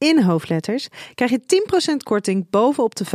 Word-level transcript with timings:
in 0.00 0.22
hoofdletters 0.22 0.88
krijg 1.14 1.30
je 1.30 1.62
10% 1.92 1.96
korting 1.96 2.50
bovenop 2.50 2.94
de 2.94 3.06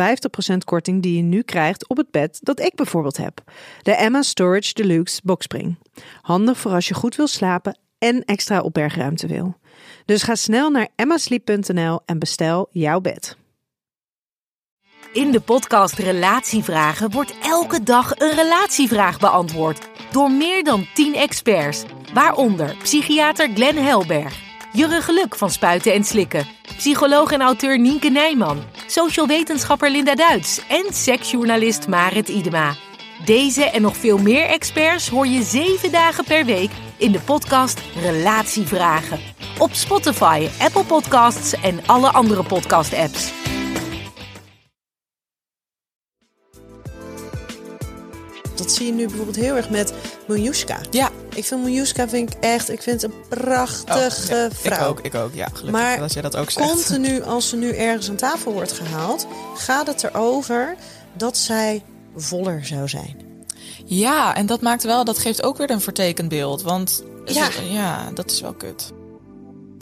50% 0.53 0.57
korting 0.65 1.01
die 1.01 1.15
je 1.15 1.21
nu 1.21 1.41
krijgt 1.41 1.87
op 1.87 1.97
het 1.97 2.11
bed 2.11 2.39
dat 2.41 2.59
ik 2.59 2.75
bijvoorbeeld 2.75 3.17
heb. 3.17 3.41
De 3.81 3.95
Emma 3.95 4.21
Storage 4.21 4.73
Deluxe 4.73 5.21
Boxspring. 5.23 5.77
Handig 6.21 6.57
voor 6.57 6.71
als 6.71 6.87
je 6.87 6.93
goed 6.93 7.15
wil 7.15 7.27
slapen 7.27 7.77
en 7.97 8.23
extra 8.23 8.61
opbergruimte 8.61 9.27
wil. 9.27 9.57
Dus 10.05 10.23
ga 10.23 10.35
snel 10.35 10.69
naar 10.69 10.87
emmasleep.nl 10.95 11.99
en 12.05 12.19
bestel 12.19 12.67
jouw 12.71 12.99
bed. 12.99 13.37
In 15.13 15.31
de 15.31 15.39
podcast 15.39 15.97
Relatievragen 15.97 17.11
wordt 17.11 17.33
elke 17.43 17.83
dag 17.83 18.19
een 18.19 18.35
relatievraag 18.35 19.19
beantwoord 19.19 19.89
door 20.11 20.31
meer 20.31 20.63
dan 20.63 20.87
10 20.93 21.15
experts, 21.15 21.83
waaronder 22.13 22.75
psychiater 22.83 23.49
Glenn 23.53 23.77
Helberg, 23.77 24.54
Jurre 24.75 25.01
Geluk 25.01 25.35
van 25.35 25.49
Spuiten 25.49 25.93
en 25.93 26.03
Slikken, 26.03 26.47
psycholoog 26.77 27.31
en 27.31 27.41
auteur 27.41 27.79
Nienke 27.79 28.09
Nijman, 28.09 28.63
social 28.87 29.27
wetenschapper 29.27 29.91
Linda 29.91 30.15
Duits 30.15 30.61
en 30.67 30.93
seksjournalist 30.93 31.87
Marit 31.87 32.29
Idema. 32.29 32.75
Deze 33.25 33.63
en 33.63 33.81
nog 33.81 33.97
veel 33.97 34.17
meer 34.17 34.45
experts 34.45 35.09
hoor 35.09 35.27
je 35.27 35.43
zeven 35.43 35.91
dagen 35.91 36.23
per 36.23 36.45
week 36.45 36.69
in 36.97 37.11
de 37.11 37.19
podcast 37.19 37.81
Relatievragen. 38.01 39.19
Op 39.59 39.73
Spotify, 39.73 40.47
Apple 40.59 40.83
Podcasts 40.83 41.53
en 41.61 41.79
alle 41.85 42.11
andere 42.11 42.43
podcast-apps. 42.43 43.31
Dat 48.55 48.71
zie 48.71 48.85
je 48.85 48.91
nu 48.91 49.05
bijvoorbeeld 49.05 49.35
heel 49.35 49.55
erg 49.55 49.69
met 49.69 49.93
Miljuska. 50.27 50.79
Ja. 50.91 51.09
Ik 51.35 51.45
vind 51.45 51.63
Miljuska 51.63 52.09
vind 52.09 52.33
ik 52.33 52.39
echt, 52.39 52.71
ik 52.71 52.81
vind 52.81 53.01
het 53.01 53.11
een 53.11 53.19
prachtige 53.29 54.33
Oh, 54.33 54.37
ja, 54.39 54.49
vrouw. 54.51 54.81
Ik 54.83 54.89
ook, 54.89 54.99
ik 54.99 55.15
ook. 55.15 55.33
Ja, 55.33 55.45
gelukkig 55.45 55.71
Maar 55.71 55.97
dat 55.99 56.13
jij 56.13 56.21
dat 56.21 56.35
ook 56.35 56.49
zegt. 56.49 56.71
Continu, 56.71 57.21
als 57.23 57.49
ze 57.49 57.55
nu 57.55 57.69
ergens 57.69 58.09
aan 58.09 58.15
tafel 58.15 58.53
wordt 58.53 58.71
gehaald, 58.71 59.27
gaat 59.55 59.87
het 59.87 60.03
erover 60.03 60.75
dat 61.13 61.37
zij 61.37 61.83
voller 62.15 62.65
zou 62.65 62.87
zijn. 62.87 63.15
Ja, 63.85 64.35
en 64.35 64.45
dat 64.45 64.61
maakt 64.61 64.83
wel, 64.83 65.03
dat 65.03 65.17
geeft 65.17 65.43
ook 65.43 65.57
weer 65.57 65.69
een 65.69 65.81
vertekend 65.81 66.29
beeld. 66.29 66.61
Want 66.61 67.03
Ja. 67.25 67.33
ja, 67.33 67.73
ja 67.73 68.11
dat 68.13 68.31
is 68.31 68.41
wel 68.41 68.53
kut. 68.53 68.91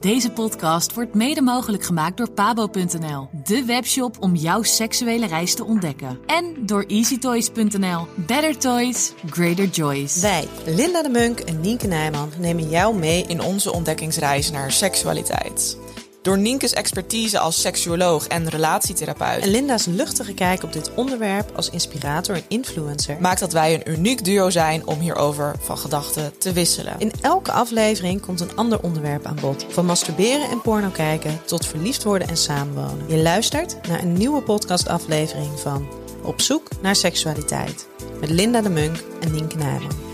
Deze 0.03 0.31
podcast 0.31 0.93
wordt 0.93 1.13
mede 1.13 1.41
mogelijk 1.41 1.83
gemaakt 1.83 2.17
door 2.17 2.31
pabo.nl, 2.31 3.29
de 3.43 3.65
webshop 3.65 4.15
om 4.19 4.35
jouw 4.35 4.63
seksuele 4.63 5.27
reis 5.27 5.55
te 5.55 5.65
ontdekken. 5.65 6.19
En 6.25 6.55
door 6.65 6.83
easytoys.nl. 6.87 8.07
Better 8.15 8.57
toys, 8.57 9.13
greater 9.29 9.65
joys. 9.65 10.21
Wij, 10.21 10.47
Linda 10.65 11.01
de 11.01 11.09
Munk 11.09 11.39
en 11.39 11.61
Nienke 11.61 11.87
Nijman, 11.87 12.31
nemen 12.37 12.69
jou 12.69 12.95
mee 12.95 13.25
In 13.27 13.41
onze 13.41 13.73
ontdekkingsreis 13.73 14.51
naar 14.51 14.71
seksualiteit. 14.71 15.77
Door 16.23 16.37
Nienke's 16.37 16.73
expertise 16.73 17.39
als 17.39 17.61
seksuoloog 17.61 18.27
en 18.27 18.49
relatietherapeut 18.49 19.43
en 19.43 19.49
Linda's 19.49 19.85
luchtige 19.85 20.33
kijk 20.33 20.63
op 20.63 20.73
dit 20.73 20.93
onderwerp 20.93 21.51
als 21.55 21.69
inspirator 21.69 22.35
en 22.35 22.43
influencer. 22.47 23.17
maakt 23.19 23.39
dat 23.39 23.53
wij 23.53 23.73
een 23.73 23.91
uniek 23.91 24.23
duo 24.23 24.49
zijn 24.49 24.87
om 24.87 24.99
hierover 24.99 25.55
van 25.59 25.77
gedachten 25.77 26.37
te 26.37 26.53
wisselen. 26.53 26.95
In 26.97 27.11
elke 27.21 27.51
aflevering 27.51 28.21
komt 28.21 28.39
een 28.39 28.55
ander 28.55 28.81
onderwerp 28.81 29.25
aan 29.25 29.37
bod. 29.41 29.65
Van 29.69 29.85
masturberen 29.85 30.49
en 30.49 30.61
porno 30.61 30.89
kijken 30.89 31.41
tot 31.45 31.65
verliefd 31.65 32.03
worden 32.03 32.27
en 32.27 32.37
samenwonen. 32.37 33.05
Je 33.07 33.21
luistert 33.21 33.87
naar 33.87 34.01
een 34.01 34.13
nieuwe 34.13 34.41
podcastaflevering 34.41 35.59
van 35.59 35.87
Op 36.23 36.41
zoek 36.41 36.67
naar 36.81 36.95
seksualiteit. 36.95 37.87
Met 38.19 38.29
Linda 38.29 38.61
de 38.61 38.69
Munk 38.69 39.03
en 39.21 39.31
Nienke 39.31 39.57
Nijman. 39.57 40.12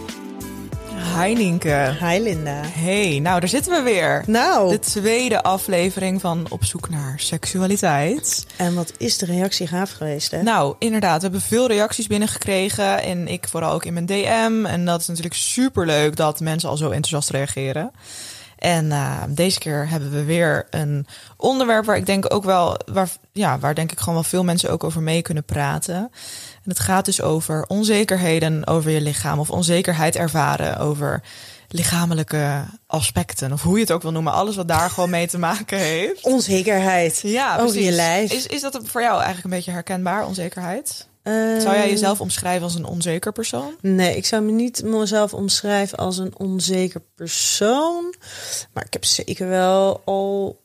Hi 1.20 1.34
Nienke. 1.34 1.98
Hi 2.02 2.20
Linda. 2.20 2.62
Hey, 2.66 3.20
nou 3.20 3.40
daar 3.40 3.50
zitten 3.50 3.72
we 3.72 3.82
weer. 3.82 4.24
Nou, 4.28 4.70
De 4.70 4.80
tweede 4.80 5.44
aflevering 5.44 6.22
van 6.22 6.46
Op 6.50 6.64
zoek 6.66 6.90
naar 6.90 7.14
seksualiteit. 7.18 8.46
en 8.58 8.76
wat 8.76 8.94
is 8.98 9.18
de 9.18 9.26
reactie 9.26 9.68
gaaf 9.68 9.92
geweest 9.92 10.32
hè? 10.32 10.42
Nou, 10.42 10.76
inderdaad, 10.80 11.16
we 11.16 11.22
hebben 11.22 11.42
veel 11.42 11.68
reacties 11.68 12.08
binnengekregen. 12.08 13.02
En 13.04 13.28
ik 13.28 13.48
vooral 13.50 13.72
ook 13.72 13.86
in 13.86 13.94
mijn 13.94 14.06
DM. 14.06 14.66
En 14.66 14.86
dat 14.86 15.02
is 15.02 15.08
natuurlijk 15.08 15.36
super 15.36 15.86
leuk 15.86 16.16
dat 16.16 16.40
mensen 16.40 16.70
al 16.70 16.78
zo 16.78 16.86
enthousiast 16.90 17.30
reageren. 17.30 17.92
En 18.60 18.92
eh, 18.92 19.22
deze 19.30 19.60
keer 19.60 19.90
hebben 19.90 20.12
we 20.12 20.24
weer 20.24 20.68
een 20.70 21.08
onderwerp 21.38 21.86
waar 21.86 21.98
ik 21.98 22.06
denk 22.06 22.34
ook 22.34 22.44
wel, 22.44 22.78
waar, 22.86 23.10
ja, 23.32 23.60
waar 23.60 23.76
denk 23.76 23.92
ik 23.92 24.00
gewoon 24.00 24.14
wel 24.14 24.24
veel 24.24 24.44
mensen 24.44 24.72
ook 24.72 24.84
over 24.84 25.02
mee 25.02 25.22
kunnen 25.22 25.44
praten. 25.44 25.96
En 25.96 26.70
het 26.70 26.80
gaat 26.80 27.06
dus 27.06 27.22
over 27.22 27.66
onzekerheden 27.68 28.68
over 28.68 28.92
je 28.92 29.02
lichaam 29.02 29.40
of 29.40 29.50
onzekerheid 29.50 30.16
ervaren 30.16 30.78
over 30.78 31.22
lichamelijke 31.68 32.64
aspecten. 32.88 33.52
Of 33.52 33.62
hoe 33.62 33.76
je 33.76 33.82
het 33.82 33.92
ook 33.92 34.02
wil 34.02 34.12
noemen. 34.12 34.34
Alles 34.34 34.56
wat 34.56 34.68
daar 34.68 34.90
gewoon 34.90 35.10
mee 35.10 35.28
te 35.28 35.38
maken 35.40 35.78
heeft. 35.78 36.24
Onzekerheid 36.24 37.20
Ja, 37.24 37.54
over 37.54 37.66
precies. 37.66 37.86
je 37.86 37.92
lijf. 37.92 38.32
Is, 38.32 38.48
is 38.48 38.62
dat 38.62 38.80
voor 38.84 39.02
jou 39.02 39.14
eigenlijk 39.16 39.44
een 39.44 39.50
beetje 39.50 39.72
herkenbaar, 39.72 40.26
onzekerheid? 40.26 41.08
Zou 41.24 41.76
jij 41.76 41.90
jezelf 41.90 42.22
omschrijven 42.22 42.64
als 42.64 42.76
een 42.76 42.86
onzeker 42.86 43.32
persoon? 43.32 43.76
Nee, 43.82 44.16
ik 44.16 44.26
zou 44.26 44.44
me 44.44 44.52
niet 44.52 44.84
mezelf 44.84 45.34
omschrijven 45.34 45.98
als 45.98 46.18
een 46.18 46.38
onzeker 46.38 47.02
persoon. 47.16 48.14
Maar 48.74 48.86
ik 48.86 48.94
heb 48.94 49.06
zeker 49.06 49.48
wel 49.48 50.02
al, 50.06 50.62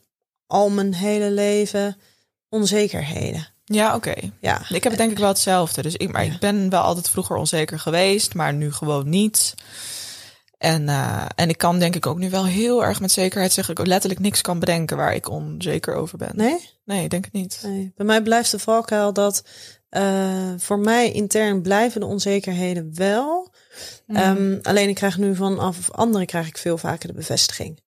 al 0.47 0.69
mijn 0.69 0.93
hele 0.93 1.31
leven 1.31 1.97
onzekerheden. 2.49 3.47
Ja, 3.65 3.95
oké. 3.95 4.13
Ja, 4.39 4.61
Ik 4.69 4.83
heb 4.83 4.91
het 4.91 4.97
denk 4.97 5.11
ik 5.11 5.17
wel 5.17 5.27
hetzelfde. 5.27 5.81
Dus 5.81 5.95
ik, 5.95 6.11
maar 6.11 6.25
ik 6.25 6.39
ben 6.39 6.69
wel 6.69 6.81
altijd 6.81 7.09
vroeger 7.09 7.35
onzeker 7.35 7.79
geweest, 7.79 8.33
maar 8.33 8.53
nu 8.53 8.71
gewoon 8.71 9.09
niet. 9.09 9.53
En, 10.57 10.89
eh, 10.89 11.25
en 11.35 11.49
ik 11.49 11.57
kan 11.57 11.79
denk 11.79 11.95
ik 11.95 12.05
ook 12.05 12.17
nu 12.17 12.29
wel 12.29 12.45
heel 12.45 12.83
erg 12.83 12.99
met 12.99 13.11
zekerheid 13.11 13.53
zeggen 13.53 13.75
dat 13.75 13.85
ik 13.85 13.91
letterlijk 13.91 14.21
niks 14.21 14.41
kan 14.41 14.59
bedenken 14.59 14.97
waar 14.97 15.15
ik 15.15 15.29
onzeker 15.29 15.95
over 15.95 16.17
ben. 16.17 16.31
nee? 16.33 16.69
Nee, 16.85 17.03
ik 17.03 17.09
denk 17.09 17.25
het 17.25 17.33
niet. 17.33 17.59
nee. 17.63 17.93
Bij 17.95 18.05
mij 18.05 18.21
blijft 18.21 18.51
de 18.51 18.59
valkuil 18.59 19.13
dat 19.13 19.43
eh, 19.95 20.53
voor 20.57 20.79
mij 20.79 21.11
intern 21.11 21.61
blijven 21.61 21.99
de 21.99 22.05
onzekerheden 22.07 22.91
wel. 22.95 23.53
Mm. 24.07 24.15
Ehm, 24.15 24.57
alleen 24.61 24.89
ik 24.89 24.95
krijg 24.95 25.17
nu 25.17 25.35
vanaf 25.35 25.91
anderen 25.91 26.27
krijg 26.27 26.47
ik 26.47 26.57
veel 26.57 26.77
vaker 26.77 27.07
de 27.07 27.13
bevestiging. 27.13 27.83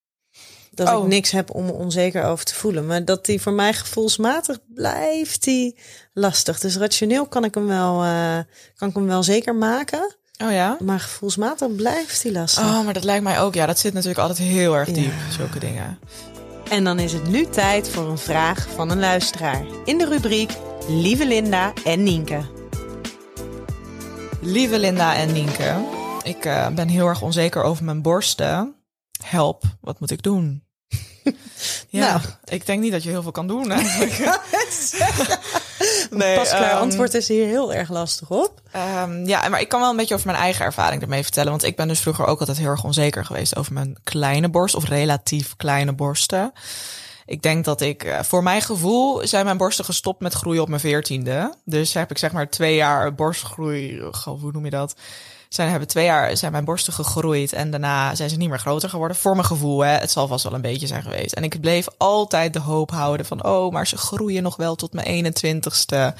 Dat 0.70 0.88
Oh. 0.88 1.02
ik 1.02 1.08
niks 1.08 1.30
heb 1.30 1.54
om 1.54 1.64
me 1.64 1.72
onzeker 1.72 2.24
over 2.24 2.44
te 2.44 2.54
voelen. 2.54 2.86
Maar 2.86 3.04
dat 3.04 3.24
die 3.26 3.40
voor 3.40 3.52
mij 3.52 3.72
gevoelsmatig 3.72 4.58
blijft 4.74 5.44
die 5.44 5.78
lastig. 6.12 6.60
Dus 6.60 6.76
rationeel 6.76 7.26
kan 7.26 7.44
ik 7.44 7.54
hem 7.54 7.66
wel, 7.66 8.02
eh, 8.02 8.38
kan 8.76 8.88
ik 8.88 8.94
hem 8.94 9.06
wel 9.06 9.22
zeker 9.22 9.54
maken. 9.54 10.16
Oh 10.44 10.52
ja? 10.52 10.76
Maar 10.80 11.00
gevoelsmatig 11.00 11.74
blijft 11.74 12.22
die 12.22 12.32
lastig. 12.32 12.64
Oh, 12.64 12.84
maar 12.84 12.94
dat 12.94 13.04
lijkt 13.04 13.24
mij 13.24 13.40
ook. 13.40 13.54
Ja, 13.54 13.66
dat 13.66 13.78
zit 13.78 13.92
natuurlijk 13.92 14.20
altijd 14.20 14.38
heel 14.38 14.74
erg 14.76 14.88
diep, 14.90 15.04
Ja. 15.28 15.30
zulke 15.36 15.58
dingen. 15.58 15.98
En 16.70 16.84
dan 16.84 16.98
is 16.98 17.12
het 17.12 17.28
nu 17.28 17.46
tijd 17.46 17.88
voor 17.90 18.08
een 18.08 18.18
vraag 18.18 18.68
van 18.74 18.90
een 18.90 18.98
luisteraar. 18.98 19.64
In 19.84 19.98
de 19.98 20.06
rubriek 20.08 20.52
Lieve 20.88 21.26
Linda 21.26 21.72
en 21.84 22.02
Nienke. 22.02 22.40
Lieve 24.40 24.78
Linda 24.78 25.14
en 25.16 25.32
Nienke, 25.32 25.74
ik 26.22 26.44
eh, 26.44 26.68
ben 26.68 26.88
heel 26.88 27.06
erg 27.06 27.22
onzeker 27.22 27.62
over 27.62 27.84
mijn 27.84 28.02
borsten. 28.02 28.74
Help, 29.24 29.64
wat 29.80 30.00
moet 30.00 30.10
ik 30.10 30.22
doen? 30.22 30.62
ja, 31.88 32.08
Nou. 32.08 32.20
ik 32.44 32.66
denk 32.66 32.80
niet 32.80 32.92
dat 32.92 33.02
je 33.02 33.08
heel 33.08 33.22
veel 33.22 33.30
kan 33.30 33.46
doen. 33.46 33.72
Nee, 36.10 36.36
Pasklaar 36.36 36.70
ehm, 36.70 36.80
antwoord 36.80 37.14
is 37.14 37.28
hier 37.28 37.46
heel 37.46 37.74
erg 37.74 37.90
lastig 37.90 38.30
op. 38.30 38.60
Ehm, 38.72 39.26
ja, 39.26 39.48
maar 39.48 39.60
ik 39.60 39.68
kan 39.68 39.80
wel 39.80 39.90
een 39.90 39.96
beetje 39.96 40.14
over 40.14 40.26
mijn 40.26 40.38
eigen 40.38 40.64
ervaring 40.64 41.02
ermee 41.02 41.22
vertellen. 41.22 41.50
Want 41.50 41.64
ik 41.64 41.76
ben 41.76 41.88
dus 41.88 42.00
vroeger 42.00 42.26
ook 42.26 42.40
altijd 42.40 42.58
heel 42.58 42.68
erg 42.68 42.84
onzeker 42.84 43.24
geweest 43.24 43.56
over 43.56 43.72
mijn 43.72 43.96
kleine 44.04 44.48
borst 44.48 44.74
of 44.74 44.88
relatief 44.88 45.56
kleine 45.56 45.92
borsten. 45.92 46.52
Ik 47.26 47.42
denk 47.42 47.64
dat 47.64 47.80
ik, 47.80 48.04
eh, 48.04 48.22
voor 48.22 48.42
mijn 48.42 48.62
gevoel, 48.62 49.26
zijn 49.26 49.44
mijn 49.44 49.56
borsten 49.56 49.84
gestopt 49.84 50.20
met 50.20 50.34
groeien 50.34 50.62
op 50.62 50.68
mijn 50.68 50.80
veertiende. 50.80 51.54
Dus 51.64 51.94
heb 51.94 52.10
ik 52.10 52.18
zeg 52.18 52.32
maar 52.32 52.50
twee 52.50 52.74
jaar 52.74 53.14
borstgroei, 53.14 54.00
hoe 54.24 54.52
noem 54.52 54.64
je 54.64 54.70
dat? 54.70 54.94
Zijn, 55.48 55.70
hebben 55.70 55.88
twee 55.88 56.04
jaar 56.04 56.36
zijn 56.36 56.52
mijn 56.52 56.64
borsten 56.64 56.92
gegroeid 56.92 57.52
en 57.52 57.70
daarna 57.70 58.14
zijn 58.14 58.30
ze 58.30 58.36
niet 58.36 58.48
meer 58.48 58.58
groter 58.58 58.88
geworden. 58.88 59.16
Voor 59.16 59.34
mijn 59.34 59.46
gevoel, 59.46 59.80
hè. 59.80 59.90
Het 59.92 60.10
zal 60.10 60.26
vast 60.26 60.44
wel 60.44 60.52
een 60.54 60.60
beetje 60.60 60.86
zijn 60.86 61.02
geweest. 61.02 61.32
En 61.32 61.44
ik 61.44 61.60
bleef 61.60 61.86
altijd 61.96 62.52
de 62.52 62.58
hoop 62.60 62.90
houden 62.90 63.26
van, 63.26 63.44
oh, 63.44 63.72
maar 63.72 63.86
ze 63.86 63.96
groeien 63.96 64.42
nog 64.42 64.56
wel 64.56 64.74
tot 64.74 64.92
mijn 64.92 65.34
21ste. 65.34 66.14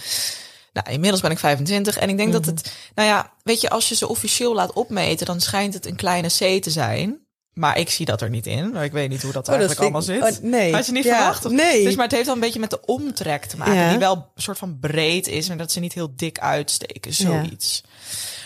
Nou, 0.72 0.90
inmiddels 0.90 1.20
ben 1.22 1.30
ik 1.30 1.38
25 1.38 1.98
en 1.98 2.08
ik 2.08 2.16
denk 2.16 2.32
dat 2.32 2.44
het, 2.44 2.72
nou 2.94 3.08
ja, 3.08 3.32
weet 3.42 3.60
je, 3.60 3.70
als 3.70 3.88
je 3.88 3.94
ze 3.94 4.08
officieel 4.08 4.54
laat 4.54 4.72
opmeten, 4.72 5.26
dan 5.26 5.40
schijnt 5.40 5.74
het 5.74 5.86
een 5.86 5.96
kleine 5.96 6.28
C 6.28 6.62
te 6.62 6.70
zijn. 6.70 7.26
Maar 7.52 7.78
ik 7.78 7.90
zie 7.90 8.06
dat 8.06 8.20
er 8.20 8.30
niet 8.30 8.46
in. 8.46 8.76
Ik 8.76 8.92
weet 8.92 9.08
niet 9.08 9.22
hoe 9.22 9.32
dat 9.32 9.48
Oh, 9.48 9.58
dat 9.58 9.58
eigenlijk 9.68 9.80
allemaal 9.80 10.00
ik- 10.16 10.34
zit. 10.34 10.44
oh, 10.44 10.50
nee. 10.50 10.72
Had 10.74 10.86
je 10.86 10.92
niet 10.92 11.04
Ja, 11.04 11.14
verwacht? 11.16 11.44
Of- 11.44 11.52
nee. 11.52 11.84
Dus, 11.84 11.94
maar 11.94 12.04
het 12.04 12.12
heeft 12.14 12.26
dan 12.26 12.34
een 12.34 12.40
beetje 12.40 12.60
met 12.60 12.70
de 12.70 12.80
omtrek 12.84 13.44
te 13.44 13.56
maken. 13.56 13.74
Ja. 13.74 13.88
Die 13.90 13.98
wel 13.98 14.14
een 14.34 14.42
soort 14.42 14.58
van 14.58 14.78
breed 14.80 15.26
is. 15.26 15.48
Maar 15.48 15.56
dat 15.56 15.72
ze 15.72 15.80
niet 15.80 15.92
heel 15.92 16.12
dik 16.16 16.38
uitsteken. 16.38 17.14
Zoiets. 17.14 17.82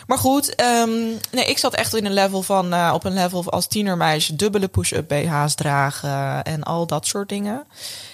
Maar 0.07 0.17
goed, 0.17 0.55
ehm, 0.55 0.89
nee, 1.31 1.45
ik 1.45 1.57
zat 1.57 1.73
echt 1.73 1.95
in 1.95 2.05
een 2.05 2.13
level 2.13 2.41
van, 2.41 2.73
eh, 2.73 2.91
op 2.93 3.03
een 3.03 3.13
level 3.13 3.51
als 3.51 3.67
tienermeisje, 3.67 4.35
dubbele 4.35 4.67
push-up 4.67 5.07
BH's 5.07 5.55
dragen 5.55 6.43
en 6.43 6.63
al 6.63 6.87
dat 6.87 7.07
soort 7.07 7.29
dingen. 7.29 7.63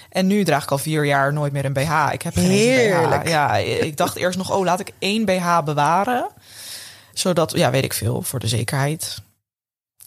En 0.09 0.27
nu 0.27 0.43
draag 0.43 0.63
ik 0.63 0.71
al 0.71 0.77
vier 0.77 1.05
jaar 1.05 1.33
nooit 1.33 1.51
meer 1.51 1.65
een 1.65 1.73
BH. 1.73 2.09
Ik 2.11 2.21
heb 2.21 2.33
geen 2.33 2.49
Heerlijk. 2.49 3.23
BH. 3.23 3.29
Ja, 3.29 3.55
ik 3.57 3.97
dacht 3.97 4.15
eerst 4.15 4.37
nog, 4.37 4.51
oh, 4.51 4.63
laat 4.63 4.79
ik 4.79 4.91
één 4.99 5.25
BH 5.25 5.63
bewaren. 5.63 6.27
Zodat, 7.13 7.51
ja, 7.55 7.71
weet 7.71 7.83
ik 7.83 7.93
veel, 7.93 8.21
voor 8.21 8.39
de 8.39 8.47
zekerheid. 8.47 9.21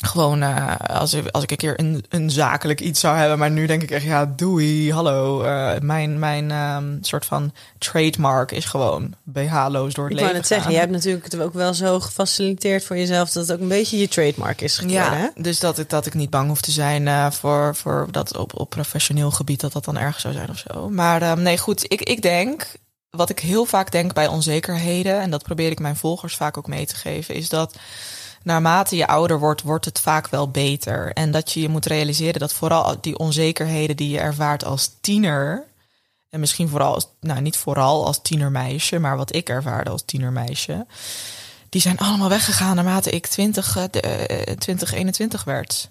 Gewoon 0.04 0.42
eh, 0.42 0.74
als, 0.86 1.14
ik, 1.14 1.28
als 1.28 1.42
ik 1.42 1.50
een 1.50 1.56
keer 1.56 1.80
een, 1.80 2.04
een 2.08 2.30
zakelijk 2.30 2.80
iets 2.80 3.00
zou 3.00 3.16
hebben. 3.16 3.38
Maar 3.38 3.50
nu 3.50 3.66
denk 3.66 3.82
ik 3.82 3.90
echt, 3.90 4.04
ja, 4.04 4.26
doei, 4.36 4.92
hallo. 4.92 5.42
Eh, 5.42 5.80
mijn 5.80 6.18
mijn 6.18 6.50
ehm, 6.50 6.96
soort 7.00 7.24
van 7.24 7.52
trademark 7.78 8.52
is 8.52 8.64
gewoon 8.64 9.14
BH-loos 9.22 9.94
door 9.94 10.04
het 10.04 10.12
Ik 10.12 10.18
leven 10.18 10.22
wou 10.22 10.32
net 10.32 10.46
zeggen, 10.46 10.70
jij 10.70 10.80
hebt 10.80 10.92
natuurlijk 10.92 11.24
het 11.24 11.40
ook 11.40 11.52
wel 11.52 11.74
zo 11.74 12.00
gefaciliteerd 12.00 12.84
voor 12.84 12.96
jezelf 12.96 13.30
dat 13.30 13.46
het 13.46 13.56
ook 13.56 13.62
een 13.62 13.68
beetje 13.68 13.98
je 13.98 14.08
trademark 14.08 14.60
is 14.60 14.78
geworden. 14.78 15.12
hè? 15.12 15.22
Ja, 15.22 15.32
dus 15.34 15.60
dat 15.60 15.78
ik, 15.78 15.90
dat 15.90 16.06
ik 16.06 16.14
niet 16.14 16.30
bang 16.30 16.48
hoef 16.48 16.60
te 16.60 16.70
zijn 16.70 17.08
eh, 17.08 17.30
voor, 17.30 17.74
voor 17.74 18.08
dat 18.10 18.36
op, 18.36 18.60
op 18.60 18.70
professioneel 18.70 19.30
gebied 19.30 19.60
dat 19.60 19.72
dat 19.72 19.84
dan 19.84 19.98
erg 19.98 20.20
zou 20.20 20.34
zijn 20.34 20.50
of 20.50 20.64
zo. 20.68 20.88
Maar 20.88 21.22
ehm, 21.22 21.42
nee, 21.42 21.58
goed, 21.58 21.84
ik, 21.92 22.00
ik 22.00 22.22
denk, 22.22 22.66
wat 23.10 23.30
ik 23.30 23.38
heel 23.38 23.64
vaak 23.64 23.90
denk 23.90 24.12
bij 24.12 24.26
onzekerheden, 24.26 25.20
en 25.20 25.30
dat 25.30 25.42
probeer 25.42 25.70
ik 25.70 25.80
mijn 25.80 25.96
volgers 25.96 26.36
vaak 26.36 26.56
ook 26.56 26.66
mee 26.66 26.86
te 26.86 26.96
geven, 26.96 27.34
is 27.34 27.48
dat 27.48 27.76
naarmate 28.44 28.96
je 28.96 29.06
ouder 29.06 29.38
wordt, 29.38 29.62
wordt 29.62 29.84
het 29.84 30.00
vaak 30.00 30.28
wel 30.28 30.50
beter. 30.50 31.12
En 31.12 31.30
dat 31.30 31.52
je 31.52 31.60
je 31.60 31.68
moet 31.68 31.86
realiseren 31.86 32.40
dat 32.40 32.52
vooral 32.52 32.96
die 33.00 33.18
onzekerheden 33.18 33.96
die 33.96 34.08
je 34.08 34.18
ervaart 34.18 34.64
als 34.64 34.90
tiener, 35.00 35.64
en 36.30 36.40
misschien 36.40 36.68
vooral, 36.68 36.94
als, 36.94 37.06
nou 37.20 37.40
niet 37.40 37.56
vooral 37.56 38.06
als 38.06 38.22
tienermeisje, 38.22 38.98
maar 38.98 39.16
wat 39.16 39.34
ik 39.34 39.48
ervaarde 39.48 39.90
als 39.90 40.02
tienermeisje, 40.04 40.86
die 41.68 41.80
zijn 41.80 41.98
allemaal 41.98 42.28
weggegaan 42.28 42.76
naarmate 42.76 43.10
ik 43.10 43.26
20, 43.26 43.76
eh, 43.76 43.84
de, 43.90 44.00
eh, 44.00 44.54
2021 44.56 45.44
werd. 45.44 45.90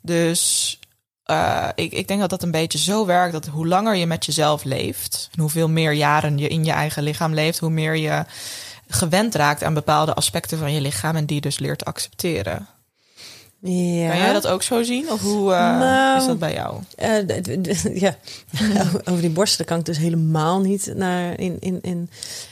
Dus 0.00 0.78
eh, 1.22 1.68
ik, 1.74 1.92
ik 1.92 2.08
denk 2.08 2.20
dat 2.20 2.30
dat 2.30 2.42
een 2.42 2.50
beetje 2.50 2.78
zo 2.78 3.06
werkt 3.06 3.32
dat 3.32 3.46
hoe 3.46 3.66
langer 3.66 3.94
je 3.94 4.06
met 4.06 4.24
jezelf 4.24 4.64
leeft, 4.64 5.28
en 5.32 5.40
hoeveel 5.40 5.68
meer 5.68 5.92
jaren 5.92 6.38
je 6.38 6.48
in 6.48 6.64
je 6.64 6.72
eigen 6.72 7.02
lichaam 7.02 7.34
leeft, 7.34 7.58
hoe 7.58 7.70
meer 7.70 7.96
je 7.96 8.24
gewend 8.88 9.34
raakt 9.34 9.62
aan 9.62 9.74
bepaalde 9.74 10.14
aspecten 10.14 10.58
van 10.58 10.72
je 10.72 10.80
lichaam 10.80 11.16
en 11.16 11.26
die 11.26 11.40
dus 11.40 11.58
leert 11.58 11.84
accepteren. 11.84 12.68
Ja. 13.60 14.08
Kan 14.08 14.18
jij 14.18 14.32
dat 14.32 14.46
ook 14.46 14.62
zo 14.62 14.82
zien? 14.82 15.10
Of 15.10 15.20
hoe 15.20 15.52
eh, 15.52 15.78
Nou, 15.78 16.20
is 16.20 16.26
dat 16.26 16.38
bij 16.38 16.52
jou? 16.52 16.82
Eh, 16.96 17.94
ja, 18.04 18.16
over 19.10 19.20
die 19.20 19.30
borsten 19.30 19.64
kan 19.64 19.78
ik 19.78 19.84
dus 19.84 19.98
helemaal 19.98 20.60
niet 20.60 20.92
naar 20.94 21.38
in 21.38 21.56
in 21.60 21.78
in 21.82 22.10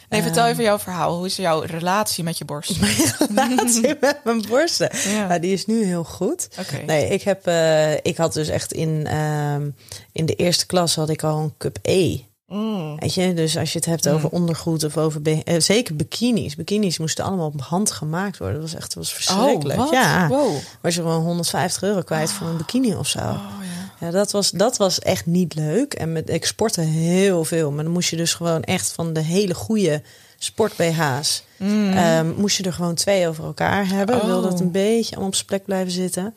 Nee, 0.08 0.22
vertel 0.22 0.46
even 0.46 0.64
jouw 0.64 0.78
verhaal. 0.78 1.16
Hoe 1.16 1.26
is 1.26 1.36
jouw 1.36 1.60
relatie 1.60 2.24
met 2.24 2.38
je 2.38 2.44
borst? 2.44 2.78
relatie 3.28 3.94
met 4.00 4.20
mijn 4.24 4.42
borsten. 4.48 4.90
Ja. 5.08 5.26
Nou, 5.26 5.40
die 5.40 5.52
is 5.52 5.66
nu 5.66 5.84
heel 5.84 6.04
goed. 6.04 6.48
Oké. 6.58 6.82
Nee, 6.86 7.08
ik 7.08 7.22
heb 7.22 7.46
eh, 7.46 7.92
ik 7.94 8.16
had 8.16 8.32
dus 8.32 8.48
echt 8.48 8.72
in 8.72 9.06
ehm, 9.06 9.70
in 10.12 10.26
de 10.26 10.34
eerste 10.34 10.66
klas 10.66 10.94
had 10.94 11.08
ik 11.08 11.22
al 11.22 11.38
een 11.38 11.54
cup 11.58 11.78
E. 11.82 12.18
Mm. 12.48 12.96
Weet 12.98 13.14
je, 13.14 13.34
dus 13.34 13.56
als 13.56 13.72
je 13.72 13.78
het 13.78 13.86
hebt 13.86 14.08
over 14.08 14.28
ondergoed 14.28 14.84
of 14.84 14.96
over 14.96 15.22
be- 15.22 15.42
eh, 15.44 15.60
zeker 15.60 15.96
bikinis. 15.96 16.54
Bikinis 16.56 16.98
moesten 16.98 17.24
allemaal 17.24 17.46
op 17.46 17.60
hand 17.60 17.90
gemaakt 17.90 18.38
worden. 18.38 18.60
Dat 18.60 18.70
was 18.70 18.80
echt 18.80 18.94
dat 18.94 19.04
was 19.04 19.12
verschrikkelijk. 19.14 19.78
Oh, 19.78 19.84
wat? 19.84 19.92
Ja, 19.94 20.28
Wow. 20.28 20.56
was 20.80 20.94
je 20.94 21.00
gewoon 21.00 21.22
150 21.22 21.82
euro 21.82 22.00
kwijt 22.02 22.30
voor 22.32 22.46
een 22.46 22.56
bikini 22.56 22.94
of 22.94 23.08
zo. 23.08 23.18
Oh, 23.18 23.40
ja. 23.60 24.06
Ja, 24.06 24.10
dat 24.12 24.30
was, 24.32 24.50
dat 24.50 24.76
was 24.76 24.98
echt 24.98 25.26
niet 25.26 25.54
leuk. 25.54 25.94
En 25.94 26.12
met, 26.12 26.30
ik 26.30 26.44
sportte 26.46 26.80
heel 26.80 27.44
veel. 27.44 27.70
Maar 27.70 27.84
dan 27.84 27.92
moest 27.92 28.10
je 28.10 28.16
dus 28.16 28.34
gewoon 28.34 28.62
echt 28.62 28.92
van 28.92 29.12
de 29.12 29.20
hele 29.20 29.54
goede 29.54 30.02
sport-BH's... 30.38 31.42
ehm, 31.58 32.30
moest 32.36 32.56
je 32.56 32.62
er 32.62 32.72
gewoon 32.72 32.94
twee 32.94 33.28
over 33.28 33.44
elkaar 33.44 33.88
hebben. 33.88 34.16
Oh. 34.16 34.24
Wil 34.24 34.42
dat 34.42 34.60
een 34.60 34.70
beetje 34.70 35.10
allemaal 35.10 35.26
op 35.28 35.34
zijn 35.34 35.46
plek 35.46 35.64
blijven 35.64 35.92
zitten. 35.92 36.34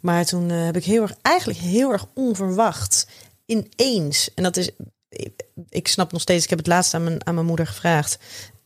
Maar 0.00 0.24
toen 0.24 0.50
eh, 0.50 0.64
heb 0.64 0.76
ik 0.76 0.84
heel 0.84 1.02
erg, 1.02 1.14
eigenlijk 1.22 1.58
heel 1.58 1.92
erg 1.92 2.06
onverwacht 2.14 3.06
ineens... 3.46 4.30
En 4.34 4.42
dat 4.42 4.56
is... 4.56 4.70
Ik, 5.68 5.88
snap 5.88 6.12
nog 6.12 6.20
steeds, 6.20 6.44
ik 6.44 6.50
heb 6.50 6.58
het 6.58 6.66
laatst 6.66 6.94
aan 6.94 7.04
mijn, 7.04 7.26
aan 7.26 7.34
mijn 7.34 7.46
moeder 7.46 7.66
gevraagd. 7.66 8.18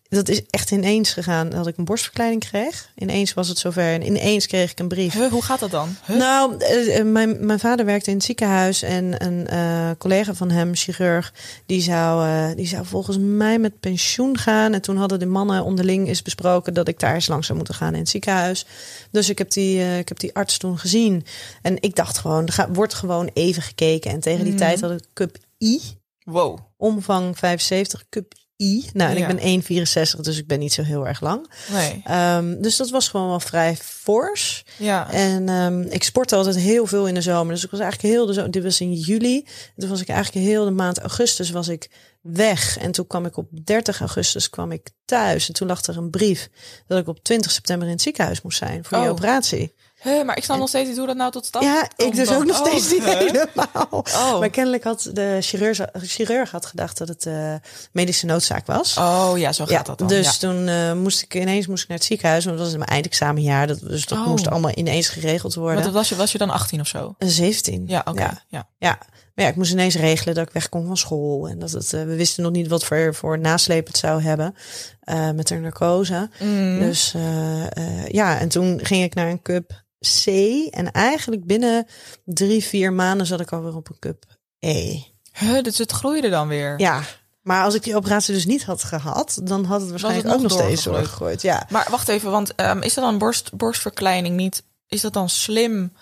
Dat 0.09 0.29
is 0.29 0.43
echt 0.51 0.71
ineens 0.71 1.13
gegaan 1.13 1.49
dat 1.49 1.67
ik 1.67 1.77
een 1.77 1.85
borstverkleining 1.85 2.45
kreeg. 2.45 2.91
Ineens 2.95 3.35
was 3.35 3.49
het 3.49 3.59
zover 3.59 3.93
en 3.93 4.07
ineens 4.07 4.47
kreeg 4.47 4.71
ik 4.71 4.79
een 4.79 4.89
brief. 4.89 5.13
Huh, 5.13 5.31
hoe 5.31 5.43
gaat 5.43 5.61
dat 5.61 5.71
dan? 5.71 5.97
Huh? 6.07 6.17
Nou, 6.17 6.57
eh, 6.59 6.99
eh, 6.99 7.07
mijn, 7.07 7.47
mijn 7.47 7.59
vader 7.59 7.85
werkte 7.85 8.11
in 8.11 8.17
het 8.17 8.25
ziekenhuis 8.25 8.83
en 8.83 9.25
een 9.25 9.47
eh, 9.47 9.91
collega 9.99 10.35
van 10.35 10.51
hem, 10.51 10.75
chirurg, 10.75 11.33
die 11.67 11.81
zou, 11.81 12.55
die 12.55 12.67
zou 12.67 12.87
volgens 12.87 13.19
mij 13.21 13.59
met 13.59 13.81
pensioen 13.81 14.39
gaan. 14.39 14.73
En 14.73 14.81
toen 14.81 14.97
hadden 14.97 15.19
de 15.19 15.27
mannen 15.27 15.65
onderling 15.65 16.09
eens 16.09 16.23
besproken 16.23 16.75
dat 16.75 16.89
ik 16.89 17.01
daar 17.01 17.15
eens 17.15 17.29
langs 17.29 17.47
zou 17.47 17.59
moeten 17.59 17.77
gaan 17.77 17.93
in 17.93 18.01
het 18.01 18.09
ziekenhuis. 18.09 18.67
Dus 19.11 19.29
ik 19.29 19.39
heb 19.39 19.51
die, 19.51 19.99
ik 19.99 20.09
heb 20.09 20.19
die 20.19 20.35
arts 20.35 20.59
toen 20.59 20.79
gezien. 20.79 21.25
En 21.63 21.77
ik 21.81 21.97
dacht 21.97 22.19
gewoon, 22.19 22.47
er 22.47 22.73
wordt 22.73 22.95
gewoon 22.95 23.31
even 23.33 23.63
gekeken. 23.63 24.11
En 24.11 24.21
tegen 24.21 24.45
die 24.45 24.55
tijd 24.55 24.81
had 24.81 24.91
ik 24.91 25.05
cup 25.15 25.37
I, 25.59 25.81
Wow. 26.27 26.59
omvang 26.77 27.39
75, 27.39 28.05
cup 28.09 28.33
I. 28.59 28.85
Nou, 28.93 29.11
en 29.11 29.19
Ja. 29.19 29.29
ik 29.29 29.37
ben 29.37 29.45
1,64, 29.45 30.21
dus 30.21 30.39
ik 30.39 30.47
ben 30.47 30.59
niet 30.59 30.73
zo 30.73 30.83
heel 30.83 31.07
erg 31.07 31.21
lang. 31.21 31.51
Nee. 31.73 32.01
Ehm, 32.05 32.61
dus 32.61 32.77
dat 32.77 32.91
was 32.91 33.09
gewoon 33.09 33.29
wel 33.29 33.41
vrij 33.41 33.77
fors. 33.77 34.65
Ja. 34.79 35.11
En 35.13 35.49
ehm, 35.49 35.81
ik 35.83 36.03
sportte 36.05 36.37
altijd 36.37 36.57
heel 36.57 36.87
veel 36.87 37.09
in 37.09 37.15
de 37.15 37.21
zomer. 37.21 37.55
Dus 37.55 37.65
ik 37.65 37.71
was 37.71 37.81
eigenlijk 37.81 38.15
heel 38.15 38.27
de 38.27 38.33
zomer. 38.33 38.51
Dit 38.51 38.63
was 38.63 38.81
in 38.81 38.93
juli. 38.93 39.47
Toen 39.77 39.89
was 39.89 40.01
ik 40.01 40.09
eigenlijk 40.09 40.47
heel 40.47 40.65
de 40.65 40.71
maand 40.71 40.99
augustus 40.99 41.51
was 41.51 41.69
ik 41.69 41.91
weg. 42.23 42.79
En 42.79 42.93
toen 42.93 43.07
kwam 43.07 43.27
ik 43.27 43.37
op 43.37 43.49
30 43.65 44.01
augustus 44.01 44.51
kwam 44.51 44.73
ik 44.73 44.91
thuis. 45.05 45.49
En 45.49 45.55
toen 45.55 45.67
lag 45.69 45.83
er 45.83 45.97
een 45.97 46.11
brief 46.11 46.49
dat 46.87 46.99
ik 46.99 47.09
op 47.09 47.23
20 47.23 47.51
september 47.51 47.87
in 47.87 47.93
het 47.93 48.03
ziekenhuis 48.03 48.43
moest 48.43 48.59
zijn 48.59 48.85
voor 48.85 48.99
die 48.99 49.07
Oh. 49.07 49.13
operatie. 49.13 49.75
Huh, 50.07 50.25
maar 50.25 50.37
ik 50.37 50.45
snap 50.45 50.59
nog 50.59 50.69
steeds 50.69 50.89
niet 50.89 50.99
hoe 50.99 51.07
dat 51.07 51.17
nou 51.17 51.31
tot 51.31 51.47
stand 51.47 51.65
ja, 51.65 51.83
ik 51.85 51.91
komt 51.97 52.17
dus 52.17 52.29
dan. 52.29 52.37
ook 52.37 52.45
nog 52.45 52.61
Oh, 52.61 52.67
steeds 52.67 52.91
niet 52.93 53.05
huh? 53.05 53.15
helemaal. 53.19 53.87
Oh. 53.91 54.39
Maar 54.39 54.51
kennelijk 54.51 54.85
had 54.85 55.11
de 55.13 55.39
chirurg, 55.41 55.79
chirurg 56.03 56.51
had 56.51 56.67
gedacht 56.67 56.99
dat 56.99 57.09
het 57.09 57.27
eh, 57.27 57.55
medische 57.93 58.27
noodzaak 58.27 58.67
was. 58.67 58.97
Oh 58.99 59.33
ja, 59.37 59.53
zo 59.53 59.65
gaat 59.65 59.73
Ja, 59.73 59.83
dat 59.83 59.99
dan. 59.99 60.09
dus 60.09 60.27
ja. 60.27 60.33
toen 60.33 60.69
eh, 60.69 60.93
moest 60.93 61.23
ik 61.23 61.35
ineens 61.35 61.67
moest 61.67 61.83
ik 61.83 61.89
naar 61.89 61.99
het 61.99 62.07
ziekenhuis, 62.07 62.45
want 62.45 62.57
dat 62.59 62.67
was 62.67 62.77
mijn 62.77 62.91
eindexamenjaar. 62.91 63.67
Dat, 63.67 63.79
dus 63.81 64.07
dat 64.07 64.19
Oh. 64.19 64.27
moest 64.27 64.49
allemaal 64.49 64.73
ineens 64.75 65.09
geregeld 65.09 65.55
worden. 65.55 65.83
Want 65.83 65.95
was 65.95 66.09
je, 66.09 66.17
was 66.17 66.33
je 66.33 66.39
dan 66.39 66.51
18 66.51 66.81
of 66.81 66.87
zo? 66.87 67.15
Een 67.19 67.31
17. 67.31 67.85
Ja, 67.87 68.03
oké. 68.05 68.21
Ja. 68.23 68.43
Ja. 68.49 68.69
Ja. 68.79 68.99
Maar 69.37 69.45
ja, 69.45 69.51
ik 69.51 69.57
moest 69.57 69.73
ineens 69.73 69.95
regelen 69.95 70.35
dat 70.35 70.47
ik 70.47 70.53
wegkom 70.53 70.87
van 70.87 70.97
school. 70.97 71.49
En 71.49 71.59
dat 71.59 71.71
het, 71.71 71.93
eh, 71.93 72.05
we 72.05 72.17
wisten 72.17 72.43
nog 72.43 72.53
niet 72.53 72.69
wat 72.69 72.85
voor, 72.85 73.15
voor 73.15 73.39
nasleep 73.39 73.87
het 73.87 73.97
zou 73.97 74.23
hebben 74.23 74.55
eh, 75.01 75.31
met 75.31 75.47
de 75.47 75.55
narcose. 75.55 76.31
Mm. 76.41 76.79
Dus 76.79 77.15
eh, 77.15 78.09
ja, 78.09 78.39
en 78.39 78.49
toen 78.49 78.81
ging 78.83 79.03
ik 79.03 79.15
naar 79.15 79.29
een 79.29 79.43
cup 79.43 79.85
C. 80.25 80.27
En 80.71 80.93
eigenlijk 80.93 81.47
binnen 81.47 81.87
drie, 82.25 82.65
vier 82.65 82.93
maanden 82.93 83.27
zat 83.27 83.41
ik 83.41 83.53
alweer 83.53 83.77
op 83.77 83.89
een 83.89 83.99
cup 83.99 84.25
E. 84.59 85.01
Huh, 85.33 85.63
dus 85.63 85.79
het 85.79 85.93
groeide 85.93 86.29
dan 86.29 86.49
weer. 86.49 86.81
Ja, 86.81 87.03
maar 87.43 87.65
als 87.65 87.75
ik 87.75 87.83
die 87.83 87.97
operatie 87.97 88.35
dus 88.35 88.47
niet 88.47 88.65
had 88.65 88.83
gehad, 88.83 89.41
dan 89.43 89.65
had 89.65 89.81
het 89.81 89.91
waarschijnlijk 89.91 90.27
nog 90.27 90.35
ook 90.35 90.43
nog 90.43 90.53
steeds 90.53 90.83
doorgegooid. 90.83 91.43
Ja. 91.43 91.67
Maar 91.71 91.87
wacht 91.91 92.09
even, 92.09 92.31
want 92.31 92.55
ehm, 92.55 92.83
is 92.83 92.95
dat 92.95 93.05
dan 93.05 93.19
borst, 93.19 93.57
borstverkleining 93.57 94.37
niet... 94.37 94.65
Is 94.89 95.01
dat 95.01 95.13
dan 95.13 95.29
slim 95.29 95.93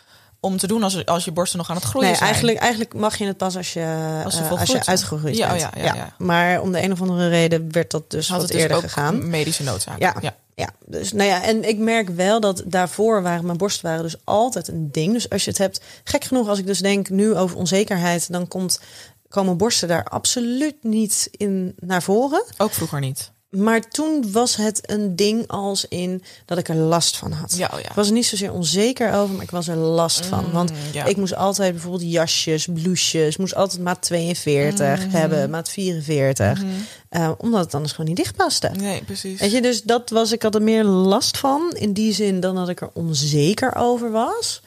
om 0.45 0.57
te 0.57 0.67
doen 0.67 0.83
als, 0.83 1.07
als 1.07 1.25
je 1.25 1.33
borsten 1.33 1.59
nog 1.59 1.71
aan 1.71 1.77
het 1.77 1.85
groeien 1.85 2.07
Nee, 2.09 2.17
zijn? 2.17 2.29
eigenlijk, 2.29 2.59
eigenlijk 2.59 2.95
mag 2.95 3.17
je 3.17 3.27
het 3.27 3.37
pas 3.37 3.57
als 3.57 3.73
je, 3.73 4.21
Als 4.25 4.35
volgroeid 4.35 4.61
als 4.61 4.71
je 4.71 4.87
uitgegroeid 4.87 5.37
Ja, 5.37 5.49
bent. 5.49 5.61
ja, 5.61 5.71
ja, 5.77 5.95
ja. 5.95 6.15
Maar 6.19 6.61
om 6.61 6.73
de 6.73 6.83
een 6.83 6.93
of 6.93 7.01
andere 7.01 7.29
reden 7.29 7.73
werd 7.73 7.91
dat 7.91 8.11
dus 8.11 8.29
Had 8.29 8.37
wat 8.41 8.47
het 8.49 8.53
dus 8.57 8.63
eerder 8.63 8.81
gegaan. 8.81 9.31
medische 9.31 9.63
noodzaak. 9.63 9.99
Ja. 10.01 10.15
ja. 10.21 10.35
Ja, 10.57 10.69
dus 10.87 11.13
nou 11.13 11.29
ja, 11.29 11.43
en 11.43 11.69
ik 11.69 11.79
merk 11.79 12.09
wel 12.09 12.41
dat 12.41 12.63
daarvoor 12.67 13.23
waren 13.23 13.47
mijn 13.47 13.59
borsten 13.59 13.87
waren 13.89 14.03
dus 14.03 14.17
altijd 14.25 14.69
een 14.69 14.89
ding. 14.93 15.13
Dus 15.13 15.31
als 15.31 15.45
je 15.45 15.51
het 15.51 15.59
hebt, 15.59 15.81
gek 16.05 16.25
genoeg, 16.25 16.49
als 16.49 16.59
ik 16.59 16.67
dus 16.67 16.79
denk 16.79 17.09
nu 17.09 17.35
over 17.35 17.57
onzekerheid, 17.57 18.33
dan 18.33 18.49
komt, 18.49 18.81
komen 19.29 19.57
borsten 19.57 19.89
daar 19.89 20.05
absoluut 20.05 20.75
niet 20.81 21.29
in 21.31 21.75
naar 21.79 22.03
voren. 22.03 22.45
Ook 22.57 22.73
vroeger 22.73 23.01
niet. 23.01 23.31
Maar 23.57 23.89
toen 23.89 24.33
was 24.33 24.57
het 24.57 24.81
een 24.91 25.17
ding 25.17 25.49
als 25.49 25.87
in 25.89 26.23
dat 26.45 26.59
ik 26.59 26.69
er 26.69 26.75
last 26.75 27.17
van 27.17 27.33
had. 27.33 27.55
Ja, 27.57 27.71
oh 27.75 27.81
ja. 27.81 27.89
Ik 27.89 27.95
was 27.95 28.07
er 28.07 28.13
niet 28.13 28.27
zozeer 28.27 28.53
onzeker 28.53 29.13
over, 29.15 29.35
maar 29.35 29.43
ik 29.45 29.51
was 29.51 29.69
er 29.69 29.77
last 29.77 30.27
van. 30.27 30.51
Want 30.53 30.71
Mm, 30.71 30.77
ja. 30.93 31.05
ik 31.05 31.17
moest 31.17 31.35
altijd 31.37 31.73
bijvoorbeeld 31.73 32.11
jasjes, 32.13 32.67
blouses, 32.73 33.37
moest 33.37 33.55
altijd 33.55 33.83
maat 33.83 34.03
42 34.03 35.05
Mm. 35.05 35.11
hebben, 35.11 35.51
maat 35.51 35.69
44. 35.69 36.63
eh, 37.09 37.31
omdat 37.39 37.65
het 37.65 37.75
anders 37.75 37.93
gewoon 37.93 38.09
niet 38.09 38.17
dicht 38.17 38.37
paste. 38.37 38.71
Nee, 38.79 39.03
precies. 39.05 39.41
Weet 39.41 39.51
je, 39.53 39.63
dus 39.63 39.83
dat 39.83 40.11
was, 40.11 40.33
ik 40.33 40.43
had 40.43 40.55
er 40.55 40.63
meer 40.63 40.85
last 40.85 41.39
van 41.39 41.71
in 41.79 41.93
die 41.93 42.13
zin 42.13 42.41
dan 42.41 42.55
dat 42.55 42.69
ik 42.69 42.81
er 42.81 42.91
onzeker 42.95 43.75
over 43.77 44.11
was. 44.11 44.63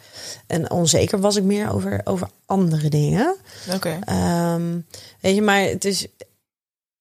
En 0.48 0.72
onzeker 0.72 1.20
was 1.20 1.36
ik 1.36 1.44
meer 1.44 1.72
over, 1.74 2.01
over 2.03 2.27
andere 2.46 2.89
dingen. 2.89 3.36
Oké. 3.74 4.00
Ehm, 4.06 4.77
weet 5.22 5.36
je, 5.36 5.41
maar 5.41 5.62
het 5.62 5.86
is. 5.86 6.08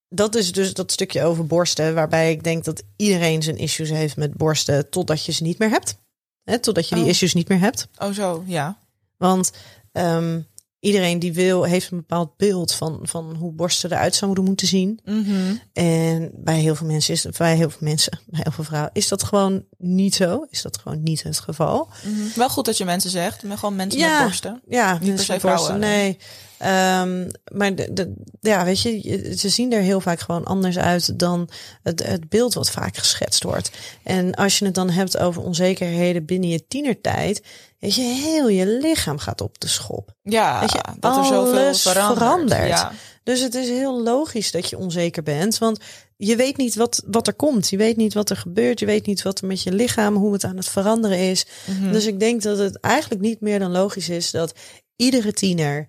Dat 0.08 0.34
is 0.34 0.52
dus 0.52 0.74
dat 0.74 0.92
stukje 0.92 1.22
over 1.22 1.46
borsten, 1.46 1.94
waarbij 1.94 2.30
ik 2.30 2.42
denk 2.44 2.64
dat 2.64 2.82
iedereen 2.96 3.42
zijn 3.42 3.56
issues 3.56 3.90
heeft 3.90 4.16
met 4.16 4.34
borsten 4.34 4.90
totdat 4.90 5.24
je 5.24 5.32
ze 5.32 5.42
niet 5.42 5.58
meer 5.58 5.70
hebt. 5.70 5.96
Hè, 6.44 6.58
totdat 6.58 6.88
je 6.88 6.94
die 6.94 7.04
Oh. 7.04 7.10
issues 7.10 7.34
niet 7.34 7.48
meer 7.48 7.58
hebt. 7.60 7.88
Oh, 7.98 8.10
zo, 8.10 8.44
ja. 8.46 8.78
Want 9.16 9.50
ehm, 9.92 10.40
iedereen 10.80 11.18
die 11.18 11.32
wil, 11.32 11.62
heeft 11.64 11.90
een 11.90 11.96
bepaald 11.96 12.36
beeld 12.36 12.72
van, 12.72 12.98
van 13.02 13.34
hoe 13.38 13.52
borsten 13.52 13.92
eruit 13.92 14.14
zouden 14.14 14.44
moeten 14.44 14.66
zien. 14.66 15.00
Mhm. 15.04 15.54
En 15.72 16.30
bij 16.34 16.58
heel 16.58 16.74
veel 16.74 16.86
mensen 16.86 17.14
is 17.14 17.22
bij 17.38 17.56
heel 17.56 17.70
veel 17.70 17.78
mensen, 17.88 18.18
bij 18.26 18.40
heel 18.42 18.52
veel 18.52 18.64
vrouwen, 18.64 18.90
is 18.92 19.08
dat 19.08 19.22
gewoon 19.22 19.64
niet 19.78 20.14
zo. 20.14 20.46
Is 20.50 20.62
dat 20.62 20.78
gewoon 20.78 21.02
niet 21.02 21.22
het 21.22 21.38
geval. 21.38 21.88
Mhm. 22.04 22.38
Wel 22.38 22.48
goed 22.48 22.64
dat 22.64 22.76
je 22.76 22.84
mensen 22.84 23.10
zegt, 23.10 23.42
maar 23.42 23.58
gewoon 23.58 23.76
mensen 23.76 24.00
Ja. 24.00 24.14
met 24.18 24.26
borsten. 24.26 24.62
Ja, 24.68 24.98
Niet 24.98 25.14
per 25.14 25.24
se 25.24 25.32
met 25.32 25.42
borsten, 25.42 25.64
vrouwen. 25.64 25.78
Nee. 25.78 26.18
Ehm, 26.58 27.28
maar 27.52 27.74
de, 27.74 27.92
de, 27.92 28.14
ja, 28.40 28.64
weet 28.64 28.82
je, 28.82 29.32
ze 29.36 29.48
zien 29.48 29.72
er 29.72 29.80
heel 29.80 30.00
vaak 30.00 30.20
gewoon 30.20 30.44
anders 30.44 30.78
uit 30.78 31.18
dan 31.18 31.48
het, 31.82 32.06
het 32.06 32.28
beeld 32.28 32.54
wat 32.54 32.70
vaak 32.70 32.96
geschetst 32.96 33.42
wordt. 33.42 33.70
En 34.02 34.34
als 34.34 34.58
je 34.58 34.64
het 34.64 34.74
dan 34.74 34.90
hebt 34.90 35.18
over 35.18 35.42
onzekerheden 35.42 36.24
binnen 36.24 36.48
je 36.48 36.66
tienertijd, 36.66 37.42
weet 37.78 37.94
je, 37.94 38.02
heel 38.02 38.48
je 38.48 38.66
lichaam 38.66 39.18
gaat 39.18 39.40
op 39.40 39.60
de 39.60 39.68
schop. 39.68 40.14
Ja, 40.22 40.60
Weet 40.60 40.72
je, 40.72 40.80
dat 41.00 41.16
er 41.16 41.24
zoveel 41.24 41.74
verandert. 41.74 42.18
verandert. 42.18 42.68
Ja. 42.68 42.92
Dus 43.22 43.40
het 43.40 43.54
is 43.54 43.68
heel 43.68 44.02
logisch 44.02 44.50
dat 44.50 44.70
je 44.70 44.78
onzeker 44.78 45.22
bent, 45.22 45.58
want 45.58 45.80
je 46.16 46.36
weet 46.36 46.56
niet 46.56 46.74
wat, 46.74 47.02
wat 47.06 47.26
er 47.26 47.34
komt. 47.34 47.70
Je 47.70 47.76
weet 47.76 47.96
niet 47.96 48.14
wat 48.14 48.30
er 48.30 48.36
gebeurt. 48.36 48.80
Je 48.80 48.86
weet 48.86 49.06
niet 49.06 49.22
wat 49.22 49.40
er 49.40 49.46
met 49.46 49.62
je 49.62 49.72
lichaam, 49.72 50.14
hoe 50.14 50.32
het 50.32 50.44
aan 50.44 50.56
het 50.56 50.68
veranderen 50.68 51.18
is. 51.18 51.46
Mhm. 51.64 51.92
Dus 51.92 52.06
ik 52.06 52.20
denk 52.20 52.42
dat 52.42 52.58
het 52.58 52.80
eigenlijk 52.80 53.22
niet 53.22 53.40
meer 53.40 53.58
dan 53.58 53.70
logisch 53.70 54.08
is 54.08 54.30
dat 54.30 54.54
iedere 54.96 55.32
tiener, 55.32 55.88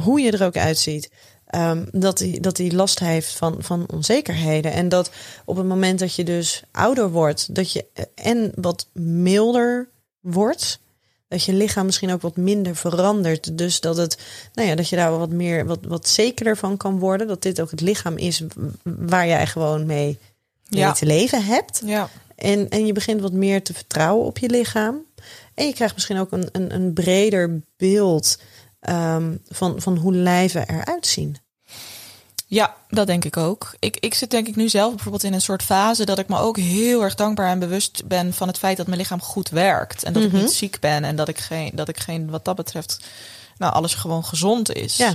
hoe 0.00 0.20
je 0.20 0.30
er 0.30 0.44
ook 0.44 0.56
uitziet, 0.56 1.10
ehm, 1.46 1.84
dat 1.92 2.18
hij 2.18 2.38
dat 2.40 2.56
die 2.56 2.74
last 2.74 2.98
heeft 2.98 3.32
van, 3.32 3.56
van 3.58 3.86
onzekerheden. 3.92 4.72
En 4.72 4.88
dat 4.88 5.10
op 5.44 5.56
het 5.56 5.66
moment 5.66 5.98
dat 5.98 6.14
je 6.14 6.24
dus 6.24 6.62
ouder 6.70 7.10
wordt, 7.10 7.54
dat 7.54 7.72
je 7.72 7.86
eh, 7.92 8.04
en 8.14 8.52
wat 8.54 8.86
milder 8.92 9.88
wordt. 10.20 10.80
Dat 11.28 11.44
je 11.44 11.52
lichaam 11.52 11.86
misschien 11.86 12.12
ook 12.12 12.20
wat 12.22 12.36
minder 12.36 12.76
verandert. 12.76 13.58
Dus 13.58 13.80
dat 13.80 13.96
het, 13.96 14.18
nou 14.54 14.68
ja, 14.68 14.74
dat 14.74 14.88
je 14.88 14.96
daar 14.96 15.18
wat 15.18 15.30
meer, 15.30 15.66
wat, 15.66 15.78
wat 15.88 16.08
zekerder 16.08 16.56
van 16.56 16.76
kan 16.76 16.98
worden. 16.98 17.26
Dat 17.26 17.42
dit 17.42 17.60
ook 17.60 17.70
het 17.70 17.80
lichaam 17.80 18.16
is 18.16 18.42
waar 18.82 19.26
jij 19.26 19.46
gewoon 19.46 19.86
mee, 19.86 20.18
mee 20.68 20.80
Ja. 20.80 20.92
te 20.92 21.06
leven 21.06 21.44
hebt. 21.44 21.82
ja. 21.84 22.08
En, 22.36 22.68
en 22.70 22.86
je 22.86 22.92
begint 22.92 23.20
wat 23.20 23.32
meer 23.32 23.62
te 23.62 23.74
vertrouwen 23.74 24.26
op 24.26 24.38
je 24.38 24.48
lichaam. 24.48 25.04
En 25.54 25.66
je 25.66 25.72
krijgt 25.74 25.94
misschien 25.94 26.18
ook 26.18 26.32
een, 26.32 26.48
een, 26.52 26.74
een 26.74 26.92
breder 26.92 27.60
beeld 27.76 28.38
ehm, 28.82 29.36
van, 29.48 29.80
van 29.80 29.96
hoe 29.96 30.14
lijven 30.14 30.68
eruit 30.68 31.06
zien. 31.06 31.36
Ja, 32.46 32.74
dat 32.88 33.06
denk 33.06 33.24
ik 33.24 33.36
ook. 33.36 33.74
Ik, 33.78 33.96
ik 34.00 34.14
zit 34.14 34.30
denk 34.30 34.48
ik 34.48 34.56
nu 34.56 34.68
zelf 34.68 34.90
bijvoorbeeld 34.90 35.22
in 35.22 35.32
een 35.32 35.40
soort 35.40 35.62
fase 35.62 36.04
dat 36.04 36.18
ik 36.18 36.28
me 36.28 36.38
ook 36.38 36.56
heel 36.56 37.02
erg 37.02 37.14
dankbaar 37.14 37.48
en 37.48 37.58
bewust 37.58 38.02
ben 38.06 38.34
van 38.34 38.48
het 38.48 38.58
feit 38.58 38.76
dat 38.76 38.86
mijn 38.86 38.98
lichaam 38.98 39.22
goed 39.22 39.48
werkt. 39.48 40.02
En 40.04 40.12
dat 40.12 40.22
Mhm. 40.22 40.36
ik 40.36 40.42
niet 40.42 40.52
ziek 40.52 40.80
ben 40.80 41.04
en 41.04 41.16
dat 41.16 41.28
ik 41.28 41.38
geen, 41.38 41.70
dat 41.74 41.88
ik 41.88 42.00
geen, 42.00 42.30
wat 42.30 42.44
dat 42.44 42.56
betreft, 42.56 43.00
nou 43.58 43.72
alles 43.72 43.94
gewoon 43.94 44.24
gezond 44.24 44.72
is. 44.72 44.96
Ja. 44.96 45.14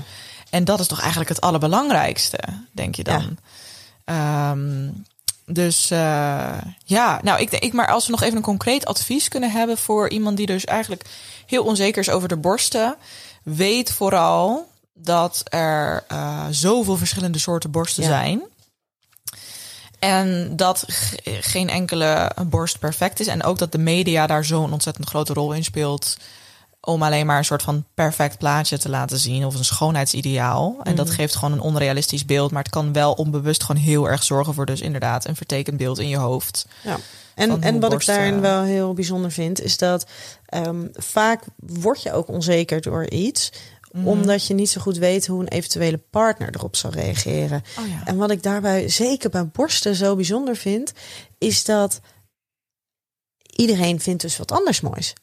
En 0.50 0.66
dat 0.66 0.80
is 0.80 0.88
toch 0.88 1.00
eigenlijk 1.00 1.30
het 1.30 1.42
allerbelangrijkste, 1.42 2.40
denk 2.72 2.96
je 2.96 3.04
dan. 3.04 3.38
Ehm, 4.06 4.90
dus 5.46 5.92
eh, 5.92 6.58
ja, 6.84 7.20
nou 7.24 7.42
ik 7.42 7.52
ik, 7.52 7.74
maar 7.74 7.88
als 7.88 8.06
we 8.06 8.12
nog 8.12 8.22
even 8.22 8.38
een 8.38 8.42
concreet 8.44 8.86
advies 8.86 9.28
kunnen 9.28 9.52
hebben 9.52 9.78
voor 9.78 10.10
iemand 10.10 10.38
die 10.38 10.46
dus 10.46 10.66
eigenlijk 10.66 11.04
heel 11.46 11.64
onzeker 11.64 12.02
is 12.02 12.10
over 12.10 12.28
de 12.28 12.38
borsten, 12.38 12.96
weet 13.56 13.92
vooral 13.92 14.70
dat 14.94 15.42
er 15.44 16.04
eh, 16.08 16.46
zoveel 16.50 16.98
verschillende 16.98 17.40
soorten 17.40 17.72
borsten 17.72 18.04
Ja. 18.04 18.10
zijn. 18.10 18.42
En 20.00 20.56
dat 20.56 20.84
ge- 20.88 21.38
geen 21.42 21.70
enkele 21.70 22.32
borst 22.46 22.80
perfect 22.80 23.20
is. 23.20 23.28
En 23.28 23.44
ook 23.44 23.58
dat 23.58 23.72
de 23.72 23.78
media 23.78 24.28
daar 24.28 24.46
zo'n 24.46 24.72
ontzettend 24.74 25.08
grote 25.08 25.34
rol 25.34 25.52
in 25.54 25.64
speelt. 25.64 26.18
Om 26.82 27.04
alleen 27.04 27.26
maar 27.26 27.38
een 27.38 27.46
soort 27.46 27.62
van 27.64 27.86
perfect 27.94 28.38
plaatje 28.38 28.78
te 28.78 28.90
laten 28.90 29.18
zien. 29.20 29.46
Of 29.46 29.56
een 29.56 29.66
schoonheidsideaal. 29.66 30.76
En 30.84 30.96
dat 30.96 31.10
geeft 31.10 31.36
gewoon 31.36 31.52
een 31.52 31.60
onrealistisch 31.62 32.26
beeld. 32.26 32.52
Maar 32.52 32.64
het 32.64 32.72
kan 32.72 32.94
wel 32.94 33.14
onbewust 33.14 33.64
gewoon 33.64 33.82
heel 33.82 34.10
erg 34.10 34.24
zorgen 34.24 34.54
voor 34.54 34.66
dus 34.66 34.82
inderdaad 34.82 35.28
een 35.28 35.36
vertekend 35.36 35.78
beeld 35.78 36.00
in 36.00 36.08
je 36.10 36.18
hoofd. 36.18 36.66
Ja. 36.84 36.98
En, 37.38 37.62
en 37.62 37.80
wat 37.80 37.94
ik 37.94 38.06
daarin 38.06 38.42
wel 38.42 38.64
heel 38.64 38.94
bijzonder 38.94 39.32
vind, 39.32 39.62
is 39.62 39.78
dat 39.78 40.06
ehm, 40.46 40.88
vaak 40.94 41.44
word 41.58 42.02
je 42.02 42.12
ook 42.12 42.28
onzeker 42.28 42.82
door 42.82 43.10
iets. 43.10 43.52
Mhm. 43.92 44.08
Omdat 44.08 44.48
je 44.48 44.54
niet 44.54 44.70
zo 44.70 44.82
goed 44.82 44.98
weet 44.98 45.28
hoe 45.28 45.42
een 45.42 45.48
eventuele 45.48 45.98
partner 45.98 46.56
erop 46.56 46.76
zal 46.76 46.92
reageren. 46.92 47.64
Oh 47.80 47.88
ja. 47.88 48.02
En 48.06 48.18
wat 48.18 48.32
ik 48.32 48.44
daarbij 48.44 48.90
zeker 48.90 49.30
bij 49.30 49.48
borsten 49.48 49.96
zo 49.96 50.16
bijzonder 50.16 50.56
vind, 50.56 50.92
is 51.38 51.66
dat 51.66 52.00
iedereen 53.56 54.00
vindt 54.00 54.22
dus 54.22 54.38
wat 54.38 54.52
anders 54.52 54.82
moois. 54.82 55.14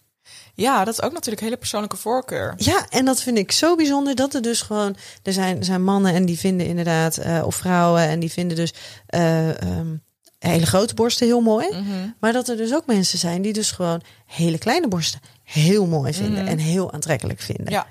Ja, 0.54 0.85
dat 0.85 0.94
is 0.94 1.02
ook 1.02 1.12
natuurlijk 1.12 1.42
hele 1.42 1.56
persoonlijke 1.56 1.97
voorkeur. 1.97 2.54
Ja, 2.56 2.87
en 2.90 3.04
dat 3.04 3.23
vind 3.23 3.38
ik 3.38 3.52
zo 3.52 3.76
bijzonder 3.76 4.14
dat 4.14 4.35
er 4.35 4.42
dus 4.42 4.62
gewoon. 4.62 4.97
Er 5.23 5.33
zijn, 5.33 5.59
er 5.59 5.64
zijn 5.64 5.85
mannen 5.85 6.14
en 6.14 6.26
die 6.26 6.38
vinden 6.38 6.66
inderdaad, 6.66 7.16
eh, 7.16 7.42
of 7.47 7.54
vrouwen, 7.54 8.02
en 8.02 8.21
die 8.21 8.33
vinden 8.33 8.56
dus 8.56 8.75
eh, 9.06 9.62
ehm, 9.62 9.97
hele 10.50 10.66
grote 10.66 10.94
borsten 10.94 11.26
heel 11.26 11.40
mooi. 11.40 11.68
Mhm. 11.70 11.82
Maar 12.20 12.32
dat 12.32 12.48
er 12.48 12.56
dus 12.56 12.74
ook 12.74 12.86
mensen 12.86 13.18
zijn 13.18 13.42
die 13.42 13.52
dus 13.52 13.70
gewoon 13.70 14.02
hele 14.26 14.58
kleine 14.58 14.88
borsten 14.88 15.20
heel 15.42 15.86
mooi 15.86 16.12
vinden 16.14 16.46
en 16.46 16.58
heel 16.58 16.92
aantrekkelijk 16.92 17.40
vinden. 17.40 17.64
Mhm. 17.64 17.72
Ja. 17.72 17.86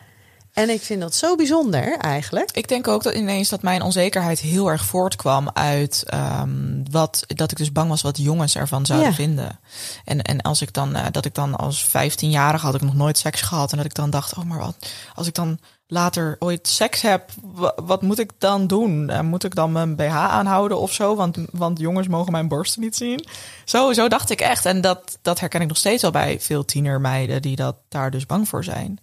En 0.53 0.69
ik 0.69 0.81
vind 0.81 1.01
dat 1.01 1.15
zo 1.15 1.36
bijzonder 1.36 1.98
eigenlijk. 1.98 2.51
Ik 2.51 2.67
denk 2.67 2.88
ook 2.88 3.03
dat 3.03 3.13
ineens 3.13 3.50
dat 3.50 3.62
mijn 3.62 3.81
onzekerheid 3.81 4.39
heel 4.39 4.67
erg 4.72 4.86
voortkwam 4.86 5.50
uit 5.53 6.03
ehm, 6.07 6.83
wat 6.91 7.24
dat 7.27 7.51
ik 7.51 7.57
dus 7.57 7.72
bang 7.72 7.89
was 7.89 8.01
wat 8.01 8.17
jongens 8.17 8.55
ervan 8.55 8.86
zouden 8.86 9.10
Ja. 9.10 9.13
vinden. 9.15 9.60
En, 10.05 10.22
en 10.22 10.41
als 10.41 10.62
ik 10.62 10.74
dan 10.74 10.95
eh, 10.95 11.05
dat 11.12 11.25
ik 11.25 11.36
dan 11.36 11.55
als 11.55 11.88
15-jarige 11.88 12.65
had 12.65 12.75
ik 12.75 12.81
nog 12.81 12.93
nooit 12.95 13.17
seks 13.17 13.41
gehad 13.41 13.72
en 13.72 13.77
dat 13.77 13.86
ik 13.86 13.93
dan 13.95 14.10
dacht, 14.10 14.38
oh 14.38 14.43
maar 14.43 14.60
wat 14.60 14.75
als 15.15 15.27
ik 15.27 15.33
dan 15.33 15.60
later 15.88 16.36
ooit 16.39 16.67
seks 16.67 17.01
heb, 17.01 17.29
wa- 17.41 17.74
wat 17.83 18.01
moet 18.01 18.19
ik 18.19 18.31
dan 18.38 18.67
doen? 18.67 19.10
Eh, 19.10 19.19
moet 19.22 19.43
ik 19.43 19.55
dan 19.55 19.72
mijn 19.72 19.95
BH 19.95 20.15
aanhouden 20.15 20.79
of 20.79 20.93
zo? 20.93 21.15
Want, 21.15 21.38
want 21.51 21.79
jongens 21.79 22.07
mogen 22.07 22.31
mijn 22.31 22.48
borsten 22.48 22.81
niet 22.81 22.95
zien. 22.95 23.25
Zo, 23.65 23.93
zo 23.93 24.07
dacht 24.07 24.29
ik 24.29 24.41
echt. 24.41 24.65
En 24.65 24.81
dat, 24.81 25.17
dat 25.22 25.39
herken 25.39 25.62
ik 25.62 25.67
nog 25.67 25.77
steeds 25.77 26.01
wel 26.01 26.12
bij 26.12 26.39
veel 26.39 26.65
tienermeiden 26.65 27.41
die 27.41 27.55
dat 27.55 27.75
daar 27.89 28.12
dus 28.12 28.25
bang 28.25 28.48
voor 28.48 28.63
zijn. 28.63 29.00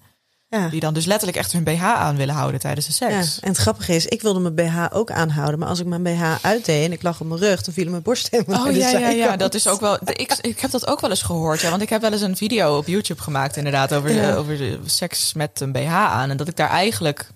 Ja. 0.50 0.68
Die 0.68 0.80
dan 0.80 0.94
dus 0.94 1.04
letterlijk 1.04 1.38
echt 1.38 1.52
hun 1.52 1.64
BH 1.64 1.82
aan 1.84 2.16
willen 2.16 2.34
houden 2.34 2.60
tijdens 2.60 2.86
de 2.98 3.06
Ja, 3.06 3.22
seks. 3.22 3.40
en 3.40 3.48
het 3.48 3.56
grappige 3.56 3.94
is, 3.94 4.06
ik 4.06 4.22
wilde 4.22 4.40
mijn 4.40 4.54
BH 4.54 4.86
ook 4.96 5.10
aanhouden. 5.10 5.58
Maar 5.58 5.68
als 5.68 5.78
ik 5.80 5.86
mijn 5.86 6.02
BH 6.02 6.22
uitdeed 6.42 6.84
en 6.86 6.92
ik 6.92 7.02
lag 7.02 7.20
op 7.20 7.26
mijn 7.26 7.40
rug, 7.40 7.62
dan 7.62 7.74
vielen 7.74 7.90
mijn 7.90 8.02
borsten 8.02 8.38
helemaal 8.38 8.66
Oh 8.66 8.76
ja, 8.76 8.88
ja, 8.90 9.08
ja, 9.08 9.36
dat 9.36 9.54
is 9.54 9.68
ook 9.68 9.80
wel. 9.80 9.98
Ik, 10.04 10.32
ik 10.40 10.60
heb 10.60 10.70
dat 10.70 10.86
ook 10.86 11.00
wel 11.00 11.10
eens 11.10 11.22
gehoord. 11.22 11.60
Ja, 11.60 11.70
want 11.70 11.82
ik 11.82 11.88
heb 11.88 12.00
wel 12.00 12.12
eens 12.12 12.20
een 12.20 12.36
video 12.36 12.76
op 12.76 12.86
YouTube 12.86 13.22
gemaakt, 13.22 13.56
inderdaad, 13.56 13.92
over, 13.94 14.10
Ja. 14.14 14.30
de, 14.30 14.36
over 14.36 14.56
de 14.58 14.78
seks 14.84 15.32
met 15.32 15.60
een 15.60 15.72
BH 15.72 15.92
aan. 15.94 16.30
En 16.30 16.36
dat 16.36 16.48
ik 16.48 16.56
daar 16.56 16.70
eigenlijk. 16.70 17.28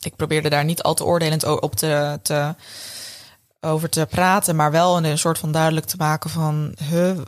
Ik 0.00 0.16
probeerde 0.16 0.48
daar 0.48 0.64
niet 0.64 0.82
al 0.82 0.94
te 0.94 1.04
oordelend 1.04 1.60
op 1.60 1.74
te, 1.76 2.18
te, 2.22 2.54
over 3.68 3.88
te 3.88 4.06
praten, 4.10 4.56
maar 4.56 4.70
wel 4.70 4.96
een, 4.96 5.04
een 5.04 5.18
soort 5.18 5.38
van 5.38 5.52
duidelijk 5.52 5.86
te 5.86 5.96
maken 5.96 6.30
van, 6.30 6.74
huh, 6.90 7.18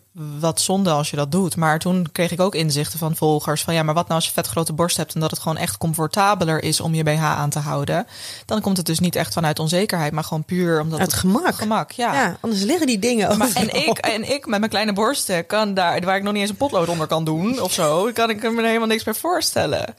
wat 0.40 0.60
zonde 0.60 0.90
als 0.90 1.10
je 1.10 1.16
dat 1.16 1.32
doet. 1.32 1.56
Maar 1.56 1.78
toen 1.78 2.08
kreeg 2.12 2.30
ik 2.30 2.40
ook 2.40 2.54
inzichten 2.54 2.98
van 2.98 3.16
volgers 3.16 3.62
van, 3.62 3.74
ja, 3.74 3.82
maar 3.82 3.94
wat 3.94 4.08
nou 4.08 4.14
als 4.14 4.26
je 4.26 4.32
vet 4.32 4.46
grote 4.46 4.72
borst 4.72 4.96
hebt 4.96 5.14
en 5.14 5.20
dat 5.20 5.30
het 5.30 5.40
gewoon 5.40 5.56
echt 5.56 5.78
comfortabeler 5.78 6.62
is 6.62 6.80
om 6.80 6.94
je 6.94 7.02
BH 7.02 7.22
aan 7.22 7.50
te 7.50 7.58
houden, 7.58 8.06
dan 8.46 8.60
komt 8.60 8.76
het 8.76 8.86
dus 8.86 8.98
niet 8.98 9.16
echt 9.16 9.32
vanuit 9.32 9.58
onzekerheid, 9.58 10.12
maar 10.12 10.24
gewoon 10.24 10.44
puur 10.44 10.80
omdat 10.80 11.00
Uit 11.00 11.12
gemak. 11.12 11.54
gemak, 11.54 11.92
Ja, 11.92 12.36
anders 12.40 12.62
liggen 12.62 12.86
die 12.86 12.98
dingen 12.98 13.38
maar, 13.38 13.50
en, 13.54 13.74
ik, 13.86 13.98
en 13.98 14.30
ik 14.30 14.46
met 14.46 14.58
mijn 14.58 14.70
kleine 14.70 14.92
borsten 14.92 15.46
kan 15.46 15.74
daar, 15.74 16.00
waar 16.00 16.16
ik 16.16 16.22
nog 16.22 16.32
niet 16.32 16.42
eens 16.42 16.50
een 16.50 16.56
potlood 16.56 16.88
onder 16.88 17.06
kan 17.06 17.24
doen 17.24 17.60
of 17.60 17.72
zo, 17.72 18.10
kan 18.12 18.30
ik 18.30 18.42
me 18.42 18.60
er 18.60 18.66
helemaal 18.66 18.88
niks 18.88 19.04
bij 19.04 19.14
voorstellen. 19.14 19.94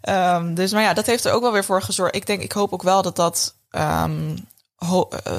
Ehm, 0.00 0.54
dus, 0.54 0.72
maar 0.72 0.82
ja, 0.82 0.94
dat 0.94 1.06
heeft 1.06 1.24
er 1.24 1.32
ook 1.32 1.42
wel 1.42 1.52
weer 1.52 1.64
voor 1.64 1.82
gezorgd. 1.82 2.14
Ik 2.14 2.26
denk, 2.26 2.42
ik 2.42 2.52
hoop 2.52 2.72
ook 2.72 2.82
wel 2.82 3.02
dat 3.02 3.16
dat 3.16 3.54
ehm, 3.70 4.30
eh, 4.30 4.42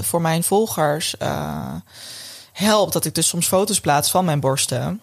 voor 0.01 0.21
mijn 0.21 0.43
volgers 0.43 1.17
eh, 1.17 1.75
helpt. 2.51 2.93
Dat 2.93 3.05
ik 3.05 3.15
dus 3.15 3.27
soms 3.27 3.47
foto's 3.47 3.79
plaats 3.79 4.11
van 4.11 4.25
mijn 4.25 4.39
borsten. 4.39 5.01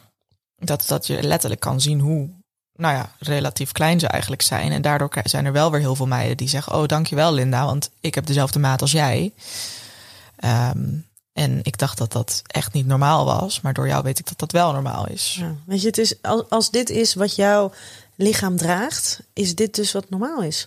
Dat, 0.59 0.85
dat 0.87 1.07
je 1.07 1.23
letterlijk 1.23 1.61
kan 1.61 1.81
zien 1.81 2.01
hoe, 2.01 2.31
nou 2.73 2.95
ja, 2.95 3.13
relatief 3.19 3.73
klein 3.73 4.01
ze 4.01 4.07
eigenlijk 4.07 4.43
zijn. 4.43 4.73
En 4.73 4.83
daardoor 4.83 5.11
zijn 5.25 5.45
er 5.45 5.53
wel 5.53 5.71
weer 5.71 5.81
heel 5.81 5.97
veel 5.97 6.07
meiden 6.07 6.37
die 6.37 6.49
zeggen: 6.49 6.75
Oh, 6.75 6.87
dankjewel, 6.87 7.33
Linda, 7.33 7.65
want 7.65 7.91
ik 8.01 8.15
heb 8.15 8.27
dezelfde 8.27 8.59
maat 8.59 8.81
als 8.81 8.93
jij. 8.93 9.33
Ehm, 10.37 10.89
en 11.33 11.61
ik 11.63 11.79
dacht 11.79 11.99
dat 11.99 12.13
dat 12.13 12.43
echt 12.47 12.73
niet 12.73 12.87
normaal 12.87 13.25
was. 13.25 13.61
Maar 13.61 13.73
door 13.73 13.87
jou 13.87 14.03
weet 14.03 14.19
ik 14.19 14.29
dat 14.29 14.39
dat 14.39 14.53
wel 14.53 14.73
normaal 14.73 15.09
is. 15.09 15.37
Ja, 15.41 15.55
weet 15.67 15.81
je, 15.81 15.87
het 15.87 15.99
is, 15.99 16.23
als, 16.23 16.43
als 16.49 16.71
dit 16.71 16.91
is 16.91 17.15
wat 17.15 17.37
jouw 17.37 17.73
lichaam 18.17 18.57
draagt, 18.57 19.21
is 19.33 19.55
dit 19.55 19.75
dus 19.75 19.93
wat 19.93 20.11
normaal 20.11 20.43
is. 20.43 20.67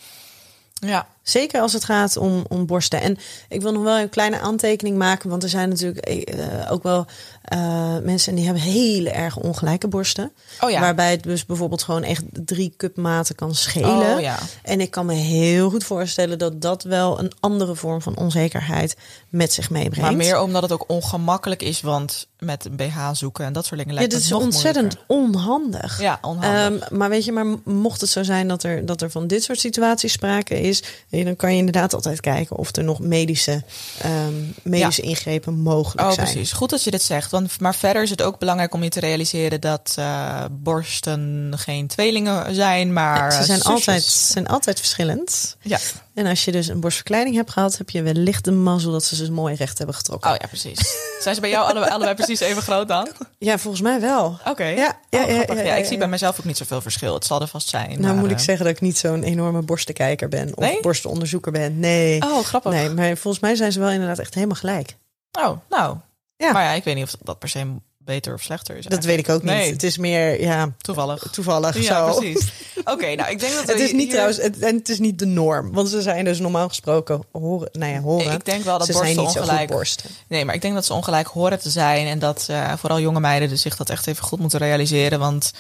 Ja. 0.74 1.08
Zeker 1.25 1.62
als 1.62 1.74
het 1.74 1.84
gaat 1.84 2.17
om, 2.17 2.46
om 2.48 2.65
borsten. 2.65 3.01
En 3.01 3.17
ik 3.50 3.62
wil 3.62 3.72
nog 3.72 3.84
wel 3.84 3.98
een 4.00 4.10
kleine 4.10 4.39
aantekening 4.39 4.98
maken, 4.98 5.29
want 5.29 5.44
er 5.44 5.50
zijn 5.50 5.70
natuurlijk 5.70 5.98
eh, 5.98 6.72
ook 6.72 6.84
wel 6.84 7.05
eh, 7.41 7.98
mensen 8.03 8.36
die 8.36 8.46
hebben 8.46 8.63
hele 8.63 9.10
erg 9.10 9.38
ongelijke 9.38 9.88
borsten. 9.88 10.32
Oh 10.62 10.70
ja. 10.70 10.79
Waarbij 10.79 11.12
het 11.12 11.24
dus 11.24 11.46
bijvoorbeeld 11.46 11.84
gewoon 11.84 12.03
echt 12.03 12.24
drie 12.32 12.74
cupmaten 12.77 13.36
kan 13.36 13.55
schelen. 13.55 14.13
Oh 14.15 14.22
ja. 14.22 14.38
En 14.63 14.82
ik 14.82 14.91
kan 14.91 15.05
me 15.05 15.13
heel 15.13 15.70
goed 15.70 15.84
voorstellen 15.84 16.38
dat 16.39 16.62
dat 16.62 16.84
wel 16.84 17.20
een 17.20 17.32
andere 17.39 17.75
vorm 17.75 18.01
van 18.01 18.17
onzekerheid 18.17 18.96
met 19.29 19.53
zich 19.53 19.70
meebrengt. 19.70 20.01
Maar 20.01 20.15
meer 20.15 20.39
omdat 20.41 20.62
het 20.62 20.72
ook 20.72 20.84
ongemakkelijk 20.88 21.62
is, 21.62 21.82
want 21.82 22.27
met 22.39 22.65
een 22.65 22.75
BH 22.75 23.10
zoeken 23.13 23.46
en 23.46 23.53
dat 23.53 23.65
soort 23.65 23.79
dingen 23.79 23.94
Ja, 23.94 24.00
lijkt 24.00 24.13
dit 24.13 24.24
het 24.24 24.32
is 24.32 24.36
nog 24.38 24.46
ontzettend 24.46 24.98
moeilijker. 25.08 25.39
onhandig. 25.50 26.01
Ja, 26.01 26.20
onhandig. 26.22 26.82
Ehm, 26.88 26.98
maar 26.98 27.10
weet 27.10 27.25
je, 27.25 27.32
maar 27.32 27.46
mocht 27.63 28.01
het 28.01 28.10
zo 28.10 28.24
zijn 28.24 28.48
dat 28.48 28.63
er, 28.63 28.86
dat 28.86 29.01
er 29.01 29.12
van 29.12 29.27
dit 29.27 29.44
soort 29.44 29.60
situaties 29.60 30.12
sprake 30.12 30.62
is, 30.62 30.84
eh, 31.10 31.15
dan 31.24 31.36
kan 31.36 31.52
je 31.52 31.58
inderdaad 31.58 31.94
altijd 31.94 32.20
kijken 32.20 32.56
of 32.58 32.76
er 32.76 32.84
nog 32.84 33.00
medische, 33.00 33.64
ehm, 34.02 34.34
medische 34.62 35.02
ingrepen 35.02 35.54
mogelijk 35.62 36.08
Oh, 36.08 36.14
zijn. 36.14 36.26
precies. 36.32 36.52
Goed 36.52 36.70
dat 36.70 36.84
je 36.84 36.92
dit 36.92 37.04
zegt. 37.04 37.32
Want, 37.32 37.60
maar 37.60 37.76
verder 37.76 38.02
is 38.04 38.10
het 38.10 38.22
ook 38.22 38.40
belangrijk 38.40 38.74
om 38.74 38.84
je 38.84 38.90
te 38.90 39.00
realiseren 39.00 39.62
dat 39.62 39.94
eh, 39.98 40.44
borsten 40.52 41.54
geen 41.58 41.88
tweelingen 41.88 42.56
zijn, 42.56 42.94
maar 42.94 43.32
Ze 43.32 43.44
zijn 43.44 43.58
zusjes. 43.62 43.66
altijd, 43.88 44.04
ze 44.04 44.32
zijn 44.32 44.48
altijd 44.48 44.80
verschillend. 44.80 45.56
Ja. 45.62 45.80
En 46.16 46.26
als 46.26 46.46
je 46.46 46.52
dus 46.52 46.68
een 46.68 46.80
borstverkleining 46.80 47.36
hebt 47.36 47.52
gehad, 47.52 47.78
heb 47.78 47.90
je 47.90 48.02
wellicht 48.02 48.44
de 48.46 48.52
mazzel 48.52 48.92
dat 48.92 49.04
ze 49.04 49.16
ze 49.16 49.32
mooi 49.32 49.56
recht 49.56 49.78
hebben 49.78 49.96
getrokken. 49.96 50.32
Oh 50.32 50.36
ja, 50.40 50.48
precies. 50.48 50.80
Zijn 51.24 51.36
ze 51.36 51.42
bij 51.42 51.50
jou 51.50 51.70
allebei, 51.70 51.92
allebei 51.92 52.16
precies 52.16 52.40
even 52.40 52.62
groot 52.62 52.88
dan? 52.88 53.08
Ja, 53.38 53.58
volgens 53.58 53.84
mij 53.84 54.00
wel. 54.02 54.40
Oké. 54.46 54.64
Ja, 54.66 55.00
ja, 55.10 55.24
Oh, 55.24 55.56
ja, 55.56 55.62
ja, 55.62 55.76
ik 55.76 55.86
zie 55.86 55.98
bij 55.98 56.08
mezelf 56.08 56.40
ook 56.40 56.46
niet 56.46 56.58
zoveel 56.58 56.82
verschil. 56.82 57.14
Het 57.14 57.26
zal 57.26 57.42
er 57.42 57.48
vast 57.48 57.68
zijn. 57.70 57.90
Nou 57.90 58.02
maar, 58.02 58.16
moet 58.16 58.32
ik 58.32 58.38
eh, 58.38 58.44
zeggen 58.44 58.66
dat 58.66 58.76
ik 58.76 58.82
niet 58.82 58.98
zo'n 58.98 59.24
enorme 59.24 59.62
borstenkijker 59.62 60.30
ben 60.30 60.48
of 60.58 60.64
Nee? 60.64 60.82
borstenonderzoeker 60.82 61.52
ben. 61.52 61.80
Nee. 61.80 62.22
Oh, 62.22 62.40
grappig. 62.44 62.72
nee, 62.72 62.90
maar 62.90 63.18
volgens 63.18 63.44
mij 63.44 63.56
zijn 63.56 63.72
ze 63.72 63.80
wel 63.80 63.90
inderdaad 63.92 64.20
echt 64.20 64.34
helemaal 64.34 64.56
gelijk. 64.56 64.96
Oh, 65.40 65.58
nou. 65.70 65.98
Ja. 66.38 66.52
Maar 66.52 66.64
ja, 66.64 66.72
ik 66.72 66.84
weet 66.84 66.96
niet 66.96 67.04
of 67.04 67.16
dat 67.24 67.40
per 67.40 67.50
se 67.50 67.76
beter 68.06 68.34
of 68.34 68.42
slechter 68.42 68.78
is. 68.78 68.86
Dat 68.86 69.04
weet 69.04 69.20
ik 69.20 69.30
ook 69.30 69.42
niet. 69.44 69.52
Nee. 69.52 69.72
Het 69.72 69.84
is 69.84 69.98
meer, 69.98 70.42
ja, 70.42 70.72
Toevallig. 70.78 71.28
toevallig 71.32 71.82
Ja, 71.84 72.12
zo. 72.12 72.18
precies. 72.20 72.52
Oké, 72.94 73.16
nou, 73.16 73.30
ik 73.32 73.40
denk 73.40 73.54
dat 73.54 73.68
Het 73.68 73.80
is 73.80 73.92
niet 73.92 74.02
hier- 74.02 74.10
trouwens, 74.10 74.38
het, 74.38 74.60
en 74.60 74.76
het 74.76 74.90
is 74.90 75.00
niet 75.00 75.20
de 75.20 75.26
norm. 75.26 75.72
Want 75.72 75.90
ze 75.90 76.02
zijn 76.02 76.26
dus 76.26 76.40
normaal 76.40 76.68
gesproken 76.68 77.24
horen, 77.32 77.70
nou 77.72 77.92
ja, 77.94 78.00
horen. 78.00 78.32
Ik 78.34 78.46
denk 78.46 78.64
wel 78.64 78.78
dat 78.78 78.88
ze 78.88 78.94
zijn 78.94 79.04
borsten 79.04 79.24
niet 79.24 79.34
zo 79.34 79.40
goed 79.42 79.50
ongelijk- 79.50 79.72
borsten. 79.72 80.10
Nee, 80.28 80.46
maar 80.46 80.56
ik 80.56 80.62
denk 80.62 80.74
dat 80.74 80.86
ze 80.86 80.94
ongelijk 80.94 81.28
horen 81.28 81.60
te 81.60 81.70
zijn. 81.70 82.08
En 82.08 82.20
dat 82.20 82.46
eh, 82.50 82.74
vooral 82.78 83.00
jonge 83.00 83.20
meiden 83.20 83.50
dus 83.50 83.62
zich 83.62 83.76
dat 83.76 83.90
echt 83.90 84.08
even 84.08 84.24
goed 84.24 84.40
moeten 84.40 84.60
realiseren. 84.60 85.20
Want 85.20 85.52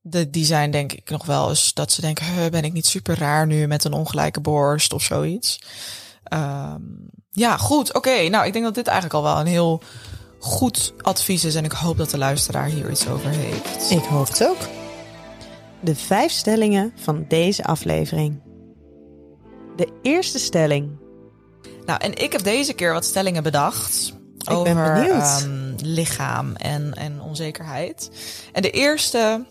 de, 0.00 0.30
die 0.30 0.44
zijn 0.44 0.70
denk 0.70 0.92
ik 0.92 1.10
nog 1.10 1.26
wel 1.26 1.48
eens 1.48 1.74
dat 1.74 1.92
ze 1.92 2.00
denken... 2.00 2.24
"Huh, 2.34 2.46
ben 2.46 2.64
ik 2.64 2.72
niet 2.72 2.86
super 2.86 3.18
raar 3.18 3.46
nu 3.46 3.66
met 3.66 3.84
een 3.84 3.92
ongelijke 3.92 4.40
borst 4.40 4.92
of 4.92 5.02
zoiets. 5.02 5.58
Ehm, 6.24 6.80
ja, 7.30 7.56
goed. 7.56 7.94
Oké, 7.94 8.28
nou 8.28 8.46
ik 8.46 8.52
denk 8.52 8.64
dat 8.64 8.74
dit 8.74 8.86
eigenlijk 8.86 9.16
al 9.16 9.22
wel 9.32 9.40
een 9.40 9.46
heel 9.46 9.82
goed 10.38 10.92
advies 11.00 11.44
is. 11.44 11.54
En 11.54 11.64
ik 11.64 11.72
hoop 11.72 11.96
dat 11.96 12.10
de 12.10 12.18
luisteraar 12.18 12.66
hier 12.66 12.90
iets 12.90 13.08
over 13.08 13.30
heeft. 13.30 13.90
Ik 13.90 14.04
hoop 14.04 14.28
het 14.28 14.46
ook. 14.46 14.68
De 15.80 15.94
vijf 15.94 16.32
stellingen 16.32 16.92
van 16.96 17.24
deze 17.28 17.64
aflevering. 17.64 18.42
De 19.76 19.88
eerste 20.02 20.38
stelling. 20.38 20.90
Nou, 21.86 22.00
en 22.00 22.14
ik 22.14 22.32
heb 22.32 22.42
deze 22.42 22.72
keer 22.72 22.92
wat 22.92 23.04
stellingen 23.04 23.42
bedacht. 23.42 24.12
ben 24.44 24.56
over 24.56 24.92
benieuwd. 24.92 25.42
ehm, 25.42 25.74
lichaam 25.82 26.54
en, 26.56 26.94
en 26.94 27.20
onzekerheid. 27.20 28.10
En 28.52 28.62
de 28.62 28.70
eerste 28.70 29.46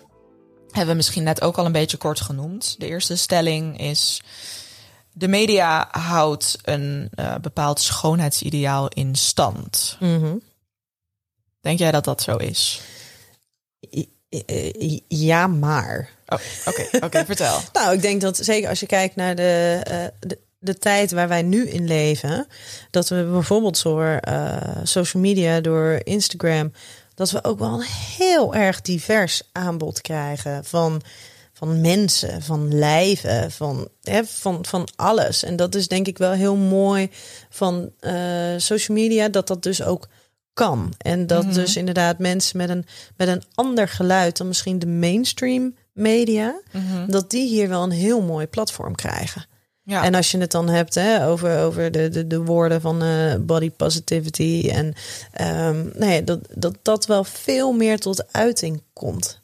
hebben 0.72 0.88
we 0.88 0.94
misschien 0.94 1.24
net 1.24 1.41
ook 1.41 1.58
al 1.58 1.65
een 1.65 1.72
beetje 1.72 1.98
kort 1.98 2.22
genoemd. 2.22 2.75
De 2.79 2.88
eerste 2.88 3.15
stelling 3.15 3.79
is: 3.79 4.22
de 5.13 5.27
media 5.27 5.88
houdt 5.91 6.58
een 6.63 7.10
eh, 7.13 7.36
bepaald 7.41 7.79
schoonheidsideaal 7.79 8.88
in 8.88 9.15
stand. 9.15 9.98
Denk 11.61 11.79
jij 11.79 11.91
dat 11.91 12.03
dat 12.03 12.21
zo 12.21 12.35
is? 12.35 12.81
Ja, 15.07 15.47
maar. 15.47 16.09
Oh, 16.27 16.39
oké, 16.65 17.05
oké, 17.05 17.25
vertel. 17.35 17.59
Nou, 17.73 17.93
ik 17.93 18.01
denk 18.01 18.21
dat 18.21 18.37
zeker 18.37 18.69
als 18.69 18.79
je 18.79 18.85
kijkt 18.85 19.15
naar 19.15 19.35
de, 19.35 19.81
eh, 19.83 20.05
de, 20.19 20.39
de 20.59 20.77
tijd 20.77 21.11
waar 21.11 21.27
wij 21.27 21.41
nu 21.41 21.69
in 21.69 21.87
leven, 21.87 22.47
dat 22.91 23.10
we 23.10 23.27
bijvoorbeeld 23.32 23.84
door 23.84 24.17
eh, 24.21 24.58
social 24.84 25.23
media, 25.23 25.62
door 25.62 25.99
Instagram, 26.03 26.71
dat 27.15 27.32
we 27.32 27.43
ook 27.43 27.60
wel 27.60 27.73
een 27.73 27.88
heel 28.17 28.55
erg 28.55 28.82
divers 28.82 29.41
aanbod 29.51 30.01
krijgen 30.01 30.65
van, 30.65 31.01
van 31.53 31.82
mensen, 31.82 32.41
van 32.41 32.77
lijven, 32.77 33.51
van, 33.51 33.88
hè, 34.01 34.25
van, 34.25 34.65
van 34.65 34.88
alles. 34.95 35.43
En 35.43 35.55
dat 35.55 35.75
is 35.75 35.88
denk 35.88 36.08
ik 36.08 36.17
wel 36.17 36.32
heel 36.32 36.55
mooi 36.55 37.10
van 37.49 37.91
eh, 37.99 38.13
social 38.58 38.97
media, 38.97 39.29
dat 39.29 39.47
dat 39.47 39.63
dus 39.63 39.84
ook 39.84 40.08
kan. 40.58 40.93
En 40.98 41.28
dat 41.28 41.54
dus 41.54 41.76
inderdaad 41.76 42.20
mensen 42.20 42.58
met 42.58 42.70
een, 42.70 42.86
met 43.17 43.28
een 43.28 43.43
ander 43.54 43.88
geluid 43.88 44.38
dan 44.38 44.48
misschien 44.48 44.80
de 44.80 44.88
mainstream 44.88 45.76
media, 45.93 46.62
dat 47.08 47.30
die 47.30 47.48
hier 47.48 47.70
wel 47.70 47.84
een 47.84 47.91
heel 47.91 48.22
mooi 48.22 48.48
platform 48.48 48.96
krijgen. 48.96 49.46
Ja. 49.84 50.04
En 50.04 50.15
als 50.15 50.32
je 50.32 50.38
het 50.38 50.52
dan 50.52 50.70
hebt 50.70 50.96
hè, 50.96 51.28
over, 51.28 51.60
over 51.60 51.91
de, 51.91 52.10
de, 52.10 52.28
de 52.28 52.43
woorden 52.43 52.82
van 52.82 53.04
eh, 53.04 53.36
body 53.39 53.72
positivity 53.72 54.70
en 54.72 54.93
ehm, 55.32 55.86
nee, 55.93 56.24
dat, 56.24 56.39
dat 56.56 56.78
dat 56.82 57.06
wel 57.06 57.24
veel 57.24 57.72
meer 57.72 58.00
tot 58.00 58.34
uiting 58.34 58.82
komt. 58.93 59.41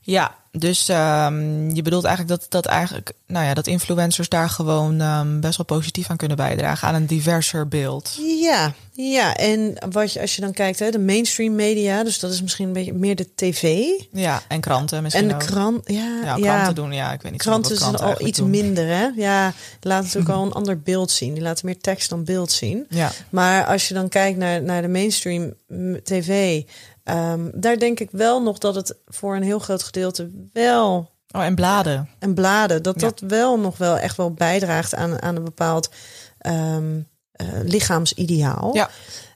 Ja, 0.00 0.36
dus 0.52 0.88
ehm, 0.88 1.70
je 1.74 1.82
bedoelt 1.82 2.04
eigenlijk 2.04 2.40
dat, 2.40 2.50
dat 2.50 2.66
eigenlijk, 2.72 3.12
nou 3.26 3.46
ja, 3.46 3.54
dat 3.54 3.66
influencers 3.66 4.28
daar 4.28 4.48
gewoon 4.50 5.00
ehm, 5.00 5.40
best 5.40 5.56
wel 5.56 5.66
positief 5.66 6.10
aan 6.10 6.16
kunnen 6.16 6.36
bijdragen 6.36 6.88
aan 6.88 6.94
een 6.94 7.06
diverser 7.06 7.68
beeld. 7.68 8.16
Ja, 8.40 8.72
ja. 8.92 9.36
En 9.36 9.74
wat 9.90 10.12
je, 10.12 10.20
als 10.20 10.34
je 10.34 10.40
dan 10.40 10.52
kijkt, 10.52 10.78
hè, 10.78 10.90
de 10.90 10.98
mainstream 10.98 11.54
media, 11.54 12.04
dus 12.04 12.18
dat 12.18 12.32
is 12.32 12.42
misschien 12.42 12.66
een 12.66 12.72
beetje 12.72 12.92
meer 12.92 13.16
de 13.16 13.26
tv 13.34 13.86
Ja, 14.12 14.42
en 14.48 14.60
kranten 14.60 15.02
misschien 15.02 15.22
en 15.22 15.28
de 15.28 15.34
ook. 15.44 15.50
krant. 15.50 15.82
Ja, 15.88 16.20
Ja, 16.24 16.36
ja. 16.36 16.42
kranten 16.54 16.74
doen, 16.74 16.92
ja, 16.92 17.12
ik 17.12 17.22
weet 17.22 17.32
niet. 17.32 17.40
Kranten 17.42 17.76
kranten 17.76 18.04
al 18.06 18.26
iets 18.26 18.38
doen. 18.38 18.50
minder, 18.50 18.86
hè? 18.86 19.08
Ja, 19.16 19.46
die 19.80 19.90
laten 19.90 20.04
natuurlijk 20.04 20.34
al 20.38 20.44
een 20.44 20.52
ander 20.52 20.80
beeld 20.80 21.10
zien. 21.10 21.34
Die 21.34 21.42
laten 21.42 21.66
meer 21.66 21.80
tekst 21.80 22.10
dan 22.10 22.24
beeld 22.24 22.52
zien. 22.52 22.86
Ja, 22.88 23.12
Maar 23.30 23.64
als 23.64 23.88
je 23.88 23.94
dan 23.94 24.08
kijkt 24.08 24.38
naar, 24.38 24.62
naar 24.62 24.82
de 24.82 24.88
mainstream 24.88 25.52
mm, 25.68 26.02
tv, 26.02 26.62
ehm, 27.10 27.50
daar 27.54 27.78
denk 27.78 28.00
ik 28.00 28.08
wel 28.12 28.42
nog 28.42 28.58
dat 28.58 28.74
het 28.74 28.96
voor 29.06 29.36
een 29.36 29.42
heel 29.42 29.58
groot 29.58 29.82
gedeelte 29.82 30.30
wel 30.52 31.10
oh, 31.30 31.44
en 31.44 31.54
bladen. 31.54 32.08
en 32.18 32.34
bladen, 32.34 32.82
dat 32.82 33.00
Ja. 33.00 33.08
dat 33.08 33.20
wel 33.20 33.58
nog 33.58 33.76
wel 33.78 33.98
echt 33.98 34.16
wel 34.16 34.32
bijdraagt 34.32 34.94
aan, 34.94 35.22
aan 35.22 35.36
een 35.36 35.44
bepaald 35.44 35.90
ehm, 36.38 37.00
eh, 37.32 37.46
lichaamsideaal. 37.64 38.74
Ja. 38.74 38.90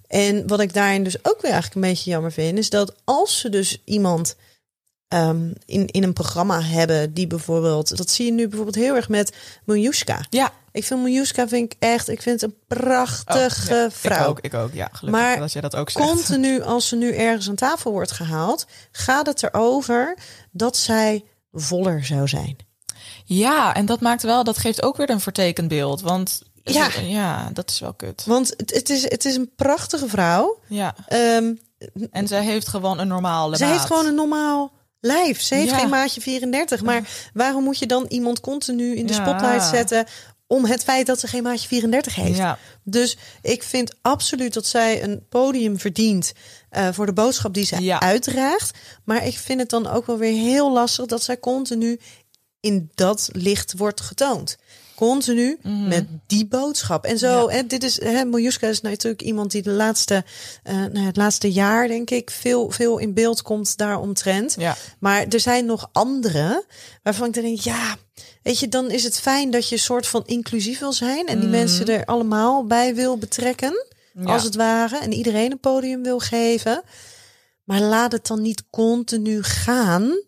En 0.07 0.47
wat 0.47 0.61
ik 0.61 0.73
daarin 0.75 1.05
dus 1.05 1.19
ook 1.25 1.41
weer 1.43 1.53
eigenlijk 1.53 1.75
een 1.75 1.91
beetje 1.93 2.11
jammer 2.11 2.33
vind, 2.33 2.59
is 2.59 2.71
dat 2.71 2.95
als 3.05 3.39
ze 3.39 3.49
dus 3.49 3.83
iemand 3.85 4.37
ehm, 5.09 5.53
in, 5.67 5.87
in 5.87 6.03
een 6.03 6.13
programma 6.13 6.63
hebben 6.63 7.15
die 7.15 7.27
bijvoorbeeld, 7.27 7.97
dat 7.97 8.11
zie 8.11 8.27
je 8.27 8.33
nu 8.33 8.43
bijvoorbeeld 8.49 8.77
heel 8.85 8.95
erg 8.95 9.09
met 9.09 9.37
Miljuska. 9.65 10.25
Ja, 10.31 10.53
Ik 10.75 10.85
vind 10.85 11.03
Miljuska 11.03 11.49
vind 11.49 11.73
ik 11.73 11.79
echt, 11.83 12.09
ik 12.09 12.23
vind 12.23 12.41
het 12.41 12.51
een 12.51 12.57
prachtige 12.67 13.73
Oh, 13.75 13.79
ja. 13.81 13.91
vrouw. 13.91 14.23
Ik 14.23 14.29
ook, 14.29 14.41
ik 14.41 14.55
ook, 14.55 14.73
ja. 14.73 14.89
Gelukkig 14.93 15.23
Maar 15.23 15.39
dat 15.39 15.53
jij 15.53 15.61
dat 15.63 15.77
ook 15.77 15.91
zegt. 15.91 16.07
Continu, 16.07 16.63
als 16.75 16.89
ze 16.89 16.97
nu 16.97 17.15
ergens 17.15 17.49
aan 17.49 17.55
tafel 17.55 17.91
wordt 17.93 18.11
gehaald, 18.13 18.67
gaat 18.93 19.27
het 19.27 19.43
erover 19.43 20.19
dat 20.51 20.77
zij 20.77 21.25
voller 21.53 22.05
zou 22.05 22.29
zijn. 22.29 22.57
Ja, 23.25 23.75
en 23.75 23.87
dat 23.87 24.01
maakt 24.01 24.23
wel, 24.23 24.45
dat 24.45 24.59
geeft 24.59 24.83
ook 24.83 24.97
weer 24.97 25.11
een 25.11 25.21
vertekend 25.21 25.69
beeld. 25.69 26.01
Want 26.01 26.43
Ja. 26.63 26.89
ja 27.03 27.51
dat 27.53 27.71
is 27.71 27.81
wel 27.81 27.95
kut. 27.95 28.25
Want 28.27 28.55
het, 28.57 28.75
het, 28.75 28.91
is, 28.91 29.03
het 29.03 29.25
is 29.25 29.37
een 29.37 29.51
prachtige 29.57 30.09
vrouw. 30.09 30.59
Ja, 30.69 30.95
Ehm, 31.09 31.55
en 32.11 32.29
zij 32.29 32.43
heeft 32.45 32.69
gewoon 32.69 32.99
een 32.99 33.09
normale 33.09 33.57
ze 33.57 33.65
maat. 33.65 33.73
heeft 33.73 33.85
gewoon 33.87 34.07
een 34.07 34.15
normaal 34.15 34.73
lijf. 35.01 35.41
Ze 35.41 35.55
heeft 35.55 35.71
Ja. 35.71 35.79
geen 35.79 35.89
maatje 35.89 36.21
34. 36.21 36.83
Maar 36.83 37.03
waarom 37.35 37.65
moet 37.65 37.79
je 37.79 37.87
dan 37.87 38.05
iemand 38.09 38.41
continu 38.41 38.97
in 38.97 39.07
de 39.07 39.13
Ja. 39.13 39.21
spotlight 39.23 39.63
zetten 39.65 40.07
om 40.55 40.65
het 40.65 40.83
feit 40.85 41.07
dat 41.07 41.21
ze 41.21 41.27
geen 41.27 41.43
maatje 41.43 41.69
34 41.69 42.15
heeft? 42.15 42.37
Ja, 42.37 42.59
Dus 42.83 43.17
ik 43.43 43.63
vind 43.63 43.95
absoluut 44.03 44.55
dat 44.55 44.67
zij 44.67 45.03
een 45.03 45.27
podium 45.29 45.79
verdient 45.79 46.33
eh, 46.71 46.89
voor 46.93 47.07
de 47.07 47.13
boodschap 47.13 47.55
die 47.55 47.65
zij 47.67 47.81
Ja. 47.81 48.01
uitdraagt. 48.01 48.79
Maar 49.05 49.27
ik 49.27 49.39
vind 49.39 49.61
het 49.61 49.71
dan 49.71 49.87
ook 49.87 50.07
wel 50.07 50.19
weer 50.19 50.33
heel 50.43 50.73
lastig 50.73 51.07
dat 51.07 51.23
zij 51.23 51.39
continu 51.41 51.99
in 52.61 52.91
dat 52.95 53.29
licht 53.33 53.75
wordt 53.77 54.01
getoond. 54.01 54.57
Continu 54.95 55.59
met 55.89 56.07
die 56.27 56.47
boodschap. 56.47 57.05
En 57.05 57.19
zo, 57.19 57.41
Mhm. 57.43 57.51
Ja. 57.51 57.57
hè, 57.57 57.67
dit 57.67 57.83
is, 57.83 58.01
hè, 58.03 58.25
Miljuska 58.25 58.67
is 58.69 58.81
natuurlijk 58.81 59.23
iemand 59.23 59.51
die 59.51 59.63
de 59.63 59.71
laatste, 59.71 60.25
eh, 60.63 60.75
nou, 60.75 61.07
het 61.07 61.17
laatste 61.17 61.53
jaar, 61.53 61.89
denk 61.89 62.11
ik, 62.11 62.31
veel, 62.31 62.71
veel 62.71 62.99
in 62.99 63.15
beeld 63.15 63.43
komt 63.43 63.77
daaromtrent. 63.77 64.55
ja. 64.59 64.77
Maar 64.99 65.27
er 65.29 65.41
zijn 65.41 65.67
nog 65.67 65.89
andere 65.93 66.65
waarvan 67.03 67.27
ik 67.29 67.35
dan 67.35 67.43
denk, 67.43 67.59
ja, 67.61 67.97
weet 68.43 68.59
je, 68.59 68.69
dan 68.69 68.91
is 68.91 69.05
het 69.05 69.21
fijn 69.21 69.51
dat 69.51 69.69
je 69.69 69.75
een 69.75 69.81
soort 69.81 70.07
van 70.07 70.23
inclusief 70.27 70.79
wil 70.79 70.93
zijn 70.93 71.27
en 71.27 71.39
die 71.39 71.49
Mhm. 71.49 71.57
mensen 71.59 71.87
er 71.87 72.05
allemaal 72.05 72.67
bij 72.67 72.95
wil 72.95 73.19
betrekken. 73.19 73.87
Ja. 74.19 74.33
als 74.33 74.43
het 74.43 74.55
ware. 74.55 74.99
En 74.99 75.13
iedereen 75.13 75.51
een 75.53 75.61
podium 75.61 76.03
wil 76.03 76.19
geven. 76.19 76.83
Maar 77.65 77.81
laat 77.81 78.13
het 78.13 78.27
dan 78.27 78.43
niet 78.43 78.65
continu 78.71 79.43
gaan 79.43 80.23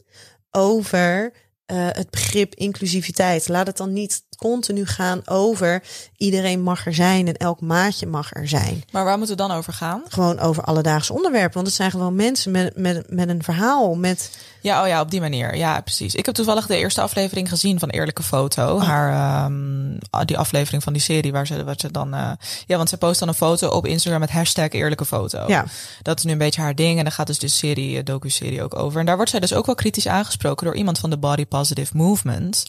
over 0.51 1.33
eh, 1.67 1.77
het 1.91 2.11
begrip 2.11 2.55
inclusiviteit. 2.55 3.49
Laat 3.49 3.67
het 3.67 3.77
dan 3.77 3.93
niet 3.93 4.25
continu 4.37 4.87
gaan 4.87 5.23
over 5.25 5.83
iedereen 6.17 6.63
mag 6.63 6.87
er 6.87 6.95
zijn 6.95 7.29
en 7.29 7.37
elk 7.37 7.61
maatje 7.61 8.07
mag 8.07 8.35
er 8.35 8.49
zijn. 8.49 8.85
Maar 8.93 9.05
waar 9.05 9.19
moet 9.19 9.29
het 9.29 9.39
dan 9.39 9.51
over 9.51 9.73
gaan? 9.73 10.03
Gewoon 10.09 10.39
over 10.39 10.63
alledaagse 10.63 11.13
onderwerpen. 11.13 11.55
Want 11.55 11.67
het 11.67 11.77
zijn 11.77 11.91
gewoon 11.91 12.15
mensen 12.15 12.51
met, 12.51 12.77
met, 12.77 13.11
met 13.11 13.29
een 13.29 13.43
verhaal. 13.43 13.95
Met, 13.95 14.31
Ja, 14.67 14.83
oh 14.83 14.89
ja, 14.89 15.01
op 15.01 15.11
die 15.11 15.21
manier. 15.21 15.57
Ja, 15.57 15.81
precies. 15.81 16.15
Ik 16.15 16.27
heb 16.27 16.35
toevallig 16.35 16.67
de 16.67 16.77
eerste 16.77 17.01
aflevering 17.01 17.49
gezien 17.49 17.79
van 17.79 17.89
Eerlijke 17.89 18.23
Foto. 18.23 18.81
Haar, 18.81 19.13
ehm, 19.13 20.25
die 20.25 20.39
aflevering 20.39 20.83
van 20.83 20.93
die 20.93 21.03
serie 21.03 21.33
waar 21.33 21.47
ze, 21.47 21.65
waar 21.65 21.75
ze 21.79 21.91
dan... 21.91 22.15
eh, 22.15 22.31
ja, 22.67 22.77
want 22.77 22.89
ze 22.89 22.97
post 22.97 23.19
dan 23.19 23.29
een 23.29 23.35
foto 23.35 23.69
op 23.69 23.87
Instagram 23.87 24.21
met 24.21 24.31
hashtag 24.31 24.69
Eerlijke 24.69 25.05
Foto. 25.05 25.45
Ja. 25.47 25.65
Dat 26.03 26.19
is 26.19 26.25
nu 26.25 26.33
een 26.33 26.39
beetje 26.39 26.61
haar 26.61 26.75
ding. 26.75 26.99
En 26.99 27.05
daar 27.05 27.13
gaat 27.13 27.27
dus 27.27 27.39
de 27.39 27.49
serie, 27.49 27.99
eh, 27.99 28.05
docu-serie 28.05 28.63
ook 28.63 28.77
over. 28.77 29.01
En 29.01 29.07
daar 29.07 29.17
wordt 29.17 29.31
zij 29.31 29.41
dus 29.41 29.55
ook 29.55 29.67
wel 29.67 29.75
kritisch 29.75 30.09
aangesproken 30.09 30.67
door 30.67 30.77
iemand 30.77 30.99
van 30.99 31.11
de 31.11 31.19
Body 31.19 31.47
Positive 31.47 31.97
Movement. 31.97 32.67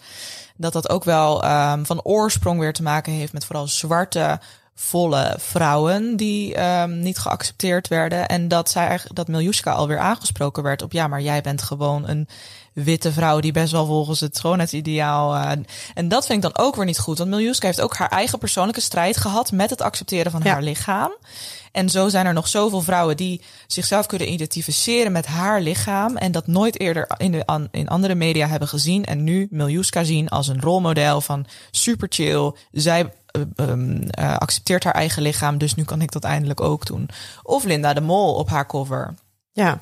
Dat 0.56 0.74
dat 0.74 0.90
ook 0.90 1.04
wel 1.04 1.44
ehm, 1.44 1.84
van 1.84 2.02
oorsprong 2.02 2.60
weer 2.60 2.74
te 2.74 2.84
maken 2.84 3.14
heeft 3.14 3.34
met 3.34 3.46
vooral 3.46 3.68
zwarte 3.68 4.40
volle 4.80 5.36
vrouwen 5.38 6.16
die 6.16 6.56
ehm, 6.56 7.00
niet 7.00 7.18
geaccepteerd 7.18 7.88
werden. 7.88 8.28
En 8.28 8.48
dat 8.48 8.70
zij 8.70 9.00
dat 9.13 9.28
Miljuska 9.28 9.72
alweer 9.72 10.00
aangesproken 10.00 10.63
werd 10.63 10.82
op 10.82 10.92
ja, 10.92 11.08
maar 11.08 11.22
jij 11.22 11.42
bent 11.42 11.62
gewoon 11.62 12.08
een 12.08 12.28
witte 12.84 13.12
vrouw 13.12 13.40
die 13.40 13.52
best 13.52 13.72
wel 13.72 13.86
volgens 13.86 14.20
het 14.20 14.38
schoonheidsideaal. 14.38 15.36
eh, 15.36 15.52
en 15.94 16.08
dat 16.08 16.26
vind 16.26 16.44
ik 16.46 16.54
dan 16.54 16.66
ook 16.66 16.76
weer 16.76 16.86
niet 16.86 17.00
goed. 17.00 17.18
Want 17.18 17.30
Miljuska 17.30 17.66
heeft 17.68 17.82
ook 17.82 17.96
haar 17.96 18.10
eigen 18.10 18.40
persoonlijke 18.40 18.82
strijd 18.82 19.18
gehad 19.18 19.52
met 19.52 19.70
het 19.70 19.82
accepteren 19.82 20.32
van 20.32 20.42
Ja. 20.44 20.52
haar 20.52 20.62
lichaam. 20.62 21.12
En 21.72 21.90
zo 21.90 22.10
zijn 22.10 22.26
er 22.26 22.34
nog 22.34 22.48
zoveel 22.48 22.82
vrouwen 22.82 23.18
die 23.18 23.42
zichzelf 23.68 24.06
kunnen 24.06 24.32
identificeren 24.32 25.12
met 25.12 25.26
haar 25.26 25.62
lichaam. 25.62 26.18
En 26.18 26.32
dat 26.32 26.48
nooit 26.48 26.80
eerder 26.80 27.08
in, 27.18 27.32
de, 27.32 27.46
an- 27.46 27.68
in 27.72 27.88
andere 27.88 28.16
media 28.16 28.48
hebben 28.48 28.68
gezien. 28.68 29.06
En 29.06 29.24
nu 29.24 29.48
Miljuska 29.52 30.04
zien 30.04 30.30
als 30.30 30.48
een 30.48 30.62
rolmodel 30.62 31.22
van 31.22 31.46
super 31.72 32.08
chill. 32.12 32.52
Zij 32.72 33.13
eh, 33.28 33.42
ehm, 33.56 34.02
eh, 34.02 34.36
accepteert 34.38 34.84
haar 34.84 34.94
eigen 34.94 35.22
lichaam, 35.22 35.58
dus 35.58 35.76
nu 35.76 35.84
kan 35.84 36.02
ik 36.02 36.12
dat 36.12 36.24
eindelijk 36.24 36.62
ook 36.62 36.86
doen. 36.86 37.10
Of 37.44 37.63
Linda 37.63 37.94
de 37.94 38.02
Mol 38.02 38.34
op 38.34 38.50
haar 38.50 38.68
cover. 38.68 39.13
ja, 39.52 39.82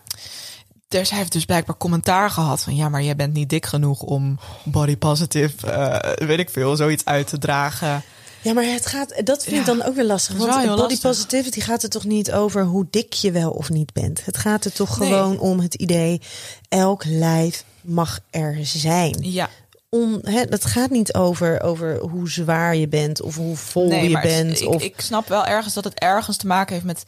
Dus 0.87 1.09
hij 1.09 1.19
heeft 1.19 1.31
dus 1.31 1.45
blijkbaar 1.45 1.77
commentaar 1.77 2.29
gehad 2.29 2.61
van 2.61 2.75
ja, 2.75 2.89
maar 2.89 3.01
jij 3.03 3.15
bent 3.15 3.33
niet 3.33 3.49
dik 3.49 3.65
genoeg 3.65 4.01
om 4.01 4.39
body 4.63 4.97
positive, 4.97 5.71
eh, 5.71 6.27
weet 6.27 6.39
ik 6.39 6.49
veel, 6.49 6.75
zoiets 6.75 7.05
uit 7.05 7.27
te 7.27 7.37
dragen. 7.37 8.03
Ja, 8.41 8.53
maar 8.53 8.63
het 8.63 8.85
gaat, 8.85 9.21
dat 9.25 9.43
vind 9.43 9.55
ik 9.55 9.65
Ja, 9.65 9.73
dan 9.75 9.83
ook 9.87 9.95
weer 9.95 10.05
lastig. 10.05 10.35
Want 10.37 10.51
body 10.51 10.67
lastig. 10.67 10.99
positivity 10.99 11.59
gaat 11.59 11.83
er 11.83 11.89
toch 11.89 12.03
niet 12.03 12.31
over 12.31 12.63
hoe 12.63 12.87
dik 12.89 13.13
je 13.13 13.31
wel 13.31 13.51
of 13.51 13.69
niet 13.69 13.93
bent. 13.93 14.25
Het 14.25 14.37
gaat 14.37 14.65
er 14.65 14.73
toch 14.73 14.99
Nee. 14.99 15.09
gewoon 15.09 15.39
om 15.39 15.59
het 15.59 15.73
idee, 15.73 16.21
elk 16.69 17.03
lijf 17.05 17.63
mag 17.81 18.19
er 18.29 18.57
zijn. 18.61 19.15
Ja, 19.21 19.49
Om, 19.89 20.19
hè, 20.23 20.39
het 20.39 20.65
gaat 20.65 20.89
niet 20.89 21.13
over, 21.13 21.61
over 21.61 21.99
hoe 21.99 22.29
zwaar 22.29 22.75
je 22.75 22.87
bent 22.87 23.21
of 23.21 23.35
hoe 23.35 23.55
vol 23.55 23.91
je 23.93 24.19
bent. 24.21 24.61
ik, 24.61 24.67
of, 24.67 24.81
ik 24.83 25.01
snap 25.01 25.27
wel 25.27 25.45
ergens 25.45 25.73
dat 25.73 25.83
het 25.83 25.99
ergens 25.99 26.37
te 26.37 26.47
maken 26.47 26.73
heeft 26.73 26.85
met 26.85 27.03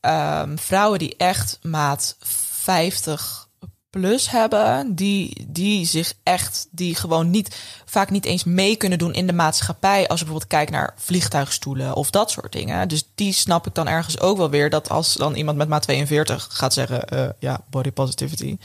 ehm, 0.00 0.56
vrouwen 0.56 0.98
die 0.98 1.14
echt 1.16 1.58
maat 1.62 2.16
50 2.62 3.48
plus 3.90 4.30
hebben, 4.30 4.94
die, 4.94 5.46
die 5.48 5.86
zich 5.86 6.14
echt, 6.22 6.68
die 6.70 6.94
gewoon 6.94 7.30
niet, 7.30 7.56
vaak 7.84 8.10
niet 8.10 8.24
eens 8.24 8.44
mee 8.44 8.76
kunnen 8.76 8.98
doen 8.98 9.12
in 9.12 9.26
de 9.26 9.32
maatschappij. 9.32 10.08
Als 10.08 10.18
je 10.18 10.24
bijvoorbeeld 10.24 10.46
kijkt 10.46 10.70
naar 10.70 10.94
vliegtuigstoelen 10.96 11.94
of 11.94 12.10
dat 12.10 12.30
soort 12.30 12.52
dingen. 12.52 12.88
Dus 12.88 13.08
die 13.14 13.32
snap 13.32 13.66
ik 13.66 13.74
dan 13.74 13.88
ergens 13.88 14.20
ook 14.20 14.36
wel 14.36 14.50
weer. 14.50 14.70
Dat 14.70 14.90
als 14.90 15.14
dan 15.14 15.34
iemand 15.34 15.58
met 15.58 15.68
maat 15.68 15.82
42 15.82 16.48
gaat 16.50 16.72
zeggen, 16.72 17.08
eh, 17.08 17.28
ja, 17.38 17.60
body 17.70 17.90
positivity. 17.90 18.58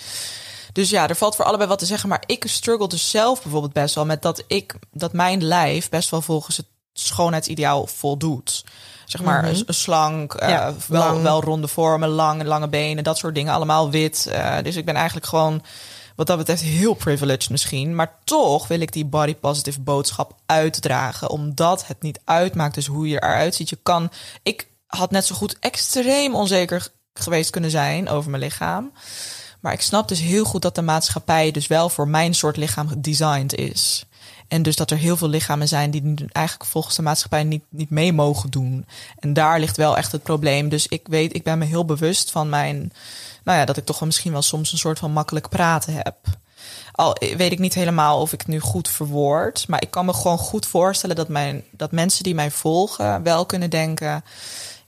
Dus 0.74 0.90
ja, 0.90 1.10
er 1.10 1.16
valt 1.16 1.36
voor 1.36 1.46
allebei 1.46 1.70
wat 1.70 1.80
te 1.80 1.86
zeggen. 1.86 2.10
Maar 2.10 2.24
ik 2.26 2.44
struggle 2.48 2.88
dus 2.88 3.10
zelf 3.10 3.42
bijvoorbeeld 3.42 3.74
best 3.74 3.96
wel 3.96 4.06
met 4.06 4.22
dat 4.22 4.44
ik 4.48 4.76
dat 4.92 5.14
mijn 5.14 5.44
lijf 5.44 5.90
best 5.90 6.10
wel 6.10 6.22
volgens 6.22 6.58
het 6.58 6.68
schoonheidsideaal 6.94 7.88
voldoet. 7.88 8.64
Zeg 9.08 9.22
maar 9.24 9.44
een 9.44 9.66
slank, 9.68 10.34
eh, 10.34 10.70
wel, 10.88 11.02
lang. 11.02 11.22
wel 11.22 11.42
ronde 11.42 11.68
vormen, 11.68 12.10
lang, 12.10 12.44
lange 12.44 12.68
benen, 12.68 13.04
dat 13.04 13.18
soort 13.18 13.36
dingen. 13.36 13.54
Allemaal 13.54 13.90
wit. 13.90 14.28
Eh, 14.32 14.56
dus 14.64 14.76
ik 14.76 14.86
ben 14.86 14.96
eigenlijk 14.96 15.26
gewoon 15.26 15.62
wat 16.16 16.28
dat 16.28 16.38
betreft 16.38 16.62
heel 16.62 16.94
privileged 16.94 17.50
misschien. 17.50 17.96
Maar 17.96 18.18
toch 18.24 18.68
wil 18.68 18.80
ik 18.80 18.92
die 18.92 19.06
body 19.06 19.36
positive 19.36 19.80
boodschap 19.80 20.34
uitdragen. 20.46 21.30
Omdat 21.30 21.88
het 21.88 22.02
niet 22.02 22.20
uitmaakt 22.24 22.76
dus 22.76 22.86
hoe 22.86 23.08
je 23.08 23.16
eruit 23.16 23.56
ziet. 23.56 23.70
Je 23.70 23.80
kan. 23.84 24.12
Ik 24.44 24.68
had 24.88 25.12
net 25.12 25.26
zo 25.26 25.36
goed 25.36 25.58
extreem 25.60 26.36
onzeker 26.36 26.88
geweest 27.14 27.50
kunnen 27.50 27.72
zijn 27.72 28.10
over 28.10 28.30
mijn 28.30 28.44
lichaam. 28.44 28.92
Maar 29.60 29.74
ik 29.74 29.82
snap 29.82 30.08
dus 30.08 30.20
heel 30.20 30.46
goed 30.46 30.62
dat 30.62 30.76
de 30.76 30.82
maatschappij 30.82 31.52
dus 31.52 31.68
wel 31.68 31.90
voor 31.90 32.08
mijn 32.08 32.34
soort 32.34 32.58
lichaam 32.58 32.88
gedesigned 32.88 33.56
is. 33.56 34.06
En 34.48 34.62
dus 34.62 34.76
dat 34.76 34.92
er 34.92 34.98
heel 34.98 35.18
veel 35.18 35.30
lichamen 35.30 35.68
zijn 35.68 35.92
die 35.92 36.16
eigenlijk 36.32 36.70
volgens 36.70 36.96
de 36.96 37.02
maatschappij 37.02 37.44
niet, 37.44 37.64
niet 37.70 37.90
mee 37.90 38.14
mogen 38.14 38.50
doen. 38.50 38.86
En 39.20 39.34
daar 39.34 39.60
ligt 39.60 39.78
wel 39.78 39.98
echt 39.98 40.12
het 40.12 40.24
probleem. 40.24 40.70
Dus 40.70 40.88
ik 40.88 41.08
weet, 41.08 41.36
ik 41.36 41.44
ben 41.44 41.58
me 41.58 41.66
heel 41.66 41.86
bewust 41.86 42.32
van 42.32 42.50
mijn. 42.50 42.92
Nou 43.44 43.58
ja, 43.58 43.66
dat 43.66 43.78
ik 43.78 43.86
toch 43.86 44.02
misschien 44.02 44.32
wel 44.32 44.42
soms 44.42 44.72
een 44.72 44.78
soort 44.78 45.00
van 45.00 45.12
makkelijk 45.12 45.50
praten 45.50 45.94
heb. 45.94 46.16
Al 46.92 47.18
weet 47.38 47.52
ik 47.52 47.60
niet 47.60 47.74
helemaal 47.74 48.22
of 48.22 48.34
ik 48.34 48.40
het 48.40 48.48
nu 48.48 48.60
goed 48.60 48.90
verwoord. 48.90 49.68
Maar 49.68 49.82
ik 49.82 49.92
kan 49.92 50.06
me 50.06 50.14
gewoon 50.14 50.38
goed 50.38 50.66
voorstellen 50.66 51.16
dat, 51.16 51.28
mijn, 51.28 51.64
dat 51.72 51.92
mensen 51.92 52.24
die 52.24 52.36
mij 52.36 52.52
volgen 52.52 53.24
wel 53.24 53.46
kunnen 53.46 53.70
denken. 53.70 54.24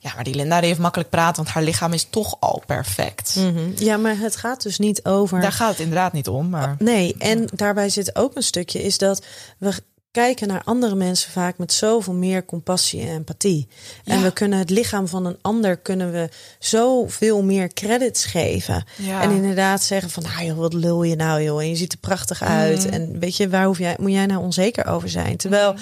Ja, 0.02 0.12
maar 0.16 0.24
die 0.24 0.36
Linda 0.36 0.60
die 0.60 0.68
heeft 0.68 0.80
makkelijk 0.80 1.10
praten, 1.10 1.36
want 1.36 1.56
haar 1.56 1.64
lichaam 1.64 1.94
is 1.94 2.08
toch 2.10 2.38
al 2.40 2.64
perfect. 2.66 3.36
Mhm. 3.36 3.72
Ja, 3.76 3.98
maar 3.98 4.18
het 4.18 4.36
gaat 4.36 4.64
dus 4.64 4.80
niet 4.80 5.06
over. 5.06 5.42
Daar 5.42 5.52
gaat 5.52 5.70
het 5.70 5.80
inderdaad 5.80 6.14
niet 6.14 6.28
om. 6.28 6.50
Maar 6.50 6.76
Nee, 6.80 7.16
en 7.18 7.50
daarbij 7.54 7.90
zit 7.90 8.16
ook 8.16 8.36
een 8.36 8.44
stukje, 8.44 8.84
is 8.84 8.98
dat 8.98 9.26
we 9.58 9.74
kijken 10.12 10.48
naar 10.48 10.62
andere 10.64 10.96
mensen 10.96 11.32
vaak 11.32 11.58
met 11.58 11.74
zoveel 11.74 12.14
meer 12.14 12.46
compassie 12.46 13.02
en 13.02 13.08
empathie. 13.08 13.68
En 14.04 14.24
we 14.24 14.32
kunnen 14.32 14.60
het 14.60 14.70
lichaam 14.70 15.08
van 15.08 15.26
een 15.26 15.38
ander 15.42 15.78
kunnen 15.78 16.12
we 16.12 16.30
zoveel 16.60 17.44
meer 17.44 17.68
credits 17.74 18.26
geven. 18.26 18.86
Ja. 18.96 19.22
En 19.22 19.32
inderdaad 19.32 19.84
zeggen 19.84 20.10
van, 20.10 20.24
nou 20.24 20.46
joh, 20.46 20.58
wat 20.58 20.74
lul 20.74 21.04
je 21.04 21.16
nou 21.16 21.42
joh, 21.42 21.62
en 21.62 21.70
je 21.70 21.76
ziet 21.76 21.92
er 21.92 21.98
prachtig 21.98 22.42
uit. 22.42 22.86
Mm. 22.86 22.92
En 22.92 23.20
weet 23.20 23.38
je, 23.38 23.50
waar 23.50 23.66
hoef 23.66 23.78
jij, 23.78 23.96
moet 24.00 24.12
jij 24.12 24.26
nou 24.26 24.42
onzeker 24.42 24.86
over 24.86 25.10
zijn? 25.10 25.38
Terwijl 25.38 25.76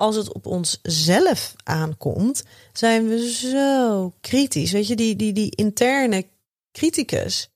als 0.00 0.16
het 0.16 0.32
op 0.32 0.46
onszelf 0.46 1.54
aankomt, 1.64 2.42
zijn 2.72 3.08
we 3.08 3.32
zo 3.32 4.12
kritisch. 4.20 4.72
Weet 4.72 4.86
je, 4.86 4.96
die, 4.96 5.16
die, 5.16 5.32
die 5.32 5.54
interne 5.56 6.26
criticus. 6.72 7.48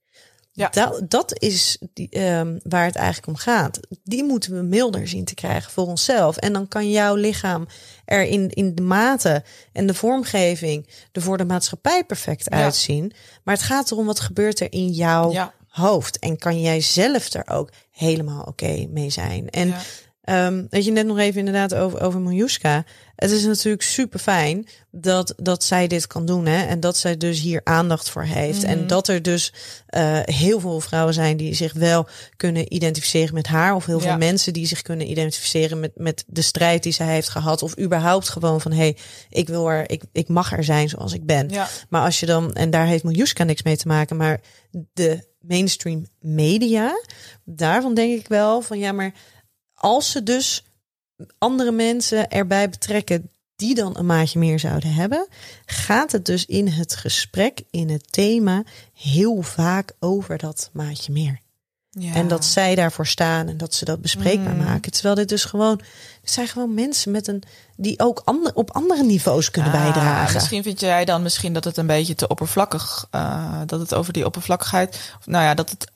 Ja. 0.53 0.69
Dat, 0.69 1.03
dat 1.09 1.41
is 1.43 1.79
die, 1.93 2.09
ehm, 2.09 2.59
waar 2.63 2.85
het 2.85 2.97
eigenlijk 2.97 3.27
om 3.27 3.37
gaat. 3.37 3.81
Die 4.03 4.25
moeten 4.25 4.55
we 4.57 4.63
milder 4.63 5.09
zien 5.09 5.25
te 5.25 5.35
krijgen 5.35 5.73
voor 5.73 5.87
onszelf. 5.87 6.37
En 6.37 6.53
dan 6.53 6.69
kan 6.69 6.91
jouw 6.91 7.15
lichaam 7.15 7.67
er 8.05 8.23
in, 8.23 8.51
in 8.51 8.75
de 8.75 8.83
mate 8.83 9.43
en 9.73 9.87
de 9.87 9.95
vormgeving 9.95 10.89
er 11.13 11.23
voor 11.23 11.37
de 11.39 11.45
maatschappij 11.45 12.05
perfect 12.05 12.47
Ja. 12.51 12.63
uitzien. 12.63 13.13
Maar 13.45 13.55
het 13.55 13.65
gaat 13.65 13.91
erom 13.91 14.07
wat 14.07 14.21
gebeurt 14.21 14.61
er 14.61 14.73
in 14.73 14.89
jouw 14.91 15.33
Ja. 15.33 15.53
hoofd. 15.69 16.19
En 16.19 16.39
kan 16.39 16.61
jij 16.61 16.81
zelf 16.81 17.33
er 17.33 17.49
ook 17.49 17.71
helemaal 17.91 18.43
oké 18.43 18.87
mee 18.91 19.11
zijn. 19.11 19.51
En 19.51 19.75
Ja. 20.25 20.47
Ehm, 20.47 20.65
weet 20.71 20.85
je 20.85 20.91
net 20.91 21.07
nog 21.07 21.19
even 21.19 21.39
inderdaad 21.39 21.75
over, 21.75 22.01
over 22.01 22.21
Miljuska. 22.21 22.85
Het 23.17 23.31
is 23.31 23.45
natuurlijk 23.45 23.83
super 23.83 24.19
fijn 24.19 24.67
dat, 24.91 25.35
dat 25.37 25.65
zij 25.65 25.87
dit 25.87 26.07
kan 26.07 26.27
doen. 26.27 26.47
Hè? 26.47 26.67
En 26.67 26.81
dat 26.81 26.97
zij 26.97 27.17
dus 27.17 27.41
hier 27.41 27.61
aandacht 27.65 28.11
voor 28.11 28.23
heeft. 28.23 28.63
En 28.65 28.87
dat 28.87 29.09
er 29.09 29.23
dus 29.23 29.53
eh, 29.87 30.19
heel 30.23 30.61
veel 30.61 30.81
vrouwen 30.81 31.15
zijn 31.15 31.37
die 31.37 31.55
zich 31.55 31.73
wel 31.73 32.07
kunnen 32.37 32.75
identificeren 32.75 33.35
met 33.35 33.47
haar. 33.47 33.75
Of 33.75 33.87
heel 33.87 34.01
Ja. 34.01 34.03
veel 34.09 34.17
mensen 34.19 34.53
die 34.53 34.67
zich 34.67 34.83
kunnen 34.83 35.11
identificeren 35.11 35.81
met, 35.81 35.91
met 35.95 36.25
de 36.27 36.43
strijd 36.43 36.83
die 36.83 36.93
zij 36.93 37.07
heeft 37.07 37.29
gehad. 37.29 37.63
Of 37.63 37.79
überhaupt 37.79 38.29
gewoon 38.29 38.61
van 38.61 38.73
hé, 38.73 38.79
hey, 38.79 38.97
ik 39.29 39.49
wil 39.49 39.71
er, 39.71 39.91
ik, 39.91 40.03
ik 40.13 40.29
mag 40.29 40.53
er 40.53 40.65
zijn 40.65 40.89
zoals 40.89 41.13
ik 41.13 41.27
ben. 41.27 41.49
Ja. 41.49 41.69
Maar 41.89 42.05
als 42.05 42.21
je 42.21 42.27
dan, 42.27 42.53
en 42.53 42.71
daar 42.71 42.87
heeft 42.87 43.05
Miljuska 43.05 43.45
niks 43.45 43.63
mee 43.63 43.77
te 43.77 43.89
maken, 43.89 44.17
maar 44.17 44.41
de 44.93 45.33
mainstream 45.41 46.07
media, 46.21 47.01
daarvan 47.45 47.95
denk 47.95 48.21
ik 48.21 48.29
wel 48.29 48.61
van 48.61 48.79
ja, 48.79 48.93
maar 48.93 49.13
als 49.85 50.11
ze 50.11 50.23
dus 50.23 50.65
andere 51.39 51.73
mensen 51.73 52.31
erbij 52.31 52.69
betrekken 52.69 53.31
die 53.57 53.75
dan 53.75 53.97
een 53.97 54.07
maatje 54.07 54.39
meer 54.39 54.59
zouden 54.59 54.95
hebben, 54.95 55.27
gaat 55.67 56.13
het 56.13 56.27
dus 56.27 56.47
in 56.47 56.69
het 56.69 56.97
gesprek, 56.97 57.63
in 57.71 57.91
het 57.91 58.13
thema, 58.13 58.63
heel 58.93 59.43
vaak 59.43 59.93
over 59.99 60.39
dat 60.39 60.71
maatje 60.73 61.13
meer. 61.13 61.41
Ja. 61.91 62.15
En 62.15 62.29
dat 62.29 62.45
zij 62.45 62.75
daarvoor 62.75 63.07
staan 63.07 63.49
en 63.49 63.57
dat 63.57 63.75
ze 63.75 63.85
dat 63.85 64.01
bespreekbaar 64.01 64.57
maken. 64.57 64.93
Terwijl 64.93 65.15
dit 65.15 65.29
dus 65.29 65.45
gewoon, 65.45 65.81
het 66.21 66.31
zijn 66.31 66.49
gewoon 66.49 66.75
mensen 66.75 67.13
met 67.13 67.27
een, 67.27 67.43
die 67.77 67.99
ook 67.99 68.23
ander, 68.25 68.55
op 68.55 68.71
andere 68.71 69.03
niveaus 69.03 69.51
kunnen 69.51 69.73
Ah, 69.73 69.83
bijdragen. 69.83 70.35
Misschien 70.35 70.63
vind 70.63 70.81
jij 70.81 71.05
dan 71.05 71.23
misschien 71.23 71.53
dat 71.53 71.65
het 71.65 71.77
een 71.77 71.87
beetje 71.87 72.15
te 72.15 72.29
oppervlakkig, 72.29 73.07
eh, 73.11 73.61
dat 73.67 73.81
het 73.81 73.95
over 73.95 74.13
die 74.13 74.25
oppervlakkigheid, 74.25 75.13
nou 75.25 75.45
ja, 75.45 75.55
dat 75.55 75.71
het 75.71 75.93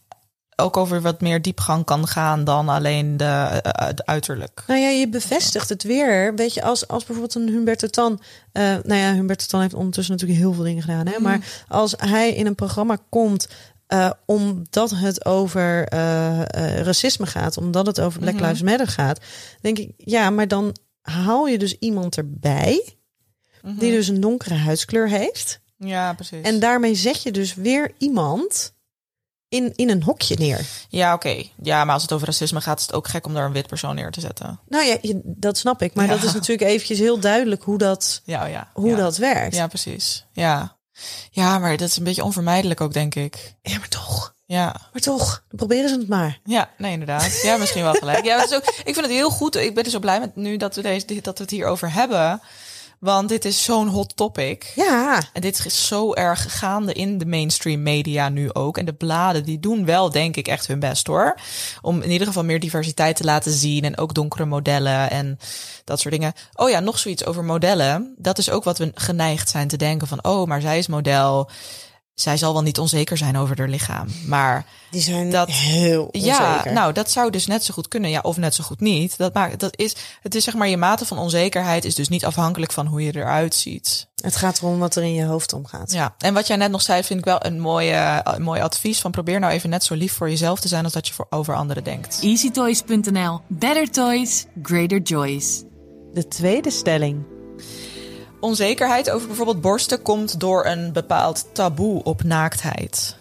ook 0.60 0.76
over 0.76 1.00
wat 1.00 1.20
meer 1.20 1.42
diepgang 1.42 1.84
kan 1.84 2.06
gaan 2.06 2.44
dan 2.44 2.68
alleen 2.68 3.16
de, 3.16 3.24
eh, 3.24 3.86
het 3.86 4.06
uiterlijk. 4.06 4.62
Nou 4.66 4.80
ja, 4.80 4.88
je 4.88 5.08
bevestigt 5.08 5.68
het 5.68 5.82
weer. 5.82 6.34
Weet 6.34 6.54
je, 6.54 6.62
als, 6.62 6.88
als 6.88 7.04
bijvoorbeeld 7.04 7.34
een 7.34 7.48
Humberto 7.48 7.86
Tan... 7.86 8.20
eh 8.52 8.62
nou 8.62 8.94
ja, 8.94 9.14
Humberto 9.14 9.44
Tan 9.46 9.60
heeft 9.60 9.74
ondertussen 9.74 10.14
natuurlijk 10.14 10.40
heel 10.40 10.52
veel 10.52 10.64
dingen 10.64 10.82
gedaan. 10.82 11.06
Hè? 11.06 11.18
Maar 11.18 11.64
als 11.68 11.94
hij 11.96 12.34
in 12.34 12.46
een 12.46 12.54
programma 12.54 12.98
komt... 13.08 13.48
eh, 13.86 14.10
omdat 14.26 14.90
het 14.90 15.24
over 15.24 15.94
racisme 16.84 17.26
gaat, 17.26 17.56
omdat 17.56 17.86
het 17.86 18.00
over 18.00 18.20
Black 18.20 18.40
Lives 18.40 18.62
Matter 18.62 18.88
gaat, 18.88 19.20
denk 19.60 19.78
ik, 19.78 19.90
ja, 19.96 20.30
maar 20.30 20.48
dan 20.48 20.76
haal 21.02 21.46
je 21.46 21.58
dus 21.58 21.78
iemand 21.78 22.16
erbij 22.16 22.96
die 23.62 23.92
dus 23.92 24.08
een 24.08 24.20
donkere 24.20 24.54
huidskleur 24.54 25.08
heeft. 25.08 25.60
Ja, 25.78 26.12
precies. 26.12 26.42
En 26.42 26.60
daarmee 26.60 26.94
zet 26.94 27.22
je 27.22 27.30
dus 27.30 27.54
weer 27.54 27.92
iemand 27.98 28.72
in, 29.48 29.72
in 29.76 29.90
een 29.90 30.02
hokje 30.02 30.36
neer. 30.38 30.66
Ja, 30.88 31.14
oké. 31.14 31.42
Ja, 31.62 31.84
maar 31.84 31.92
als 31.94 32.02
het 32.02 32.12
over 32.12 32.26
racisme 32.26 32.60
gaat, 32.60 32.78
is 32.78 32.86
het 32.86 32.94
ook 32.94 33.08
gek 33.08 33.26
om 33.26 33.34
daar 33.34 33.44
een 33.44 33.52
wit 33.52 33.66
persoon 33.66 33.94
neer 33.94 34.10
te 34.10 34.20
zetten. 34.20 34.60
Nou 34.68 34.84
ja, 34.86 34.96
je- 35.00 35.20
dat 35.24 35.58
snap 35.58 35.82
ik. 35.82 35.94
Maar 35.94 36.04
Ja. 36.06 36.10
dat 36.14 36.22
is 36.22 36.32
natuurlijk 36.32 36.70
eventjes 36.70 36.98
heel 36.98 37.20
duidelijk 37.20 37.62
hoe 37.62 37.78
dat, 37.78 38.20
Ja, 38.24 38.44
oh 38.44 38.50
ja. 38.50 38.70
hoe 38.74 38.90
ja. 38.90 38.96
dat 38.96 39.16
werkt. 39.16 39.54
Ja, 39.54 39.66
precies. 39.66 40.26
Ja. 40.32 40.76
Ja, 41.30 41.58
maar 41.58 41.76
dat 41.76 41.88
is 41.88 41.96
een 41.96 42.04
beetje 42.04 42.24
onvermijdelijk 42.24 42.80
ook, 42.80 42.92
denk 42.92 43.14
ik. 43.14 43.54
Ja, 43.62 43.78
maar 43.78 43.88
toch. 43.88 44.36
Ja. 44.46 44.76
Maar 44.92 45.02
toch, 45.02 45.44
dan 45.48 45.56
proberen 45.56 45.88
ze 45.88 45.98
het 45.98 46.08
maar. 46.08 46.40
Ja, 46.44 46.70
nee, 46.78 46.92
inderdaad. 46.92 47.40
Ja, 47.42 47.56
misschien 47.56 47.82
wel 47.82 47.92
gelijk. 47.92 48.24
Ja, 48.24 48.38
het 48.40 48.50
is 48.50 48.56
ook, 48.56 48.64
ik 48.64 48.94
vind 48.94 48.96
het 49.00 49.10
heel 49.10 49.30
goed. 49.30 49.56
Ik 49.56 49.74
ben 49.74 49.84
dus 49.84 49.92
zo 49.92 49.98
blij 49.98 50.20
met 50.20 50.36
nu 50.36 50.56
dat 50.56 50.74
we, 50.74 50.82
deze, 50.82 51.20
dat 51.20 51.36
we 51.38 51.42
het 51.44 51.52
hierover 51.52 51.92
hebben. 51.92 52.40
Want 53.00 53.28
dit 53.28 53.44
is 53.44 53.64
zo'n 53.64 53.88
hot 53.88 54.16
topic. 54.16 54.72
Ja, 54.74 55.22
En 55.32 55.40
dit 55.40 55.64
is 55.66 55.86
zo 55.86 56.14
erg 56.14 56.58
gaande 56.58 56.92
in 56.92 57.18
de 57.18 57.26
mainstream 57.26 57.82
media 57.82 58.28
nu 58.28 58.52
ook. 58.52 58.78
En 58.78 58.84
de 58.84 58.92
bladen 58.92 59.44
die 59.44 59.60
doen 59.60 59.84
wel, 59.84 60.10
denk 60.10 60.36
ik, 60.36 60.48
echt 60.48 60.66
hun 60.66 60.78
best 60.78 61.06
hoor. 61.06 61.38
Om 61.80 62.02
in 62.02 62.10
ieder 62.10 62.26
geval 62.26 62.44
meer 62.44 62.60
diversiteit 62.60 63.16
te 63.16 63.24
laten 63.24 63.52
zien. 63.52 63.84
En 63.84 63.98
ook 63.98 64.14
donkere 64.14 64.44
modellen 64.44 65.10
en 65.10 65.38
dat 65.84 66.00
soort 66.00 66.14
dingen. 66.14 66.32
Oh 66.54 66.70
ja, 66.70 66.80
nog 66.80 66.98
zoiets 66.98 67.24
over 67.24 67.44
modellen. 67.44 68.14
Dat 68.16 68.38
is 68.38 68.50
ook 68.50 68.64
wat 68.64 68.78
we 68.78 68.90
geneigd 68.94 69.48
zijn 69.48 69.68
te 69.68 69.76
denken 69.76 70.08
van... 70.08 70.24
oh, 70.24 70.46
maar 70.46 70.60
zij 70.60 70.78
is 70.78 70.86
model. 70.86 71.50
Zij 72.20 72.36
zal 72.36 72.52
wel 72.52 72.62
niet 72.62 72.78
onzeker 72.78 73.16
zijn 73.16 73.36
over 73.36 73.58
haar 73.58 73.68
lichaam. 73.68 74.06
Maar 74.26 74.66
die 74.90 75.00
zijn 75.00 75.30
Dat- 75.30 75.50
heel 75.50 76.08
ja, 76.10 76.48
onzeker. 76.52 76.72
nou, 76.72 76.92
dat 76.92 77.10
zou 77.10 77.30
dus 77.30 77.46
net 77.46 77.64
zo 77.64 77.74
goed 77.74 77.88
kunnen. 77.88 78.10
Ja, 78.10 78.20
of 78.22 78.36
net 78.36 78.54
zo 78.54 78.64
goed 78.64 78.80
niet. 78.80 79.18
Dat 79.18 79.34
maakt, 79.34 79.60
dat 79.60 79.76
is, 79.78 79.96
het 80.22 80.34
is 80.34 80.44
zeg 80.44 80.54
maar, 80.54 80.68
je 80.68 80.76
mate 80.76 81.06
van 81.06 81.18
onzekerheid 81.18 81.84
is 81.84 81.94
dus 81.94 82.08
niet 82.08 82.24
afhankelijk 82.24 82.72
van 82.72 82.86
hoe 82.86 83.02
je 83.02 83.16
eruit 83.16 83.54
ziet. 83.54 84.06
Het 84.22 84.36
gaat 84.36 84.58
erom 84.58 84.78
wat 84.78 84.96
er 84.96 85.02
in 85.02 85.14
je 85.14 85.24
hoofd 85.24 85.52
omgaat. 85.52 85.92
Ja, 85.92 86.14
en 86.18 86.34
wat 86.34 86.46
jij 86.46 86.56
net 86.56 86.70
nog 86.70 86.82
zei, 86.82 87.02
vind 87.02 87.18
ik 87.18 87.24
wel 87.24 87.44
een 87.46 87.60
mooie, 87.60 88.20
een 88.24 88.42
mooi 88.42 88.60
advies. 88.60 89.00
Van 89.00 89.10
probeer 89.10 89.40
nou 89.40 89.52
even 89.52 89.70
net 89.70 89.84
zo 89.84 89.94
lief 89.94 90.12
voor 90.12 90.28
jezelf 90.30 90.60
te 90.60 90.68
zijn 90.68 90.84
als 90.84 90.92
dat 90.92 91.06
je 91.08 91.14
voor 91.14 91.26
over 91.30 91.54
anderen 91.54 91.84
denkt. 91.84 92.18
EasyToys.nl. 92.22 93.40
Better 93.46 93.90
toys, 93.90 94.44
greater 94.62 95.00
joys. 95.00 95.62
De 96.12 96.28
tweede 96.28 96.70
stelling. 96.70 97.36
Onzekerheid 98.40 99.10
over 99.10 99.26
bijvoorbeeld 99.26 99.60
borsten 99.60 100.02
komt 100.02 100.40
door 100.40 100.66
een 100.66 100.92
bepaald 100.92 101.46
taboe 101.52 102.02
op 102.02 102.22
naaktheid. 102.22 103.17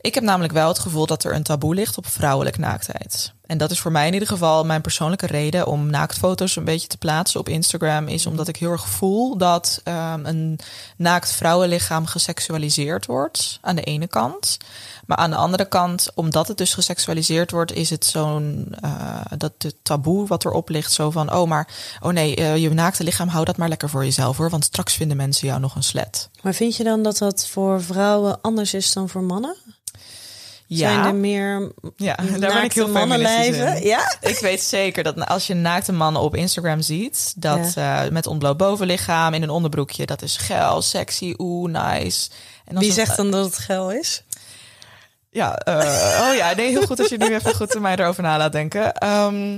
Ik 0.00 0.14
heb 0.14 0.24
namelijk 0.24 0.52
wel 0.52 0.68
het 0.68 0.78
gevoel 0.78 1.06
dat 1.06 1.24
er 1.24 1.34
een 1.34 1.42
taboe 1.42 1.74
ligt 1.74 1.98
op 1.98 2.06
vrouwelijk 2.06 2.58
naaktheid. 2.58 3.32
En 3.46 3.58
dat 3.58 3.70
is 3.70 3.80
voor 3.80 3.92
mij 3.92 4.06
in 4.06 4.12
ieder 4.12 4.28
geval 4.28 4.64
mijn 4.64 4.80
persoonlijke 4.80 5.26
reden 5.26 5.66
om 5.66 5.90
naaktfoto's 5.90 6.56
een 6.56 6.64
beetje 6.64 6.88
te 6.88 6.98
plaatsen 6.98 7.40
op 7.40 7.48
Instagram. 7.48 8.08
Is 8.08 8.26
omdat 8.26 8.48
ik 8.48 8.56
heel 8.56 8.70
erg 8.70 8.88
voel 8.88 9.36
dat 9.36 9.80
ehm, 9.84 10.24
een 10.24 10.58
naakt 10.96 11.32
vrouwenlichaam 11.32 12.06
geseksualiseerd 12.06 13.06
wordt. 13.06 13.58
Aan 13.60 13.76
de 13.76 13.82
ene 13.82 14.06
kant. 14.06 14.56
Maar 15.06 15.16
aan 15.16 15.30
de 15.30 15.36
andere 15.36 15.68
kant, 15.68 16.10
omdat 16.14 16.48
het 16.48 16.56
dus 16.56 16.74
geseksualiseerd 16.74 17.50
wordt, 17.50 17.72
is 17.72 17.90
het 17.90 18.04
zo'n 18.04 18.74
eh, 18.80 19.20
dat 19.36 19.52
de 19.58 19.74
taboe 19.82 20.26
wat 20.26 20.44
erop 20.44 20.68
ligt. 20.68 20.92
Zo 20.92 21.10
van, 21.10 21.32
oh 21.32 21.48
maar, 21.48 21.68
oh 22.00 22.12
nee, 22.12 22.36
eh, 22.36 22.56
je 22.56 22.70
naakte 22.70 23.04
lichaam, 23.04 23.28
hou 23.28 23.44
dat 23.44 23.56
maar 23.56 23.68
lekker 23.68 23.88
voor 23.88 24.04
jezelf 24.04 24.36
hoor. 24.36 24.50
Want 24.50 24.64
straks 24.64 24.94
vinden 24.94 25.16
mensen 25.16 25.48
jou 25.48 25.60
nog 25.60 25.74
een 25.74 25.82
slet. 25.82 26.28
Maar 26.42 26.54
vind 26.54 26.76
je 26.76 26.84
dan 26.84 27.02
dat 27.02 27.18
dat 27.18 27.46
voor 27.46 27.82
vrouwen 27.82 28.40
anders 28.40 28.74
is 28.74 28.92
dan 28.92 29.08
voor 29.08 29.22
mannen? 29.22 29.56
Zijn 30.68 31.04
er 31.04 31.14
meer 31.14 31.72
Ja, 31.96 32.14
daar 32.38 32.52
ben 32.52 32.64
ik 32.64 32.72
heel 32.72 32.88
mannenlijven? 32.88 33.82
Ja? 33.82 34.16
Ik 34.20 34.38
weet 34.38 34.62
zeker 34.62 35.02
dat 35.02 35.26
als 35.26 35.46
je 35.46 35.54
naakte 35.54 35.92
mannen 35.92 36.22
op 36.22 36.34
Instagram 36.36 36.80
ziet, 36.80 37.32
dat 37.36 37.72
eh, 37.76 38.08
met 38.08 38.26
ontbloot 38.26 38.56
bovenlichaam 38.56 39.34
in 39.34 39.42
een 39.42 39.50
onderbroekje, 39.50 40.06
dat 40.06 40.22
is 40.22 40.36
geil, 40.36 40.82
sexy, 40.82 41.34
oeh, 41.38 41.70
nice. 41.70 42.30
En 42.64 42.78
Wie 42.78 42.92
zegt 42.92 43.16
dan 43.16 43.30
dat 43.30 43.44
het 43.44 43.58
geil 43.58 43.90
is? 43.90 44.22
Ja, 45.30 45.56
eh, 45.56 46.28
oh 46.28 46.34
ja, 46.36 46.54
nee, 46.54 46.68
heel 46.70 46.86
goed 46.86 46.98
als 46.98 47.08
je 47.08 47.16
nu 47.18 47.34
even 47.34 47.54
goed 47.54 47.80
mij 47.80 47.96
erover 47.96 48.22
na 48.22 48.36
laat 48.36 48.52
denken. 48.52 48.94
Ehm, 48.94 49.50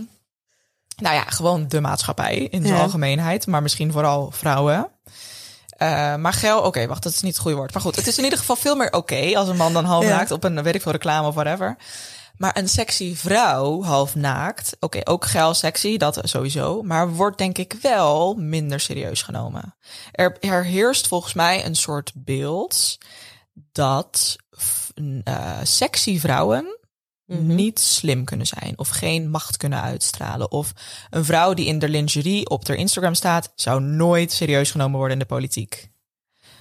nou 0.96 1.14
ja, 1.14 1.22
gewoon 1.26 1.68
de 1.68 1.80
maatschappij 1.80 2.36
in 2.36 2.62
zijn 2.62 2.74
Ja. 2.74 2.82
algemeenheid, 2.82 3.46
maar 3.46 3.62
misschien 3.62 3.92
vooral 3.92 4.30
vrouwen. 4.30 4.88
Eh, 5.80 6.14
maar 6.16 6.32
geil, 6.32 6.60
oké, 6.60 6.86
wacht, 6.86 7.02
dat 7.02 7.12
is 7.12 7.20
niet 7.20 7.32
het 7.32 7.42
goede 7.42 7.56
woord. 7.56 7.72
Maar 7.72 7.82
goed, 7.82 7.96
het 7.96 8.06
is 8.06 8.18
in 8.18 8.24
ieder 8.24 8.38
geval 8.38 8.56
veel 8.56 8.76
meer 8.76 8.92
oké 8.92 9.32
als 9.34 9.48
een 9.48 9.56
man 9.56 9.72
dan 9.72 9.84
half 9.84 10.04
Ja. 10.04 10.16
naakt 10.16 10.30
op 10.30 10.44
een, 10.44 10.62
weet 10.62 10.74
ik 10.74 10.82
veel, 10.82 10.92
reclame 10.92 11.26
of 11.28 11.34
whatever. 11.34 11.76
Maar 12.36 12.56
een 12.58 12.68
sexy 12.68 13.16
vrouw, 13.16 13.82
half 13.82 14.14
naakt, 14.14 14.76
oké, 14.80 15.00
ook 15.04 15.24
geil, 15.24 15.54
sexy, 15.54 15.96
dat 15.96 16.20
sowieso. 16.22 16.82
Maar 16.82 17.10
wordt 17.14 17.38
denk 17.38 17.58
ik 17.58 17.74
wel 17.82 18.34
minder 18.34 18.80
serieus 18.80 19.22
genomen. 19.22 19.74
Er, 20.12 20.36
er 20.40 20.64
heerst 20.64 21.06
volgens 21.08 21.34
mij 21.34 21.64
een 21.64 21.76
soort 21.76 22.12
beeld 22.14 22.98
dat 23.72 24.36
eh, 25.24 25.58
sexy 25.62 26.18
vrouwen 26.18 26.78
niet 27.38 27.78
slim 27.78 28.24
kunnen 28.24 28.46
zijn 28.46 28.78
of 28.78 28.88
geen 28.88 29.30
macht 29.30 29.56
kunnen 29.56 29.80
uitstralen. 29.80 30.50
Of 30.50 30.72
een 31.10 31.24
vrouw 31.24 31.54
die 31.54 31.66
in 31.66 31.78
de 31.78 31.88
lingerie 31.88 32.48
op 32.48 32.68
haar 32.68 32.76
Instagram 32.76 33.14
staat, 33.14 33.52
zou 33.54 33.80
nooit 33.82 34.32
serieus 34.32 34.70
genomen 34.70 34.96
worden 34.96 35.12
in 35.12 35.22
de 35.22 35.34
politiek. 35.34 35.88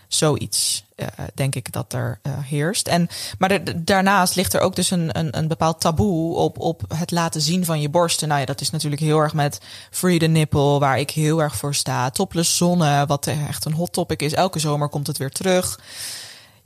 Zoiets 0.08 0.84
eh, 0.96 1.08
denk 1.34 1.56
ik 1.56 1.72
dat 1.72 1.94
er 1.94 2.20
eh, 2.22 2.32
heerst. 2.38 2.88
En, 2.88 3.08
maar 3.38 3.84
daarnaast 3.84 4.36
ligt 4.36 4.54
er 4.54 4.62
ook 4.62 4.76
dus 4.76 4.92
een, 4.92 5.20
een, 5.20 5.38
een 5.38 5.48
bepaald 5.48 5.82
taboe 5.82 6.36
op, 6.36 6.60
op 6.60 6.84
het 6.96 7.12
laten 7.12 7.42
zien 7.42 7.66
van 7.66 7.82
je 7.82 7.90
borsten. 7.90 8.28
Nou 8.28 8.40
ja, 8.40 8.46
dat 8.46 8.62
is 8.62 8.70
natuurlijk 8.70 9.02
heel 9.02 9.20
erg 9.20 9.34
met 9.34 9.60
Free 9.92 10.20
the 10.20 10.26
Nipple, 10.26 10.80
waar 10.80 11.00
ik 11.00 11.12
heel 11.12 11.42
erg 11.42 11.56
voor 11.56 11.76
sta. 11.76 12.10
Topless 12.10 12.58
zonne, 12.58 13.06
wat 13.06 13.28
echt 13.28 13.66
een 13.66 13.74
hot 13.74 13.94
topic 13.94 14.22
is. 14.22 14.34
Elke 14.34 14.60
zomer 14.60 14.90
komt 14.90 15.08
het 15.08 15.18
weer 15.18 15.32
terug. 15.32 15.80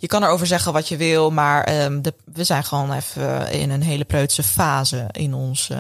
Je 0.04 0.10
kan 0.10 0.24
erover 0.24 0.48
zeggen 0.48 0.74
wat 0.74 0.88
je 0.88 0.98
wil, 0.98 1.32
maar 1.32 1.64
ehm, 1.64 2.02
de, 2.02 2.14
we 2.26 2.44
zijn 2.44 2.64
gewoon 2.64 2.92
even 2.94 3.52
in 3.52 3.70
een 3.70 3.82
hele 3.82 4.04
preutse 4.06 4.44
fase 4.44 5.06
in 5.12 5.34
onze 5.34 5.76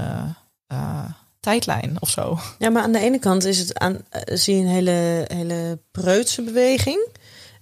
eh, 0.67 1.03
tijdlijn 1.39 1.95
of 1.99 2.09
zo. 2.09 2.39
Ja, 2.59 2.69
maar 2.69 2.83
aan 2.83 2.91
de 2.91 2.99
ene 2.99 3.19
kant 3.19 3.43
is 3.43 3.59
het 3.59 3.79
aan, 3.79 3.97
eh, 4.09 4.21
zie 4.37 4.55
je 4.55 4.61
een 4.61 4.67
hele, 4.67 5.25
hele 5.33 5.79
preutse 5.91 6.41
beweging. 6.41 7.07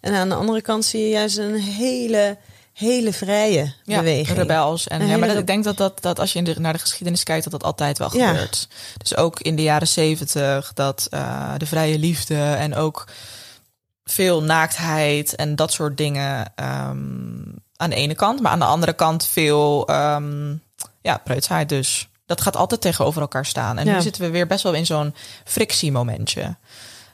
En 0.02 0.14
aan 0.14 0.30
de 0.30 0.36
andere 0.36 0.62
kant 0.62 0.86
zie 0.86 1.02
je 1.02 1.10
juist 1.10 1.38
een 1.38 1.56
hele, 1.60 2.38
hele 2.74 3.14
vrije 3.14 3.74
beweging. 3.86 4.38
rebels. 4.38 4.88
En 4.88 5.02
Een 5.02 5.08
ja, 5.08 5.18
maar 5.18 5.28
dat, 5.28 5.38
ik 5.38 5.48
denk 5.48 5.64
dat, 5.64 5.78
dat, 5.78 6.02
dat 6.02 6.20
als 6.20 6.34
je 6.34 6.40
in 6.40 6.46
de, 6.46 6.60
naar 6.60 6.74
de 6.74 6.80
geschiedenis 6.80 7.24
kijkt, 7.24 7.44
dat 7.44 7.52
dat 7.54 7.64
altijd 7.64 7.98
wel 7.98 8.18
Ja. 8.18 8.28
gebeurt. 8.30 8.68
Dus 8.98 9.16
ook 9.18 9.40
in 9.40 9.56
de 9.56 9.64
jaren 9.64 9.88
zeventig, 9.88 10.72
dat 10.74 11.08
eh, 11.10 11.54
de 11.58 11.66
vrije 11.66 12.00
liefde 12.00 12.36
en 12.44 12.76
ook 12.76 13.08
veel 14.04 14.44
naaktheid 14.44 15.36
en 15.36 15.56
dat 15.56 15.72
soort 15.72 15.98
dingen 15.98 16.52
ehm, 16.56 17.42
aan 17.76 17.90
de 17.90 17.96
ene 17.96 18.16
kant. 18.16 18.42
Maar 18.42 18.52
aan 18.52 18.60
de 18.60 18.66
andere 18.66 18.94
kant 18.94 19.26
veel 19.26 19.88
ehm, 19.88 20.54
ja, 21.02 21.18
preutsheid 21.18 21.70
dus. 21.70 22.10
Dat 22.26 22.42
gaat 22.42 22.56
altijd 22.56 22.82
tegenover 22.82 23.22
elkaar 23.22 23.46
staan. 23.46 23.78
En 23.78 23.86
Ja. 23.86 23.96
nu 23.96 24.02
zitten 24.02 24.22
we 24.22 24.30
weer 24.30 24.48
best 24.48 24.64
wel 24.64 24.74
in 24.74 24.86
zo'n 24.86 25.14
frictiemomentje. 25.44 26.56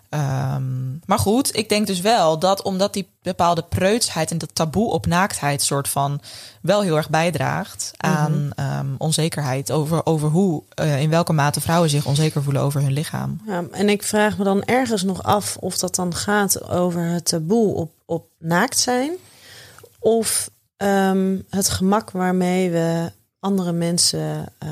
Ehm, 0.09 0.91
maar 1.05 1.19
goed, 1.19 1.55
ik 1.55 1.69
denk 1.69 1.87
dus 1.87 2.01
wel 2.01 2.39
dat 2.39 2.61
omdat 2.61 2.93
die 2.93 3.09
bepaalde 3.21 3.63
preutsheid 3.63 4.31
en 4.31 4.37
dat 4.37 4.55
taboe 4.55 4.91
op 4.91 5.05
naaktheid 5.05 5.61
soort 5.61 5.87
van 5.87 6.21
wel 6.61 6.81
heel 6.81 6.95
erg 6.95 7.09
bijdraagt 7.09 7.91
aan 7.97 8.51
ehm, 8.55 8.87
onzekerheid 8.97 9.71
over, 9.71 10.05
over 10.05 10.29
hoe, 10.29 10.63
eh, 10.69 11.01
in 11.01 11.09
welke 11.09 11.33
mate 11.33 11.61
vrouwen 11.61 11.89
zich 11.89 12.05
onzeker 12.05 12.43
voelen 12.43 12.61
over 12.61 12.81
hun 12.81 12.93
lichaam. 12.93 13.41
Ja, 13.45 13.63
en 13.71 13.89
ik 13.89 14.03
vraag 14.03 14.37
me 14.37 14.43
dan 14.43 14.63
ergens 14.63 15.03
nog 15.03 15.23
af 15.23 15.57
of 15.59 15.77
dat 15.77 15.95
dan 15.95 16.15
gaat 16.15 16.69
over 16.69 17.03
het 17.03 17.25
taboe 17.25 17.73
op, 17.75 17.91
op 18.05 18.27
naakt 18.39 18.79
zijn. 18.79 19.11
Of 19.99 20.49
ehm, 20.77 21.37
het 21.49 21.69
gemak 21.69 22.11
waarmee 22.11 22.69
we 22.69 23.11
andere 23.39 23.71
mensen 23.71 24.45
eh, 24.57 24.69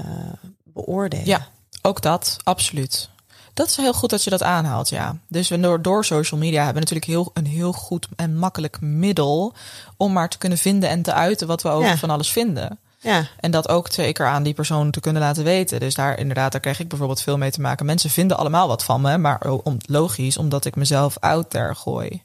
beoordelen. 0.63 1.25
Ja, 1.25 1.47
ook 1.81 2.01
dat, 2.01 2.37
absoluut. 2.43 3.09
Dat 3.55 3.69
is 3.69 3.77
heel 3.77 3.93
goed 3.93 4.09
dat 4.09 4.23
je 4.23 4.29
dat 4.29 4.43
aanhaalt, 4.43 4.89
ja. 4.89 5.17
Dus 5.27 5.49
we 5.49 5.59
door, 5.59 5.81
door 5.81 6.05
social 6.05 6.39
media 6.39 6.63
hebben 6.63 6.83
we 6.83 6.89
natuurlijk 6.89 7.05
heel, 7.11 7.31
een 7.33 7.51
heel 7.51 7.71
goed 7.71 8.07
en 8.15 8.37
makkelijk 8.37 8.81
middel 8.81 9.53
om 9.97 10.13
maar 10.13 10.29
te 10.29 10.37
kunnen 10.37 10.57
vinden 10.57 10.89
en 10.89 11.01
te 11.01 11.13
uiten 11.13 11.47
wat 11.47 11.61
we 11.61 11.69
over 11.69 11.89
Ja. 11.89 11.97
van 11.97 12.09
alles 12.09 12.29
vinden. 12.31 12.79
Ja, 12.99 13.27
En 13.39 13.51
dat 13.51 13.69
ook 13.69 13.87
zeker 13.91 14.27
aan 14.27 14.43
die 14.43 14.53
persoon 14.53 14.91
te 14.91 14.99
kunnen 14.99 15.21
laten 15.21 15.43
weten. 15.43 15.79
Dus 15.79 15.95
daar 15.95 16.19
inderdaad, 16.19 16.51
daar 16.51 16.61
krijg 16.61 16.79
ik 16.79 16.87
bijvoorbeeld 16.87 17.21
veel 17.21 17.37
mee 17.37 17.51
te 17.51 17.61
maken. 17.61 17.85
Mensen 17.85 18.09
vinden 18.09 18.37
allemaal 18.37 18.67
wat 18.67 18.83
van 18.83 19.01
me, 19.01 19.17
maar 19.17 19.41
om, 19.63 19.77
logisch, 19.85 20.37
omdat 20.37 20.65
ik 20.65 20.75
mezelf 20.75 21.17
out 21.19 21.49
there 21.49 21.75
gooi. 21.75 22.23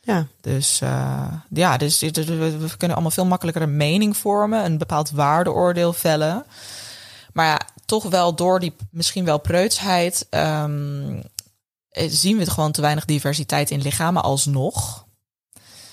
Ja. 0.00 0.26
Dus 0.40 0.80
uh, 0.82 1.32
ja, 1.48 1.76
dus, 1.76 1.98
dus 1.98 2.26
we, 2.26 2.56
we, 2.58 2.76
kunnen 2.76 2.96
allemaal 2.96 3.14
veel 3.14 3.26
makkelijker 3.26 3.62
een 3.62 3.76
mening 3.76 4.16
vormen, 4.16 4.64
een 4.64 4.78
bepaald 4.78 5.10
waardeoordeel 5.10 5.92
vellen. 5.92 6.44
Maar 7.32 7.46
ja, 7.46 7.60
toch 7.88 8.04
wel 8.04 8.34
door 8.34 8.60
die 8.60 8.72
misschien 8.90 9.24
wel 9.24 9.38
preutsheid 9.38 10.26
um, 10.30 11.22
zien 11.90 12.36
we 12.36 12.42
het 12.42 12.52
gewoon 12.52 12.72
te 12.72 12.80
weinig 12.80 13.04
diversiteit 13.04 13.70
in 13.70 13.82
lichamen 13.82 14.22
alsnog. 14.22 15.06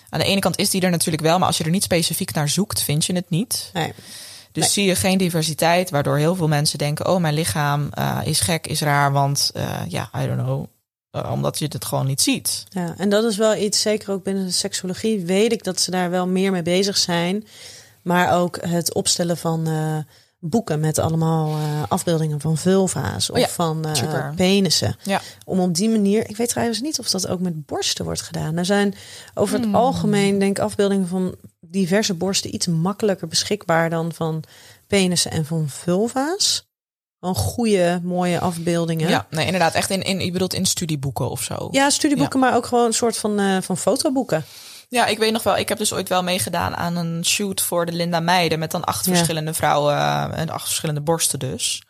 Aan 0.10 0.20
de 0.20 0.26
ene 0.26 0.40
kant 0.40 0.58
is 0.58 0.70
die 0.70 0.82
er 0.82 0.90
natuurlijk 0.90 1.24
wel, 1.24 1.38
maar 1.38 1.48
als 1.48 1.58
je 1.58 1.64
er 1.64 1.70
niet 1.70 1.84
specifiek 1.84 2.34
naar 2.34 2.50
zoekt, 2.50 2.82
vind 2.82 3.06
je 3.06 3.14
het 3.14 3.30
niet. 3.30 3.70
Nee. 3.74 3.94
Dus 4.52 4.64
Nee. 4.64 4.72
zie 4.72 4.86
je 4.86 4.96
geen 4.96 5.18
diversiteit, 5.18 5.90
waardoor 5.90 6.18
heel 6.18 6.36
veel 6.36 6.48
mensen 6.48 6.78
denken: 6.78 7.08
oh, 7.08 7.20
mijn 7.20 7.34
lichaam 7.34 7.90
uh, 8.00 8.20
is 8.24 8.40
gek, 8.40 8.68
is 8.68 8.82
raar, 8.82 9.12
want 9.12 9.52
uh, 9.56 9.82
ja, 9.88 10.10
I 10.18 10.28
don't 10.28 10.42
know. 10.42 10.66
Uh, 11.12 11.32
omdat 11.32 11.60
je 11.60 11.66
het 11.70 11.86
gewoon 11.86 12.06
niet 12.06 12.22
ziet. 12.22 12.64
Ja, 12.70 12.94
en 12.98 13.10
dat 13.10 13.24
is 13.24 13.38
wel 13.38 13.56
iets, 13.56 13.82
zeker 13.82 14.12
ook 14.14 14.24
binnen 14.24 14.46
de 14.46 14.52
seksologie, 14.52 15.26
weet 15.26 15.52
ik 15.52 15.64
dat 15.64 15.82
ze 15.82 15.92
daar 15.92 16.10
wel 16.10 16.28
meer 16.28 16.52
mee 16.52 16.62
bezig 16.62 16.98
zijn. 16.98 17.48
Maar 18.02 18.34
ook 18.34 18.58
het 18.62 18.94
opstellen 18.94 19.38
van 19.38 19.68
boeken 20.50 20.80
met 20.80 21.00
allemaal 21.00 21.50
uh, 21.58 21.84
afbeeldingen 21.88 22.42
van 22.42 22.58
vulva's 22.58 23.30
of 23.30 23.36
Oh 23.36 23.42
ja, 23.42 23.48
van 23.48 23.88
uh, 23.88 23.94
super. 23.94 24.34
penissen. 24.36 24.96
Ja. 25.04 25.22
Om 25.46 25.60
op 25.60 25.76
die 25.76 25.90
manier, 25.90 26.30
ik 26.30 26.38
weet 26.38 26.50
trouwens 26.50 26.82
niet 26.82 27.00
of 27.00 27.10
dat 27.10 27.28
ook 27.28 27.40
met 27.40 27.66
borsten 27.66 28.06
wordt 28.06 28.22
gedaan. 28.22 28.58
Er 28.58 28.66
zijn 28.66 28.96
over 29.34 29.56
het 29.56 29.64
Hmm. 29.64 29.76
algemeen, 29.76 30.40
denk 30.40 30.58
ik, 30.58 30.64
afbeeldingen 30.64 31.08
van 31.08 31.36
diverse 31.60 32.14
borsten 32.14 32.56
iets 32.56 32.68
makkelijker 32.68 33.28
beschikbaar 33.28 33.90
dan 33.90 34.14
van 34.14 34.44
penissen 34.88 35.32
en 35.32 35.46
van 35.46 35.70
vulva's. 35.70 36.68
Gewoon 37.20 37.36
goede, 37.36 38.00
mooie 38.04 38.40
afbeeldingen. 38.40 39.10
Ja, 39.10 39.28
nee, 39.30 39.46
inderdaad. 39.46 39.74
Echt 39.74 39.90
in, 39.90 40.02
in, 40.02 40.20
je 40.20 40.32
bedoelt 40.32 40.54
in 40.54 40.66
studieboeken 40.66 41.30
of 41.30 41.42
zo. 41.44 41.68
Ja, 41.72 41.90
studieboeken, 41.90 42.40
maar 42.40 42.56
ook 42.56 42.66
gewoon 42.66 42.86
een 42.86 42.94
soort 42.94 43.18
van, 43.18 43.40
uh, 43.40 43.58
van 43.62 43.78
fotoboeken. 43.78 44.46
Ja, 44.90 45.06
ik 45.06 45.18
weet 45.18 45.32
nog 45.32 45.44
wel. 45.44 45.58
Ik 45.58 45.70
heb 45.70 45.78
dus 45.78 45.94
ooit 45.94 46.10
wel 46.10 46.24
meegedaan 46.24 46.76
aan 46.76 46.96
een 46.96 47.26
shoot 47.26 47.62
voor 47.62 47.86
de 47.86 47.92
Linda 47.92 48.20
Meijden. 48.20 48.60
Met 48.60 48.72
dan 48.72 48.84
acht 48.84 49.06
Ja. 49.06 49.14
verschillende 49.14 49.54
vrouwen 49.54 50.34
en 50.34 50.50
acht 50.50 50.66
verschillende 50.66 51.02
borsten 51.02 51.40
dus. 51.40 51.84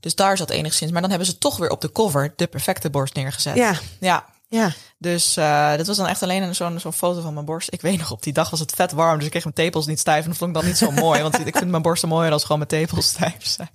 Dus 0.00 0.14
daar 0.14 0.36
zat 0.36 0.50
enigszins. 0.50 0.92
Maar 0.92 1.00
dan 1.00 1.10
hebben 1.10 1.28
ze 1.28 1.38
toch 1.38 1.56
weer 1.56 1.70
op 1.70 1.80
de 1.80 1.92
cover 1.92 2.32
de 2.36 2.46
perfecte 2.46 2.90
borst 2.90 3.14
neergezet. 3.14 3.56
Ja. 3.56 3.74
Ja. 4.00 4.24
Ja, 4.48 4.72
Dus 5.04 5.36
uh, 5.36 5.76
dit 5.76 5.86
was 5.86 5.96
dan 5.96 6.06
echt 6.06 6.22
alleen 6.22 6.42
een- 6.42 6.54
zo'n 6.54 6.80
zo'n 6.80 6.92
foto 6.92 7.20
van 7.20 7.34
mijn 7.34 7.46
borst. 7.46 7.72
Ik 7.72 7.80
weet 7.80 7.98
nog, 7.98 8.10
op 8.10 8.22
die 8.22 8.32
dag 8.32 8.50
was 8.50 8.60
het 8.60 8.72
vet 8.74 8.92
warm. 8.92 9.14
Dus 9.16 9.24
ik 9.24 9.30
kreeg 9.30 9.42
mijn 9.42 9.54
tepels 9.54 9.86
niet 9.86 9.98
stijf. 9.98 10.22
En 10.22 10.28
dat 10.28 10.38
vond 10.38 10.50
ik 10.50 10.56
dan 10.56 10.66
niet 10.66 10.78
zo 10.78 10.90
mooi. 11.06 11.22
Want 11.22 11.46
ik 11.46 11.56
vind 11.56 11.70
mijn 11.70 11.82
borsten 11.82 12.08
mooier 12.08 12.32
als 12.32 12.42
gewoon 12.42 12.58
mijn 12.58 12.70
tepels 12.86 13.06
stijf 13.08 13.34
zijn. 13.46 13.70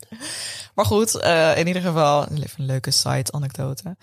Maar 0.76 0.86
goed, 0.86 1.16
uh, 1.24 1.58
in 1.58 1.68
ieder 1.68 1.82
geval 1.82 2.24
even 2.28 2.50
een 2.58 2.66
leuke 2.66 2.92
side 2.92 3.32
anekdote. 3.32 3.96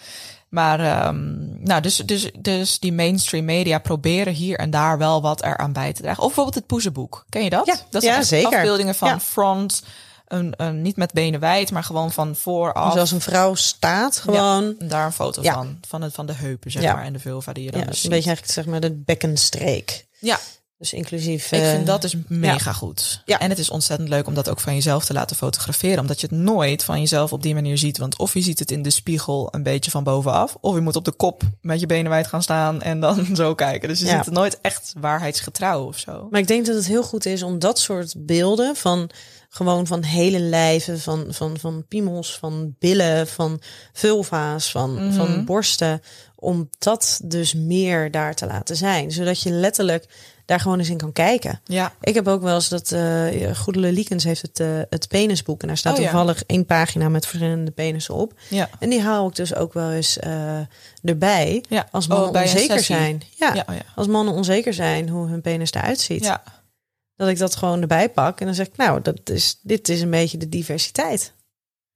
Maar 0.48 1.06
um, 1.06 1.56
nou, 1.62 1.80
dus, 1.80 1.96
dus, 1.96 2.30
dus 2.38 2.78
die 2.78 2.92
mainstream 2.92 3.44
media 3.44 3.78
proberen 3.78 4.32
hier 4.32 4.58
en 4.58 4.70
daar 4.70 4.98
wel 4.98 5.22
wat 5.22 5.42
eraan 5.42 5.72
bij 5.72 5.92
te 5.92 6.02
dragen. 6.02 6.18
Of 6.20 6.26
bijvoorbeeld 6.26 6.56
het 6.56 6.66
poezenboek. 6.66 7.24
Ken 7.28 7.44
je 7.44 7.50
dat? 7.50 7.66
Ja, 7.66 7.76
dat 7.90 8.02
zijn 8.02 8.14
ja, 8.14 8.22
zeker. 8.22 8.56
afbeeldingen 8.58 8.94
van 8.94 9.08
Ja. 9.08 9.20
front. 9.20 9.82
Een, 10.26 10.54
een, 10.56 10.82
niet 10.82 10.96
met 10.96 11.12
benen 11.12 11.40
wijd, 11.40 11.70
maar 11.70 11.84
gewoon 11.84 12.12
van 12.12 12.36
vooraf. 12.36 12.92
zoals 12.92 13.10
een 13.10 13.20
vrouw 13.20 13.54
staat 13.54 14.16
gewoon. 14.18 14.74
Ja, 14.78 14.86
daar 14.86 15.06
een 15.06 15.12
foto 15.12 15.42
Ja. 15.42 15.52
van. 15.52 15.78
Van, 15.88 16.02
het, 16.02 16.14
van 16.14 16.26
de 16.26 16.32
heupen, 16.34 16.70
zeg 16.70 16.82
Ja. 16.82 16.92
maar. 16.94 17.04
En 17.04 17.12
de 17.12 17.18
vulva 17.18 17.52
die 17.52 17.64
je 17.64 17.70
dan 17.70 17.80
Ja, 17.80 17.86
dus 17.86 18.04
een 18.04 18.10
beetje 18.10 18.26
eigenlijk 18.26 18.54
zeg 18.56 18.66
maar 18.66 18.80
de 18.80 18.92
bekkenstreek. 18.92 20.06
Ja, 20.18 20.38
Dus 20.78 20.92
inclusief. 20.92 21.52
ik 21.52 21.60
eh, 21.60 21.70
vind 21.70 21.86
dat 21.86 22.02
dus 22.02 22.14
mega 22.28 22.72
goed. 22.72 23.22
Ja. 23.24 23.38
En 23.38 23.48
het 23.50 23.58
is 23.58 23.70
ontzettend 23.70 24.08
leuk 24.08 24.26
om 24.26 24.34
dat 24.34 24.48
ook 24.48 24.60
van 24.60 24.74
jezelf 24.74 25.04
te 25.04 25.12
laten 25.12 25.36
fotograferen. 25.36 25.98
Omdat 26.00 26.20
je 26.20 26.26
het 26.30 26.36
nooit 26.36 26.84
van 26.84 27.00
jezelf 27.00 27.32
op 27.32 27.42
die 27.42 27.54
manier 27.54 27.78
ziet. 27.78 27.98
Want 27.98 28.18
of 28.18 28.34
je 28.34 28.40
ziet 28.40 28.58
het 28.58 28.70
in 28.70 28.82
de 28.82 28.90
spiegel 28.90 29.48
een 29.50 29.62
beetje 29.62 29.90
van 29.90 30.04
bovenaf. 30.04 30.56
Of 30.60 30.74
je 30.74 30.80
moet 30.80 30.96
op 30.96 31.04
de 31.04 31.12
kop 31.12 31.42
met 31.60 31.80
je 31.80 31.86
benen 31.86 32.10
wijd 32.10 32.26
gaan 32.26 32.42
staan 32.42 32.82
en 32.82 33.00
dan 33.00 33.26
zo 33.36 33.54
kijken. 33.54 33.88
Dus 33.88 34.00
je 34.00 34.06
ziet 34.06 34.24
het 34.24 34.30
nooit 34.34 34.58
echt 34.60 34.92
waarheidsgetrouw 35.00 35.86
of 35.86 35.98
zo. 35.98 36.26
Maar 36.30 36.40
ik 36.40 36.46
denk 36.48 36.66
dat 36.66 36.74
het 36.74 36.86
heel 36.86 37.02
goed 37.02 37.26
is 37.26 37.42
om 37.42 37.58
dat 37.58 37.78
soort 37.78 38.14
beelden 38.16 38.76
van 38.76 39.10
gewoon 39.56 39.86
van 39.86 40.02
hele 40.02 40.38
lijven, 40.40 41.00
van, 41.00 41.26
van, 41.28 41.58
van 41.58 41.84
piemels, 41.88 42.38
van 42.38 42.74
billen, 42.78 43.26
van 43.26 43.60
vulva's, 43.92 44.70
van, 44.70 44.94
Mhm. 45.06 45.12
van 45.16 45.44
borsten, 45.44 46.00
om 46.34 46.68
dat 46.78 47.20
dus 47.24 47.54
meer 47.54 48.10
daar 48.10 48.34
te 48.34 48.46
laten 48.46 48.76
zijn. 48.76 49.10
Zodat 49.10 49.40
je 49.42 49.50
letterlijk 49.50 50.06
daar 50.44 50.60
gewoon 50.60 50.78
eens 50.78 50.88
in 50.90 50.96
kan 50.96 51.12
kijken. 51.12 51.60
Ja, 51.64 51.92
Ik 52.00 52.14
heb 52.14 52.28
ook 52.28 52.42
wel 52.42 52.54
eens 52.54 52.68
dat 52.68 52.90
uh, 52.90 53.54
Goedele 53.56 53.92
Liekens 53.92 54.24
heeft 54.24 54.42
het, 54.42 54.60
eh, 54.60 54.66
het 54.90 55.08
penisboek. 55.08 55.60
En 55.62 55.66
daar 55.68 55.76
staat 55.76 55.94
Oh, 55.96 55.98
ja. 56.02 56.04
toevallig 56.10 56.42
één 56.46 56.66
pagina 56.66 57.08
met 57.08 57.26
verschillende 57.26 57.70
penissen 57.70 58.14
op. 58.14 58.32
ja. 58.48 58.68
En 58.78 58.90
die 58.90 59.00
haal 59.02 59.28
ik 59.28 59.34
dus 59.34 59.54
ook 59.54 59.72
wel 59.72 59.90
eens 59.90 60.18
eh, 60.18 60.58
erbij. 61.04 61.64
ja. 61.68 61.88
Als 61.90 62.06
mannen 62.06 62.28
Oh, 62.34 62.40
onzeker 62.42 62.80
zijn. 62.82 63.14
Oh 63.38 63.54
ja. 63.54 63.64
als 63.94 64.06
mannen 64.06 64.34
onzeker 64.34 64.74
zijn 64.74 65.08
hoe 65.08 65.28
hun 65.28 65.40
penis 65.40 65.72
eruit 65.72 66.00
ziet. 66.00 66.24
ja. 66.24 66.42
Dat 67.16 67.28
ik 67.28 67.38
dat 67.38 67.56
gewoon 67.56 67.80
erbij 67.80 68.10
pak. 68.10 68.40
En 68.40 68.46
dan 68.46 68.54
zeg 68.54 68.66
ik, 68.66 68.76
nou, 68.76 69.02
dat 69.02 69.30
is, 69.30 69.58
dit 69.62 69.88
is 69.88 70.00
een 70.00 70.10
beetje 70.10 70.38
de 70.38 70.48
diversiteit. 70.48 71.32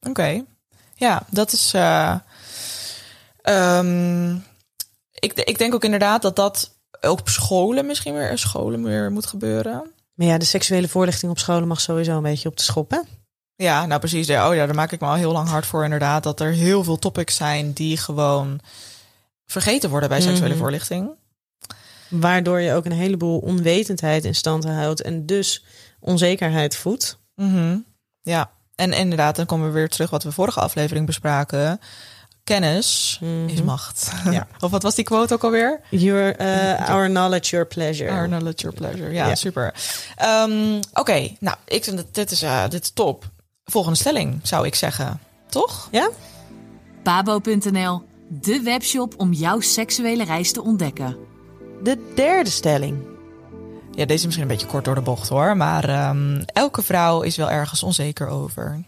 Oké. 0.09 0.45
Ja, 0.95 1.23
dat 1.31 1.53
is. 1.53 1.73
eh 1.75 2.15
ehm, 3.43 4.35
ik, 5.13 5.33
ik 5.33 5.59
denk 5.59 5.75
ook 5.75 5.85
inderdaad 5.85 6.23
dat 6.23 6.37
dat 6.37 6.71
ook 7.01 7.19
op 7.21 7.29
scholen 7.29 7.87
misschien 7.87 8.15
weer 8.15 8.39
scholen 8.39 8.83
weer 8.83 9.13
moet 9.13 9.27
gebeuren. 9.27 9.93
Maar 10.15 10.27
ja, 10.27 10.39
de 10.39 10.45
seksuele 10.45 10.89
voorlichting 10.89 11.31
op 11.31 11.39
scholen 11.39 11.69
mag 11.69 11.81
sowieso 11.81 12.17
een 12.17 12.23
beetje 12.23 12.49
op 12.49 12.57
de 12.57 12.63
schop, 12.63 12.91
hè? 12.91 12.99
Ja, 13.57 13.87
nou 13.87 14.01
precies. 14.01 14.27
Ja, 14.27 14.49
oh 14.49 14.55
ja, 14.55 14.67
daar 14.67 14.75
maak 14.75 14.93
ik 14.93 15.01
me 15.01 15.07
al 15.07 15.15
heel 15.15 15.33
lang 15.33 15.49
hard 15.49 15.67
voor 15.67 15.85
inderdaad. 15.85 16.23
Dat 16.23 16.41
er 16.41 16.53
heel 16.53 16.85
veel 16.85 16.99
topics 16.99 17.37
zijn 17.37 17.73
die 17.73 17.97
gewoon 17.97 18.61
vergeten 19.47 19.91
worden 19.91 20.09
bij 20.09 20.21
seksuele 20.21 20.49
Mhm. 20.55 20.59
voorlichting. 20.63 21.11
Waardoor 22.11 22.61
je 22.61 22.73
ook 22.73 22.85
een 22.85 22.93
heleboel 22.93 23.39
onwetendheid 23.39 24.25
in 24.25 24.35
stand 24.35 24.65
houdt. 24.65 25.03
En 25.03 25.27
dus 25.27 25.65
onzekerheid 26.01 26.77
voedt. 26.77 27.19
Mhm. 27.35 27.79
Ja, 28.23 28.51
en 28.75 28.93
inderdaad, 28.93 29.37
dan 29.37 29.47
komen 29.47 29.67
we 29.67 29.73
weer 29.73 29.89
terug 29.89 30.11
wat 30.11 30.23
we 30.23 30.33
vorige 30.33 30.61
aflevering 30.61 31.07
bespraken. 31.07 31.81
Kennis 32.45 33.21
is 33.47 33.63
macht. 33.63 34.11
Mhm. 34.15 34.33
Ja. 34.33 34.47
of 34.61 34.71
wat 34.71 34.83
was 34.83 34.95
die 34.95 35.05
quote 35.05 35.35
ook 35.35 35.45
alweer? 35.45 35.81
Your, 35.91 36.37
eh, 36.37 36.91
our 36.91 37.09
knowledge, 37.09 37.51
your 37.51 37.67
pleasure. 37.67 38.11
Our 38.11 38.27
knowledge, 38.27 38.63
your 38.63 38.77
pleasure. 38.77 39.13
Ja, 39.13 39.27
Ja. 39.27 39.35
super. 39.35 39.75
Ehm, 40.17 40.81
Oké, 40.93 41.29
nou, 41.41 41.57
ik 41.67 41.85
vind 41.85 41.97
dat 41.97 42.15
dit 42.15 42.31
is, 42.31 42.43
eh, 42.43 42.69
dit 42.69 42.83
is 42.83 42.91
top. 42.91 43.31
Volgende 43.65 43.99
stelling, 43.99 44.41
zou 44.43 44.67
ik 44.67 44.75
zeggen. 44.75 45.21
Toch? 45.49 45.89
Ja? 45.91 46.09
Pabo.nl, 47.03 48.03
de 48.29 48.61
webshop 48.65 49.15
om 49.17 49.33
jouw 49.33 49.61
seksuele 49.61 50.25
reis 50.25 50.53
te 50.53 50.63
ontdekken. 50.63 51.17
De 51.83 52.13
derde 52.15 52.51
stelling. 52.51 52.99
Ja, 53.91 54.05
deze 54.05 54.19
is 54.19 54.25
misschien 54.25 54.43
een 54.43 54.57
beetje 54.57 54.67
kort 54.67 54.85
door 54.85 54.95
de 54.95 55.01
bocht 55.01 55.29
hoor. 55.29 55.57
Maar 55.57 55.89
ehm, 55.89 56.43
elke 56.47 56.83
vrouw 56.83 57.23
is 57.23 57.37
wel 57.37 57.51
ergens 57.51 57.83
onzeker 57.83 58.29
over. 58.29 58.85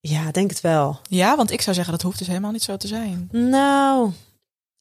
Ja, 0.00 0.30
denk 0.30 0.50
het 0.50 0.60
wel. 0.60 1.00
Ja, 1.08 1.36
want 1.36 1.50
ik 1.50 1.60
zou 1.60 1.74
zeggen 1.74 1.94
dat 1.94 2.02
hoeft 2.02 2.18
dus 2.18 2.26
helemaal 2.26 2.50
niet 2.50 2.62
zo 2.62 2.76
te 2.76 2.86
zijn. 2.86 3.28
Nou, 3.32 4.12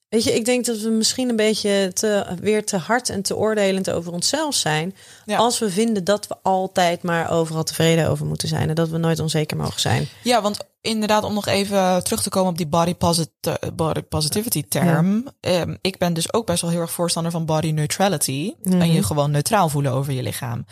weet 0.10 0.24
je, 0.24 0.36
ik 0.36 0.46
denk 0.46 0.66
dat 0.66 0.80
we 0.80 0.90
misschien 0.90 1.30
een 1.30 1.36
beetje 1.36 1.92
te, 1.94 2.26
weer 2.40 2.66
te 2.66 2.78
hard 2.78 3.10
en 3.10 3.22
te 3.22 3.36
oordelend 3.36 3.90
over 3.90 4.14
onszelf 4.14 4.56
zijn. 4.56 4.96
Ja. 5.26 5.38
Als 5.38 5.60
we 5.60 5.70
vinden 5.70 6.04
dat 6.04 6.28
we 6.28 6.36
altijd 6.42 7.04
maar 7.04 7.32
overal 7.32 7.64
tevreden 7.64 8.10
over 8.10 8.26
moeten 8.26 8.48
zijn. 8.48 8.70
En 8.70 8.76
dat 8.76 8.90
we 8.90 8.98
nooit 8.98 9.20
onzeker 9.20 9.58
mogen 9.58 9.80
zijn. 9.80 10.08
Ja, 10.24 10.42
want 10.42 10.66
inderdaad, 10.86 11.24
om 11.24 11.34
nog 11.34 11.48
even 11.48 12.04
terug 12.04 12.22
te 12.22 12.30
komen 12.30 12.52
op 12.52 12.58
die 12.58 12.68
body, 12.68 12.96
posit 12.96 13.30
body 13.74 14.02
positivity 14.02 14.64
term. 14.68 15.28
Ehm, 15.40 15.76
ik 15.82 15.98
ben 15.98 16.14
dus 16.14 16.34
ook 16.34 16.46
best 16.46 16.62
wel 16.62 16.72
heel 16.72 16.80
erg 16.80 16.92
voorstander 16.92 17.32
van 17.32 17.46
body 17.46 17.72
neutrality. 17.72 18.54
En 18.64 18.92
je 18.92 19.04
gewoon 19.04 19.32
neutraal 19.32 19.70
voelen 19.70 19.92
over 19.92 20.14
je 20.14 20.24
lichaam. 20.24 20.66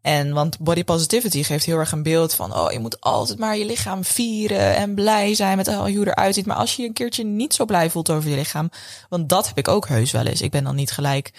En 0.00 0.32
want 0.32 0.58
body 0.58 0.84
positivity 0.84 1.42
geeft 1.42 1.64
heel 1.64 1.78
erg 1.78 1.92
een 1.92 2.02
beeld 2.02 2.34
van, 2.34 2.54
oh, 2.54 2.72
je 2.72 2.78
moet 2.78 3.00
altijd 3.00 3.38
maar 3.38 3.56
je 3.56 3.64
lichaam 3.64 4.04
vieren 4.04 4.74
en 4.76 4.94
blij 4.94 5.34
zijn 5.34 5.56
met 5.56 5.68
oh, 5.68 5.78
hoe 5.78 5.92
je 5.92 6.06
eruit 6.06 6.34
ziet. 6.34 6.46
Maar 6.46 6.56
als 6.56 6.76
je 6.76 6.82
je 6.82 6.88
een 6.88 6.94
keertje 6.94 7.24
niet 7.24 7.54
zo 7.54 7.64
blij 7.64 7.90
voelt 7.90 8.10
over 8.10 8.30
je 8.30 8.36
lichaam, 8.36 8.70
want 9.08 9.28
dat 9.28 9.48
heb 9.48 9.58
ik 9.58 9.68
ook 9.68 9.88
heus 9.88 10.10
wel 10.10 10.26
eens. 10.26 10.40
Ik 10.40 10.50
ben 10.50 10.64
dan 10.64 10.74
niet 10.74 10.90
gelijk 10.90 11.32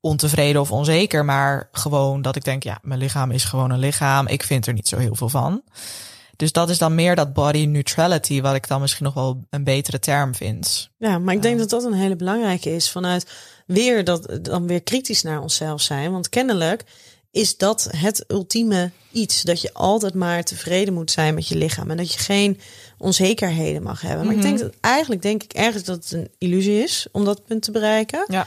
ontevreden 0.00 0.60
of 0.60 0.72
onzeker, 0.72 1.24
maar 1.24 1.68
gewoon 1.72 2.22
dat 2.22 2.36
ik 2.36 2.44
denk, 2.44 2.62
ja, 2.62 2.78
mijn 2.82 2.98
lichaam 2.98 3.30
is 3.30 3.44
gewoon 3.44 3.70
een 3.70 3.78
lichaam. 3.78 4.26
Ik 4.26 4.42
vind 4.42 4.66
er 4.66 4.72
niet 4.72 4.88
zo 4.88 4.98
heel 4.98 5.14
veel 5.14 5.28
van. 5.28 5.62
Dus 6.36 6.52
dat 6.52 6.70
is 6.70 6.78
dan 6.78 6.94
meer 6.94 7.14
dat 7.14 7.32
body 7.32 7.64
neutrality, 7.64 8.40
wat 8.40 8.54
ik 8.54 8.68
dan 8.68 8.80
misschien 8.80 9.04
nog 9.04 9.14
wel 9.14 9.44
een 9.50 9.64
betere 9.64 9.98
term 9.98 10.34
vind. 10.34 10.90
Ja, 10.98 11.18
maar 11.18 11.34
ik 11.34 11.42
denk 11.42 11.58
dat 11.58 11.70
dat 11.70 11.84
een 11.84 11.92
hele 11.92 12.16
belangrijke 12.16 12.74
is. 12.74 12.90
Vanuit 12.90 13.26
weer 13.66 14.04
dat 14.04 14.38
dan 14.42 14.66
weer 14.66 14.82
kritisch 14.82 15.22
naar 15.22 15.40
onszelf 15.40 15.80
zijn. 15.80 16.12
Want 16.12 16.28
kennelijk 16.28 16.84
is 17.30 17.56
dat 17.56 17.88
het 17.96 18.24
ultieme 18.28 18.90
iets. 19.12 19.42
Dat 19.42 19.60
je 19.60 19.72
altijd 19.72 20.14
maar 20.14 20.44
tevreden 20.44 20.94
moet 20.94 21.10
zijn 21.10 21.34
met 21.34 21.48
je 21.48 21.56
lichaam. 21.56 21.90
En 21.90 21.96
dat 21.96 22.12
je 22.12 22.18
geen 22.18 22.60
onzekerheden 22.98 23.82
mag 23.82 24.00
hebben. 24.00 24.26
Maar 24.26 24.34
ik 24.34 24.42
denk 24.42 24.58
dat 24.58 24.72
eigenlijk 24.80 25.22
denk 25.22 25.42
ik 25.42 25.52
ergens 25.52 25.84
dat 25.84 25.96
het 26.04 26.12
een 26.12 26.30
illusie 26.38 26.82
is 26.82 27.06
om 27.12 27.24
dat 27.24 27.44
punt 27.44 27.62
te 27.62 27.70
bereiken. 27.70 28.24
Ja. 28.28 28.46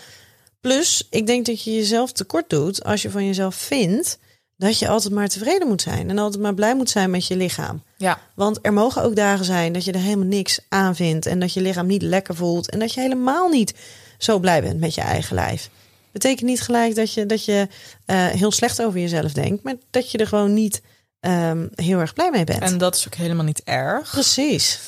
Plus, 0.61 1.07
ik 1.09 1.27
denk 1.27 1.45
dat 1.45 1.63
je 1.63 1.73
jezelf 1.73 2.11
tekort 2.11 2.49
doet 2.49 2.83
als 2.83 3.01
je 3.01 3.11
van 3.11 3.25
jezelf 3.25 3.55
vindt 3.55 4.19
dat 4.57 4.79
je 4.79 4.87
altijd 4.87 5.13
maar 5.13 5.27
tevreden 5.27 5.67
moet 5.67 5.81
zijn. 5.81 6.09
En 6.09 6.17
altijd 6.17 6.41
maar 6.41 6.53
blij 6.53 6.75
moet 6.75 6.89
zijn 6.89 7.09
met 7.09 7.27
je 7.27 7.35
lichaam. 7.35 7.83
Ja. 7.97 8.19
Want 8.35 8.59
er 8.61 8.73
mogen 8.73 9.03
ook 9.03 9.15
dagen 9.15 9.45
zijn 9.45 9.73
dat 9.73 9.85
je 9.85 9.91
er 9.91 9.99
helemaal 9.99 10.25
niks 10.25 10.59
aan 10.69 10.95
vindt. 10.95 11.25
En 11.25 11.39
dat 11.39 11.53
je 11.53 11.61
lichaam 11.61 11.85
niet 11.85 12.01
lekker 12.01 12.35
voelt. 12.35 12.69
En 12.69 12.79
dat 12.79 12.93
je 12.93 13.01
helemaal 13.01 13.49
niet 13.49 13.73
zo 14.17 14.39
blij 14.39 14.61
bent 14.61 14.79
met 14.79 14.93
je 14.95 15.01
eigen 15.01 15.35
lijf. 15.35 15.69
Betekent 16.11 16.49
niet 16.49 16.61
gelijk 16.61 16.95
dat 16.95 17.13
je, 17.13 17.25
dat 17.25 17.45
je 17.45 17.67
eh, 18.05 18.25
heel 18.25 18.51
slecht 18.51 18.81
over 18.81 18.99
jezelf 18.99 19.33
denkt, 19.33 19.63
maar 19.63 19.75
dat 19.89 20.11
je 20.11 20.17
er 20.17 20.27
gewoon 20.27 20.53
niet 20.53 20.81
ehm, 21.19 21.67
heel 21.75 21.99
erg 21.99 22.13
blij 22.13 22.31
mee 22.31 22.43
bent. 22.43 22.61
En 22.61 22.77
dat 22.77 22.95
is 22.95 23.05
ook 23.05 23.15
helemaal 23.15 23.45
niet 23.45 23.63
erg. 23.63 24.11
Precies. 24.11 24.79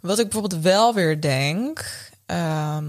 Wat 0.00 0.18
ik 0.18 0.28
bijvoorbeeld 0.28 0.62
wel 0.62 0.94
weer 0.94 1.20
denk. 1.20 1.84
ehm, 2.26 2.84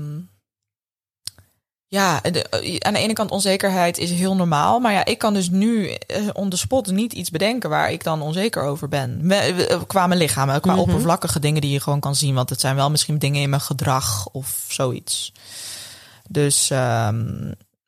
ja, 1.89 2.19
de- 2.21 2.75
aan 2.79 2.93
de 2.93 2.99
ene 2.99 3.13
kant 3.13 3.31
onzekerheid 3.31 3.97
is 3.97 4.11
heel 4.11 4.35
normaal. 4.35 4.79
Maar 4.79 4.91
ja, 4.93 5.05
ik 5.05 5.17
kan 5.17 5.33
dus 5.33 5.49
nu 5.49 5.89
eh, 5.89 6.21
on 6.33 6.49
the 6.49 6.57
spot 6.57 6.91
niet 6.91 7.13
iets 7.13 7.29
bedenken 7.29 7.69
waar 7.69 7.91
ik 7.91 8.03
dan 8.03 8.21
onzeker 8.21 8.63
over 8.63 8.87
ben. 8.87 9.19
We- 9.27 9.79
Qua 9.87 10.07
mijn 10.07 10.19
lichaam, 10.19 10.59
qua 10.59 10.71
Mhm. 10.71 10.81
oppervlakkige 10.81 11.39
dingen 11.39 11.61
die 11.61 11.71
je 11.71 11.79
gewoon 11.81 11.99
kan 11.99 12.15
zien. 12.15 12.35
Want 12.35 12.49
het 12.49 12.59
zijn 12.59 12.75
wel 12.75 12.89
misschien 12.89 13.17
dingen 13.17 13.41
in 13.41 13.49
mijn 13.49 13.61
gedrag 13.61 14.27
of 14.31 14.65
zoiets. 14.67 15.31
Dus 16.29 16.69
ehm, 16.69 17.25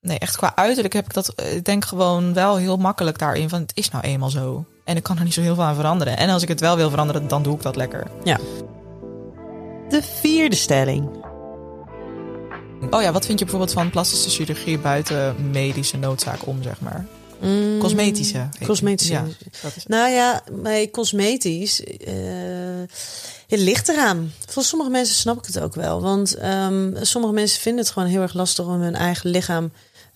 nee, 0.01 0.19
echt 0.19 0.35
qua 0.37 0.51
uiterlijk 0.55 0.93
heb 0.93 1.05
ik 1.05 1.13
dat, 1.13 1.29
eh, 1.29 1.55
ik 1.55 1.65
denk 1.65 1.85
gewoon 1.85 2.33
wel 2.33 2.55
heel 2.57 2.77
makkelijk 2.77 3.17
daarin. 3.17 3.49
Van 3.49 3.61
het 3.61 3.71
is 3.75 3.89
nou 3.89 4.03
eenmaal 4.03 4.29
zo. 4.29 4.65
En 4.85 4.95
ik 4.95 5.03
kan 5.03 5.17
er 5.17 5.23
niet 5.23 5.33
zo 5.33 5.41
heel 5.41 5.55
veel 5.55 5.63
aan 5.63 5.75
veranderen. 5.75 6.17
En 6.17 6.29
als 6.29 6.41
ik 6.41 6.47
het 6.47 6.59
wel 6.59 6.75
wil 6.75 6.89
veranderen, 6.89 7.27
dan 7.27 7.43
doe 7.43 7.55
ik 7.55 7.61
dat 7.61 7.75
lekker. 7.75 8.07
De 9.89 10.01
vierde 10.19 10.55
stelling. 10.55 11.09
Oh 12.89 13.01
ja, 13.01 13.11
wat 13.11 13.25
vind 13.25 13.39
je 13.39 13.45
bijvoorbeeld 13.45 13.73
van 13.77 13.89
plastische 13.89 14.29
chirurgie 14.29 14.79
buiten 14.79 15.49
medische 15.51 15.97
noodzaak 15.97 16.45
om, 16.47 16.63
zeg 16.63 16.79
maar? 16.81 17.05
Mm, 17.41 17.79
Cosmetische. 17.79 18.49
Cosmetische. 18.65 19.13
Ja, 19.13 19.25
Nou 19.87 20.09
ja, 20.09 20.43
bij 20.51 20.89
cosmetisch, 20.89 21.83
eh 21.83 22.13
het 23.47 23.59
ligt 23.59 23.89
eraan. 23.89 24.33
Voor 24.47 24.63
sommige 24.63 24.91
mensen 24.91 25.15
snap 25.15 25.37
ik 25.37 25.45
het 25.45 25.59
ook 25.59 25.75
wel. 25.75 26.01
Want 26.01 26.35
ehm, 26.35 27.03
sommige 27.03 27.33
mensen 27.33 27.61
vinden 27.61 27.83
het 27.83 27.93
gewoon 27.93 28.07
heel 28.09 28.21
erg 28.21 28.33
lastig 28.33 28.65
om 28.65 28.81
hun 28.81 28.95
eigen 28.95 29.29
lichaam 29.29 29.71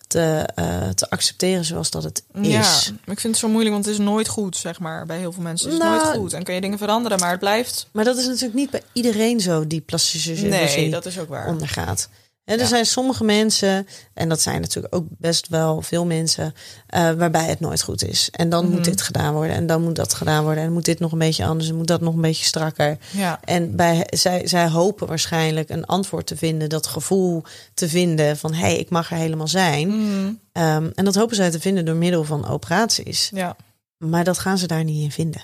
te, 0.07 0.49
eh, 0.55 0.89
te 0.89 1.09
accepteren 1.09 1.65
zoals 1.65 1.89
dat 1.89 2.03
het 2.03 2.23
is. 2.41 2.47
Ja, 2.47 2.65
ik 3.05 3.19
vind 3.19 3.23
het 3.23 3.37
zo 3.37 3.47
moeilijk, 3.47 3.73
want 3.73 3.85
het 3.85 3.93
is 3.93 3.99
nooit 3.99 4.27
goed, 4.27 4.57
zeg 4.57 4.79
maar. 4.79 5.05
Bij 5.05 5.17
heel 5.17 5.31
veel 5.31 5.43
mensen 5.43 5.67
is 5.67 5.73
het 5.73 5.83
Nou, 5.83 6.03
nooit 6.03 6.17
goed. 6.17 6.33
En 6.33 6.43
kan 6.43 6.55
je 6.55 6.61
dingen 6.61 6.77
veranderen, 6.77 7.19
maar 7.19 7.29
het 7.31 7.39
blijft... 7.39 7.87
Maar 7.91 8.03
dat 8.03 8.17
is 8.17 8.25
natuurlijk 8.25 8.53
niet 8.53 8.69
bij 8.69 8.81
iedereen 8.93 9.39
zo 9.39 9.67
die 9.67 9.81
plastische 9.81 10.35
chirurgie 10.35 10.79
Nee, 10.81 10.89
dat 10.89 11.05
is 11.05 11.19
ook 11.19 11.29
waar. 11.29 11.47
ondergaat. 11.47 12.09
En 12.45 12.53
er 12.55 12.59
Ja. 12.61 12.67
zijn 12.67 12.85
sommige 12.85 13.23
mensen, 13.23 13.87
en 14.13 14.29
dat 14.29 14.41
zijn 14.41 14.61
natuurlijk 14.61 14.95
ook 14.95 15.05
best 15.09 15.47
wel 15.47 15.81
veel 15.81 16.05
mensen, 16.05 16.53
eh, 16.87 17.11
waarbij 17.11 17.45
het 17.45 17.59
nooit 17.59 17.81
goed 17.81 18.03
is. 18.03 18.29
En 18.31 18.49
dan 18.49 18.63
Mhm. 18.65 18.73
moet 18.73 18.83
dit 18.83 19.01
gedaan 19.01 19.33
worden, 19.33 19.55
en 19.55 19.67
dan 19.67 19.81
moet 19.83 19.95
dat 19.95 20.13
gedaan 20.13 20.43
worden, 20.43 20.63
en 20.63 20.73
moet 20.73 20.85
dit 20.85 20.99
nog 20.99 21.11
een 21.11 21.17
beetje 21.17 21.45
anders, 21.45 21.69
en 21.69 21.75
moet 21.75 21.87
dat 21.87 22.01
nog 22.01 22.13
een 22.13 22.21
beetje 22.21 22.45
strakker. 22.45 22.97
Ja, 23.11 23.39
En 23.43 23.75
bij, 23.75 24.07
zij, 24.09 24.47
zij 24.47 24.67
hopen 24.69 25.07
waarschijnlijk 25.07 25.69
een 25.69 25.85
antwoord 25.85 26.27
te 26.27 26.37
vinden, 26.37 26.69
dat 26.69 26.87
gevoel 26.87 27.43
te 27.73 27.89
vinden 27.89 28.37
van 28.37 28.53
hé, 28.53 28.59
hey, 28.59 28.77
ik 28.77 28.89
mag 28.89 29.11
er 29.11 29.17
helemaal 29.17 29.47
zijn. 29.47 29.87
Mm, 29.89 30.39
Ehm, 30.51 30.89
en 30.95 31.05
dat 31.05 31.15
hopen 31.15 31.35
zij 31.35 31.51
te 31.51 31.59
vinden 31.59 31.85
door 31.85 31.95
middel 31.95 32.23
van 32.23 32.47
operaties. 32.47 33.29
ja. 33.33 33.55
Maar 33.97 34.23
dat 34.23 34.39
gaan 34.39 34.57
ze 34.57 34.67
daar 34.67 34.83
niet 34.83 35.03
in 35.03 35.11
vinden. 35.11 35.43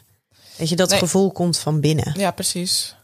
Weet 0.56 0.70
je, 0.70 0.76
dat 0.76 0.90
Nee. 0.90 1.00
gevoel 1.00 1.32
komt 1.32 1.58
van 1.58 1.80
binnen. 1.80 2.14
ja, 2.18 2.32
precies. 2.32 2.96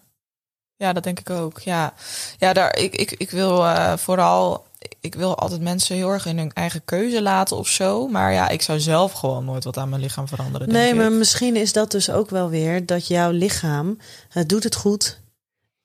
Ja, 0.78 0.93
dat 0.93 1.03
denk 1.03 1.19
ik 1.19 1.30
ook. 1.30 1.59
Ja, 1.59 1.93
ja 2.38 2.53
daar, 2.53 2.78
ik, 2.78 2.95
ik, 2.95 3.11
ik 3.11 3.32
wil 3.32 3.65
eh, 3.65 3.97
vooral... 3.97 4.65
Ik 4.99 5.15
wil 5.15 5.38
altijd 5.38 5.61
mensen 5.61 5.95
heel 5.95 6.09
erg 6.09 6.26
in 6.26 6.38
hun 6.38 6.53
eigen 6.53 6.82
keuze 6.86 7.21
laten 7.21 7.57
of 7.57 7.67
zo. 7.67 8.07
Maar 8.07 8.34
ja, 8.34 8.49
ik 8.49 8.61
zou 8.61 8.80
zelf 8.80 9.11
gewoon 9.11 9.45
nooit 9.45 9.63
wat 9.63 9.78
aan 9.78 9.89
mijn 9.89 10.01
lichaam 10.01 10.28
veranderen. 10.28 10.69
Nee, 10.69 10.89
ik. 10.89 10.95
maar 10.95 11.11
misschien 11.11 11.55
is 11.55 11.73
dat 11.73 11.91
dus 11.91 12.09
ook 12.09 12.30
wel 12.30 12.49
weer 12.49 12.86
dat 12.86 13.07
jouw 13.07 13.32
lichaam, 13.32 13.97
het 14.30 14.49
doet 14.49 14.63
het 14.63 14.76
goed. 14.76 15.19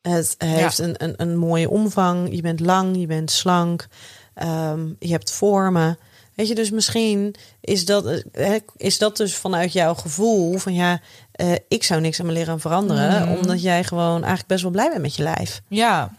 Het 0.03 0.35
heeft 0.39 0.79
een, 0.79 1.05
een, 1.05 1.15
een 1.17 1.37
mooie 1.37 1.71
omvang. 1.71 2.35
Je 2.35 2.43
bent 2.43 2.61
lang, 2.61 2.97
je 2.97 3.07
bent 3.07 3.31
slank. 3.31 3.87
ehm, 4.35 4.87
je 4.99 5.11
hebt 5.11 5.31
vormen. 5.31 5.99
Weet 6.35 6.49
je, 6.49 6.55
dus 6.55 6.71
misschien 6.71 7.35
is 7.61 7.85
dat, 7.85 8.07
eh, 8.33 8.55
is 8.77 8.99
dat 8.99 9.17
dus 9.17 9.37
vanuit 9.37 9.73
jouw 9.73 9.95
gevoel 9.95 10.59
van 10.59 10.75
ja, 10.75 11.01
eh, 11.41 11.53
ik 11.69 11.85
zou 11.85 12.01
niks 12.01 12.21
aan 12.21 12.27
mijn 12.27 12.39
lichaam 12.39 12.61
veranderen. 12.61 13.23
Mhm. 13.29 13.39
Omdat 13.39 13.63
jij 13.63 13.85
gewoon 13.85 14.17
eigenlijk 14.19 14.47
best 14.47 14.63
wel 14.63 14.71
blij 14.71 14.89
bent 14.89 15.03
met 15.03 15.15
je 15.17 15.23
lijf. 15.23 15.61
Ja. 15.69 16.11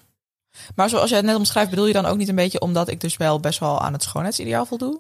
Maar 0.75 0.89
zoals 0.89 1.09
jij 1.09 1.17
het 1.17 1.27
net 1.27 1.35
omschrijft, 1.35 1.69
bedoel 1.69 1.87
je 1.87 1.93
dan 1.93 2.05
ook 2.05 2.17
niet 2.17 2.29
een 2.29 2.35
beetje 2.35 2.59
omdat 2.61 2.89
ik 2.89 3.01
dus 3.01 3.17
wel 3.17 3.39
best 3.39 3.59
wel 3.59 3.81
aan 3.81 3.93
het 3.93 4.03
schoonheidsideaal 4.03 4.65
voldoe? 4.65 4.99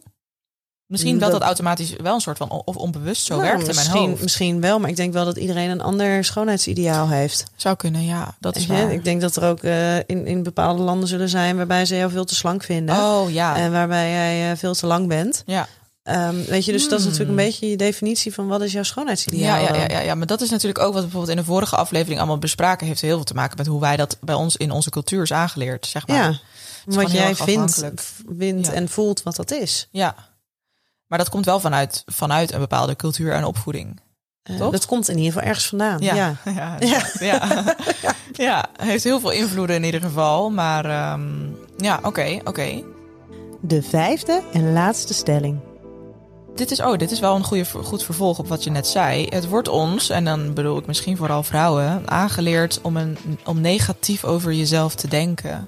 Misschien 0.85 1.19
dat 1.19 1.21
Dat- 1.31 1.39
dat 1.39 1.47
automatisch 1.47 1.95
wel 2.01 2.13
een 2.13 2.21
soort 2.21 2.37
van 2.37 2.49
of 2.49 2.75
onbewust 2.75 3.25
zo 3.25 3.33
Nou, 3.35 3.47
werkt 3.47 3.67
in 3.67 3.75
mijn 3.75 3.87
hoofd. 3.87 4.21
Misschien 4.21 4.61
wel, 4.61 4.79
maar 4.79 4.89
ik 4.89 4.95
denk 4.95 5.13
wel 5.13 5.25
dat 5.25 5.37
iedereen 5.37 5.69
een 5.69 5.81
ander 5.81 6.23
schoonheidsideaal 6.23 7.09
heeft. 7.09 7.43
Zou 7.55 7.75
kunnen, 7.75 8.05
ja, 8.05 8.35
dat 8.39 8.55
is 8.55 8.65
waar. 8.65 8.91
Ik 8.91 9.03
denk 9.03 9.21
dat 9.21 9.35
er 9.35 9.43
ook 9.43 9.63
eh, 9.63 9.97
in, 9.97 10.25
in 10.27 10.43
bepaalde 10.43 10.81
landen 10.81 11.07
zullen 11.07 11.29
zijn 11.29 11.57
waarbij 11.57 11.85
ze 11.85 11.95
jou 11.95 12.11
veel 12.11 12.25
te 12.25 12.35
slank 12.35 12.63
vinden. 12.63 12.95
Oh 12.95 13.29
ja, 13.31 13.55
En 13.57 13.71
waarbij 13.71 14.09
jij 14.11 14.51
eh, 14.51 14.57
veel 14.57 14.73
te 14.73 14.85
lang 14.85 15.07
bent. 15.07 15.43
ja. 15.45 15.67
Ehm, 16.03 16.35
weet 16.43 16.65
je, 16.65 16.71
dus 16.71 16.89
dat 16.89 16.99
is 16.99 17.05
Hmm. 17.05 17.11
natuurlijk 17.13 17.39
een 17.39 17.45
beetje 17.45 17.69
je 17.69 17.77
definitie 17.77 18.33
van 18.33 18.47
wat 18.47 18.61
is 18.61 18.71
jouw 18.71 18.83
schoonheidsideaal. 18.83 19.41
Ja, 19.41 19.57
ja, 19.57 19.75
ja, 19.75 19.85
ja, 19.89 19.99
ja, 19.99 20.15
maar 20.15 20.27
dat 20.27 20.41
is 20.41 20.49
natuurlijk 20.49 20.79
ook 20.79 20.85
wat 20.93 20.95
we 20.95 21.01
bijvoorbeeld 21.01 21.31
in 21.37 21.43
de 21.43 21.49
vorige 21.51 21.75
aflevering 21.75 22.17
allemaal 22.19 22.37
bespraken. 22.37 22.87
Heeft 22.87 23.01
heel 23.01 23.15
veel 23.15 23.23
te 23.23 23.33
maken 23.33 23.57
met 23.57 23.67
hoe 23.67 23.79
wij 23.79 23.97
dat 23.97 24.17
bij 24.21 24.35
ons 24.35 24.55
in 24.57 24.71
onze 24.71 24.89
cultuur 24.89 25.21
is 25.21 25.33
aangeleerd, 25.33 25.85
zeg 25.85 26.07
maar. 26.07 26.17
Ja, 26.17 26.39
wat 26.85 27.11
jij 27.11 27.35
vindt, 27.35 27.83
vindt 28.37 28.67
Ja. 28.67 28.73
en 28.73 28.89
voelt 28.89 29.23
wat 29.23 29.35
dat 29.35 29.51
is. 29.51 29.87
Ja. 29.91 30.15
Maar 31.07 31.17
dat 31.17 31.29
komt 31.29 31.45
wel 31.45 31.59
vanuit, 31.59 32.03
vanuit 32.05 32.53
een 32.53 32.59
bepaalde 32.59 32.95
cultuur 32.95 33.33
en 33.33 33.43
opvoeding. 33.45 33.99
Eh, 34.43 34.59
dat 34.71 34.85
komt 34.85 35.09
in 35.09 35.17
ieder 35.17 35.31
geval 35.31 35.47
ergens 35.47 35.67
vandaan. 35.67 35.99
Ja. 35.99 36.15
Ja, 36.15 36.35
ja, 36.55 36.75
ja. 36.79 37.05
ja. 37.19 37.75
ja. 38.47 38.65
heeft 38.77 39.03
heel 39.03 39.19
veel 39.19 39.31
invloeden 39.31 39.75
in 39.75 39.83
ieder 39.83 40.01
geval. 40.01 40.49
Maar 40.49 40.85
ehm, 40.85 41.21
ja, 41.77 41.99
oké, 42.03 42.39
oké. 42.43 42.83
De 43.61 43.81
vijfde 43.83 44.41
en 44.53 44.73
laatste 44.73 45.13
stelling. 45.13 45.59
Dit 46.55 46.71
is, 46.71 46.81
oh, 46.81 46.97
dit 46.97 47.11
is 47.11 47.19
wel 47.19 47.35
een 47.35 47.43
goede, 47.43 47.65
goed 47.65 48.03
vervolg 48.03 48.39
op 48.39 48.47
wat 48.47 48.63
je 48.63 48.69
net 48.69 48.87
zei. 48.87 49.27
Het 49.29 49.47
wordt 49.47 49.67
ons, 49.67 50.09
en 50.09 50.25
dan 50.25 50.53
bedoel 50.53 50.77
ik 50.77 50.85
misschien 50.85 51.17
vooral 51.17 51.43
vrouwen, 51.43 52.09
aangeleerd 52.09 52.79
om, 52.81 52.97
een, 52.97 53.17
om 53.45 53.61
negatief 53.61 54.23
over 54.23 54.53
jezelf 54.53 54.95
te 54.95 55.07
denken. 55.07 55.67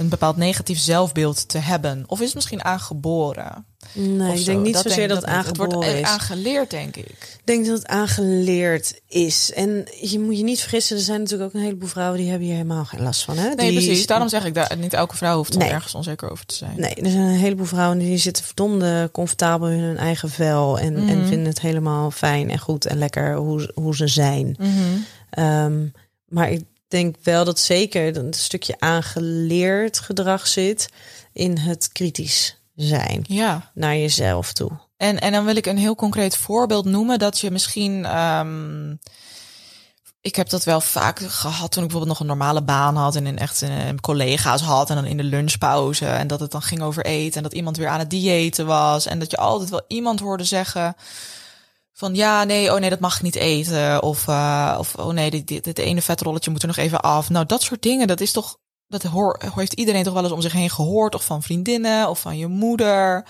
Een 0.00 0.08
bepaald 0.08 0.36
negatief 0.36 0.78
zelfbeeld 0.78 1.48
te 1.48 1.58
hebben. 1.58 2.04
Of 2.06 2.18
is 2.20 2.26
het 2.26 2.34
misschien 2.34 2.64
aangeboren? 2.64 3.64
Nee, 3.92 4.38
ik 4.38 4.44
denk 4.44 4.60
niet 4.62 4.76
zozeer 4.76 4.96
denk 4.96 5.08
dat 5.08 5.22
het 5.24 5.36
niet. 5.36 5.46
Het 5.46 5.56
wordt 5.56 5.72
aangeboren 5.72 6.00
is. 6.00 6.06
aangeleerd, 6.08 6.70
denk 6.70 6.96
ik. 6.96 7.06
Ik 7.06 7.40
denk 7.44 7.66
dat 7.66 7.76
het 7.78 7.86
aangeleerd 7.86 9.00
is. 9.08 9.52
En 9.52 9.86
je 10.00 10.18
moet 10.20 10.36
je 10.36 10.42
niet 10.44 10.60
vergissen, 10.60 10.96
er 10.96 11.02
zijn 11.02 11.18
natuurlijk 11.20 11.48
ook 11.48 11.54
een 11.54 11.66
heleboel 11.66 11.88
vrouwen 11.88 12.18
die 12.18 12.28
hebben 12.28 12.46
hier 12.46 12.56
helemaal 12.56 12.84
geen 12.84 13.02
last 13.02 13.22
van. 13.24 13.36
Hè? 13.36 13.48
Nee, 13.48 13.70
die, 13.70 13.72
precies. 13.72 14.06
Daarom 14.06 14.28
zeg 14.28 14.44
ik 14.44 14.54
dat 14.54 14.76
niet 14.76 14.92
elke 14.92 15.16
vrouw 15.16 15.36
hoeft 15.36 15.52
er 15.52 15.58
Nee. 15.58 15.68
ergens 15.70 15.94
onzeker 15.94 16.30
over 16.30 16.46
te 16.46 16.54
zijn. 16.54 16.74
Nee, 16.80 16.94
er 16.94 17.10
zijn 17.10 17.22
een 17.22 17.38
heleboel 17.38 17.66
vrouwen 17.66 17.98
die 17.98 18.18
zitten 18.18 18.44
verdomde 18.44 19.08
comfortabel 19.12 19.68
in 19.68 19.78
hun 19.80 19.96
eigen 19.98 20.30
vel. 20.30 20.78
En, 20.78 20.96
en 20.96 21.18
Mhm. 21.18 21.26
vinden 21.28 21.46
het 21.46 21.60
helemaal 21.60 22.10
fijn 22.10 22.50
en 22.50 22.58
goed 22.58 22.86
en 22.86 22.98
lekker 22.98 23.36
hoe, 23.36 23.70
hoe 23.74 23.96
ze 23.96 24.06
zijn. 24.06 24.56
Mhm. 24.58 24.70
Ehm, 25.30 25.86
maar 26.28 26.50
ik 26.50 26.64
denk 26.90 27.16
wel 27.22 27.44
dat 27.44 27.58
zeker 27.58 28.16
een 28.16 28.34
stukje 28.34 28.74
aangeleerd 28.78 29.98
gedrag 29.98 30.46
zit 30.46 30.88
in 31.32 31.58
het 31.58 31.88
kritisch 31.92 32.56
zijn 32.74 33.24
Ja. 33.28 33.70
naar 33.74 33.96
jezelf 33.96 34.52
toe. 34.52 34.70
En, 34.96 35.18
en 35.20 35.32
dan 35.32 35.44
wil 35.44 35.56
ik 35.56 35.66
een 35.66 35.78
heel 35.78 35.94
concreet 35.94 36.36
voorbeeld 36.36 36.84
noemen 36.84 37.18
dat 37.18 37.38
je 37.38 37.50
misschien. 37.50 38.04
ehm, 38.04 38.90
ik 40.22 40.36
heb 40.36 40.48
dat 40.48 40.64
wel 40.64 40.80
vaak 40.80 41.18
gehad 41.18 41.70
toen 41.72 41.82
ik 41.82 41.88
bijvoorbeeld 41.88 42.06
nog 42.06 42.20
een 42.20 42.36
normale 42.36 42.62
baan 42.62 42.96
had 42.96 43.16
en 43.16 43.26
in 43.26 43.38
echt 43.38 43.62
eh, 43.62 43.70
collega's 44.00 44.60
had 44.60 44.90
en 44.90 44.96
dan 44.96 45.04
in 45.04 45.16
de 45.16 45.22
lunchpauze 45.22 46.06
en 46.06 46.26
dat 46.26 46.40
het 46.40 46.50
dan 46.50 46.62
ging 46.62 46.82
over 46.82 47.04
eten 47.04 47.36
en 47.36 47.42
dat 47.42 47.52
iemand 47.52 47.76
weer 47.76 47.88
aan 47.88 47.98
het 47.98 48.10
diëten 48.10 48.66
was 48.66 49.06
en 49.06 49.18
dat 49.18 49.30
je 49.30 49.36
altijd 49.36 49.70
wel 49.70 49.82
iemand 49.88 50.20
hoorde 50.20 50.44
zeggen 50.44 50.96
van 51.92 52.14
ja 52.14 52.44
nee 52.44 52.72
oh 52.72 52.80
nee 52.80 52.90
dat 52.90 53.00
mag 53.00 53.16
ik 53.16 53.22
niet 53.22 53.34
eten 53.34 54.02
of 54.02 54.28
eh, 54.28 54.76
of 54.78 54.94
oh 54.94 55.12
nee 55.12 55.30
dit, 55.30 55.48
dit, 55.48 55.64
dit 55.64 55.78
ene 55.78 56.02
vetrolletje 56.02 56.50
moet 56.50 56.62
er 56.62 56.68
nog 56.68 56.76
even 56.76 57.00
af. 57.00 57.30
Nou 57.30 57.46
dat 57.46 57.62
soort 57.62 57.82
dingen 57.82 58.06
dat 58.06 58.20
is 58.20 58.32
toch 58.32 58.58
dat 58.86 59.02
hoor, 59.02 59.40
heeft 59.54 59.72
iedereen 59.72 60.02
toch 60.02 60.14
wel 60.14 60.22
eens 60.22 60.32
om 60.32 60.40
zich 60.40 60.52
heen 60.52 60.70
gehoord 60.70 61.14
of 61.14 61.24
van 61.24 61.42
vriendinnen 61.42 62.08
of 62.08 62.20
van 62.20 62.38
je 62.38 62.46
moeder. 62.46 63.26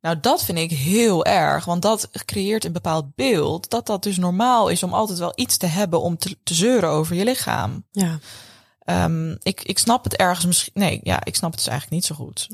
Nou, 0.00 0.20
dat 0.20 0.44
vind 0.44 0.58
ik 0.58 0.70
heel 0.70 1.24
erg, 1.24 1.64
want 1.64 1.82
dat 1.82 2.08
creëert 2.24 2.64
een 2.64 2.72
bepaald 2.72 3.14
beeld 3.14 3.70
dat 3.70 3.86
dat 3.86 4.02
dus 4.02 4.16
normaal 4.16 4.68
is 4.68 4.82
om 4.82 4.94
altijd 4.94 5.18
wel 5.18 5.32
iets 5.34 5.56
te 5.56 5.66
hebben 5.66 6.00
om 6.00 6.18
te, 6.18 6.36
te 6.42 6.54
zeuren 6.54 6.88
over 6.88 7.16
je 7.16 7.24
lichaam. 7.24 7.86
Ja, 7.90 8.18
Ehm, 8.84 9.30
ik, 9.42 9.62
ik 9.62 9.78
snap 9.78 10.04
het 10.04 10.16
ergens 10.16 10.46
misschien. 10.46 10.72
Nee, 10.74 11.00
ja, 11.02 11.24
ik 11.24 11.34
snap 11.34 11.50
het 11.50 11.58
dus 11.58 11.68
eigenlijk 11.68 12.00
niet 12.00 12.04
zo 12.04 12.24
goed. 12.24 12.48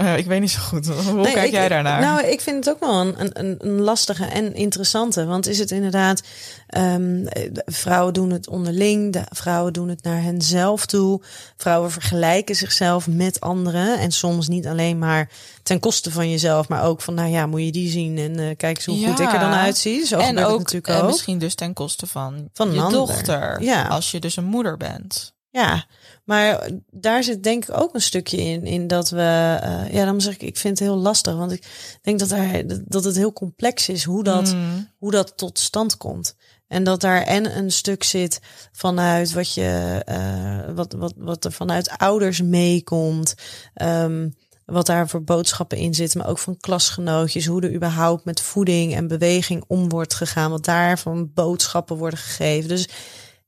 Eh, 0.00 0.16
ik 0.16 0.26
weet 0.26 0.40
niet 0.40 0.50
zo 0.50 0.60
goed. 0.60 0.86
Hoe 1.06 1.12
Nee, 1.14 1.32
kijk 1.32 1.46
ik- 1.46 1.52
jij 1.52 1.68
daarnaar? 1.68 2.00
Nou, 2.00 2.24
ik 2.26 2.40
vind 2.40 2.64
het 2.64 2.74
ook 2.74 2.80
wel 2.80 3.00
een, 3.00 3.14
een, 3.38 3.54
een 3.58 3.80
lastige 3.80 4.24
en 4.24 4.54
interessante. 4.54 5.24
Want 5.26 5.46
is 5.46 5.58
het 5.58 5.70
inderdaad, 5.70 6.22
ehm, 6.66 7.26
vrouwen 7.64 8.12
doen 8.14 8.30
het 8.30 8.48
onderling, 8.48 9.12
de 9.12 9.22
vrouwen 9.30 9.72
doen 9.72 9.88
het 9.88 10.02
naar 10.02 10.22
henzelf 10.22 10.86
toe. 10.86 11.22
Vrouwen 11.56 11.90
vergelijken 11.90 12.54
zichzelf 12.56 13.06
met 13.06 13.40
anderen. 13.40 13.98
En 13.98 14.10
soms 14.10 14.48
niet 14.48 14.66
alleen 14.66 14.98
maar 14.98 15.28
ten 15.62 15.80
koste 15.80 16.10
van 16.10 16.30
jezelf, 16.30 16.68
maar 16.68 16.84
ook 16.84 17.00
van, 17.00 17.14
nou 17.14 17.28
ja, 17.30 17.46
moet 17.46 17.64
je 17.64 17.72
die 17.72 17.90
zien 17.90 18.18
en 18.18 18.38
eh, 18.38 18.56
kijk 18.56 18.76
eens 18.76 18.86
hoe 18.86 19.06
goed 19.06 19.20
ik 19.20 19.32
er 19.32 19.38
dan 19.40 19.52
uitzie. 19.52 20.06
Zo 20.06 20.18
en 20.18 20.38
ook, 20.44 20.58
natuurlijk 20.58 20.88
en 20.88 21.00
ook. 21.00 21.06
misschien 21.10 21.38
dus 21.38 21.54
ten 21.54 21.72
koste 21.72 22.06
van, 22.06 22.48
Van 22.52 22.68
een 22.68 22.74
je 22.74 22.90
dochter. 22.90 23.62
Ja. 23.62 23.86
Als 23.86 24.10
je 24.10 24.20
dus 24.20 24.36
een 24.36 24.44
moeder 24.44 24.76
bent. 24.76 25.34
Ja, 25.52 25.84
maar 26.30 26.68
daar 26.90 27.22
zit 27.22 27.42
denk 27.42 27.68
ik 27.68 27.80
ook 27.80 27.94
een 27.94 28.02
stukje 28.02 28.36
in, 28.36 28.64
in 28.64 28.86
dat 28.86 29.10
we, 29.10 29.58
uh, 29.64 29.92
ja, 29.92 30.04
dan 30.04 30.20
zeg 30.20 30.34
ik, 30.34 30.42
ik 30.42 30.56
vind 30.56 30.78
het 30.78 30.88
heel 30.88 30.96
lastig, 30.96 31.34
want 31.34 31.52
ik 31.52 31.62
denk 32.02 32.18
dat, 32.18 32.28
daar, 32.28 32.62
dat 32.84 33.04
het 33.04 33.16
heel 33.16 33.32
complex 33.32 33.88
is 33.88 34.04
hoe 34.04 34.24
dat, 34.24 34.54
Mm. 34.54 34.88
hoe 34.98 35.10
dat 35.10 35.32
tot 35.36 35.58
stand 35.58 35.96
komt. 35.96 36.36
En 36.68 36.84
dat 36.84 37.00
daar 37.00 37.22
en 37.22 37.56
een 37.56 37.72
stuk 37.72 38.04
zit 38.04 38.40
vanuit 38.72 39.32
wat 39.32 39.54
je, 39.54 40.02
uh, 40.08 40.74
wat, 40.74 40.92
wat, 40.92 41.12
wat 41.16 41.44
er 41.44 41.52
vanuit 41.52 41.90
ouders 41.90 42.42
meekomt. 42.42 43.34
Um, 43.82 44.34
wat 44.64 44.86
daar 44.86 45.08
voor 45.08 45.22
boodschappen 45.22 45.78
in 45.78 45.94
zitten, 45.94 46.18
maar 46.18 46.28
ook 46.28 46.38
van 46.38 46.56
klasgenootjes, 46.60 47.46
hoe 47.46 47.62
er 47.62 47.74
überhaupt 47.74 48.24
met 48.24 48.40
voeding 48.40 48.94
en 48.94 49.08
beweging 49.08 49.64
om 49.66 49.88
wordt 49.88 50.14
gegaan, 50.14 50.50
wat 50.50 50.64
daarvan 50.64 51.30
boodschappen 51.34 51.96
worden 51.96 52.18
gegeven. 52.18 52.68
Dus 52.68 52.88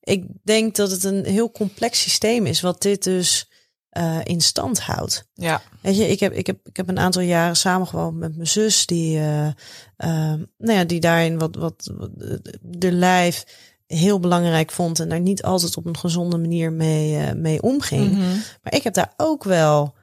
ik 0.03 0.24
denk 0.42 0.76
dat 0.76 0.90
het 0.90 1.05
een 1.05 1.24
heel 1.24 1.50
complex 1.50 2.00
systeem 2.00 2.46
is, 2.46 2.61
wat 2.61 2.82
dit 2.82 3.03
dus 3.03 3.50
uh, 3.98 4.18
in 4.22 4.40
stand 4.40 4.80
houdt. 4.80 5.28
Ja. 5.34 5.62
Weet 5.80 5.96
je, 5.96 6.09
ik 6.09 6.20
heb, 6.20 6.32
ik 6.32 6.46
heb, 6.46 6.59
ik 6.68 6.76
heb 6.76 6.88
een 6.88 6.98
aantal 6.98 7.22
jaren 7.22 7.57
samengewoond 7.57 8.16
met 8.16 8.36
mijn 8.36 8.48
zus, 8.48 8.86
die, 8.86 9.18
uh, 9.18 9.46
uh, 9.46 9.55
nou 10.59 10.78
ja, 10.78 10.84
die 10.84 11.00
daarin 11.00 11.38
wat, 11.38 11.57
wat, 11.57 11.92
wat 11.96 12.11
de 12.61 12.92
lijf 12.92 13.44
heel 13.86 14.20
belangrijk 14.20 14.70
vond 14.70 15.00
en 15.00 15.09
daar 15.09 15.20
niet 15.20 15.42
altijd 15.42 15.76
op 15.76 15.86
een 15.86 15.96
gezonde 15.96 16.38
manier 16.38 16.72
mee, 16.72 17.12
uh, 17.12 17.32
mee 17.32 17.62
omging. 17.62 18.11
Mm 18.11 18.20
-hmm. 18.20 18.42
Maar 18.62 18.74
ik 18.74 18.82
heb 18.82 18.94
daar 18.94 19.12
ook 19.16 19.44
wel 19.44 19.94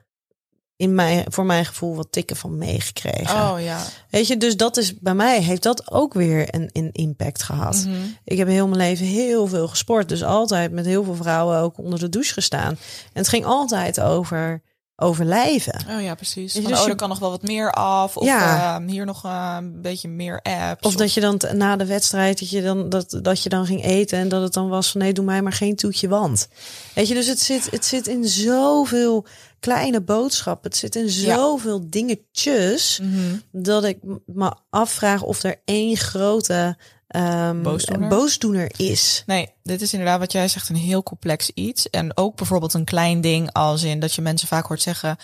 in 0.80 0.94
mijn, 0.94 1.24
voor 1.28 1.46
mijn 1.46 1.64
gevoel 1.64 1.96
wat 1.96 2.06
tikken 2.10 2.36
van 2.36 2.58
meegekregen. 2.58 3.50
Oh 3.50 3.60
ja. 3.60 3.78
Weet 4.10 4.26
je, 4.26 4.36
dus 4.36 4.56
dat 4.56 4.76
is 4.76 4.98
bij 4.98 5.14
mij 5.14 5.42
heeft 5.42 5.62
dat 5.62 5.90
ook 5.92 6.14
weer 6.14 6.54
een, 6.54 6.70
een 6.72 6.90
impact 6.92 7.42
gehad. 7.42 7.84
Mm 7.86 7.92
-hmm. 7.92 8.16
Ik 8.24 8.38
heb 8.38 8.48
heel 8.48 8.66
mijn 8.66 8.80
leven 8.80 9.06
heel 9.06 9.46
veel 9.46 9.68
gesport, 9.68 10.08
dus 10.08 10.24
altijd 10.24 10.72
met 10.72 10.86
heel 10.86 11.04
veel 11.04 11.14
vrouwen 11.14 11.58
ook 11.58 11.78
onder 11.78 11.98
de 11.98 12.08
douche 12.08 12.32
gestaan. 12.32 12.70
En 12.70 12.78
het 13.12 13.28
ging 13.28 13.44
altijd 13.44 14.00
over 14.00 14.62
overlijven. 15.00 15.84
Oh 15.96 16.02
ja, 16.02 16.14
precies. 16.14 16.52
Je, 16.52 16.60
Van, 16.62 16.70
dus 16.70 16.78
oh, 16.80 16.84
je- 16.86 16.90
er 16.90 16.96
kan 16.96 17.08
nog 17.08 17.18
wel 17.18 17.30
wat 17.30 17.42
meer 17.42 17.72
af. 17.72 18.16
Of 18.16 18.24
Ja. 18.26 18.74
ehm, 18.76 18.88
hier 18.88 19.04
nog 19.04 19.24
eh, 19.24 19.54
een 19.58 19.80
beetje 19.82 20.08
meer 20.08 20.40
apps. 20.42 20.86
Of 20.86 20.94
dat 20.94 21.14
je 21.14 21.20
dan 21.20 21.40
na 21.52 21.76
de 21.76 21.86
wedstrijd 21.86 22.38
dat 22.38 22.50
je 22.50 22.62
dan 22.62 22.88
dat, 22.88 23.18
dat 23.22 23.42
je 23.42 23.48
dan 23.48 23.66
ging 23.66 23.84
eten 23.84 24.18
en 24.18 24.28
dat 24.28 24.42
het 24.42 24.52
dan 24.52 24.68
was 24.68 24.90
van 24.90 25.00
nee, 25.00 25.12
doe 25.12 25.24
mij 25.24 25.42
maar 25.42 25.52
geen 25.52 25.76
toetje 25.76 26.08
want. 26.08 26.48
Weet 26.94 27.08
je, 27.08 27.14
dus 27.14 27.26
het 27.26 27.40
zit 27.40 27.70
het 27.70 27.84
zit 27.84 28.06
in 28.06 28.24
zoveel 28.28 29.26
kleine 29.60 30.00
boodschappen. 30.00 30.70
Het 30.70 30.78
zit 30.78 30.96
in 30.96 31.04
Ja. 31.04 31.34
zoveel 31.36 31.90
dingetjes 31.90 32.98
Mhm. 33.02 33.36
dat 33.52 33.84
ik 33.84 33.98
me 34.26 34.52
afvraag 34.70 35.22
of 35.22 35.42
er 35.42 35.60
één 35.64 35.96
grote 35.96 36.76
ehm, 37.10 37.62
Boosdoener? 37.62 38.08
boosdoener 38.08 38.70
is. 38.76 39.22
Nee, 39.26 39.48
dit 39.62 39.80
is 39.80 39.92
inderdaad 39.92 40.18
wat 40.18 40.32
jij 40.32 40.48
zegt, 40.48 40.68
een 40.68 40.76
heel 40.76 41.02
complex 41.02 41.50
iets. 41.54 41.90
En 41.90 42.16
ook 42.16 42.36
bijvoorbeeld 42.36 42.74
een 42.74 42.84
klein 42.84 43.20
ding 43.20 43.52
als 43.52 43.82
in 43.82 44.00
dat 44.00 44.14
je 44.14 44.22
mensen 44.22 44.48
vaak 44.48 44.66
hoort 44.66 44.82
zeggen... 44.82 45.16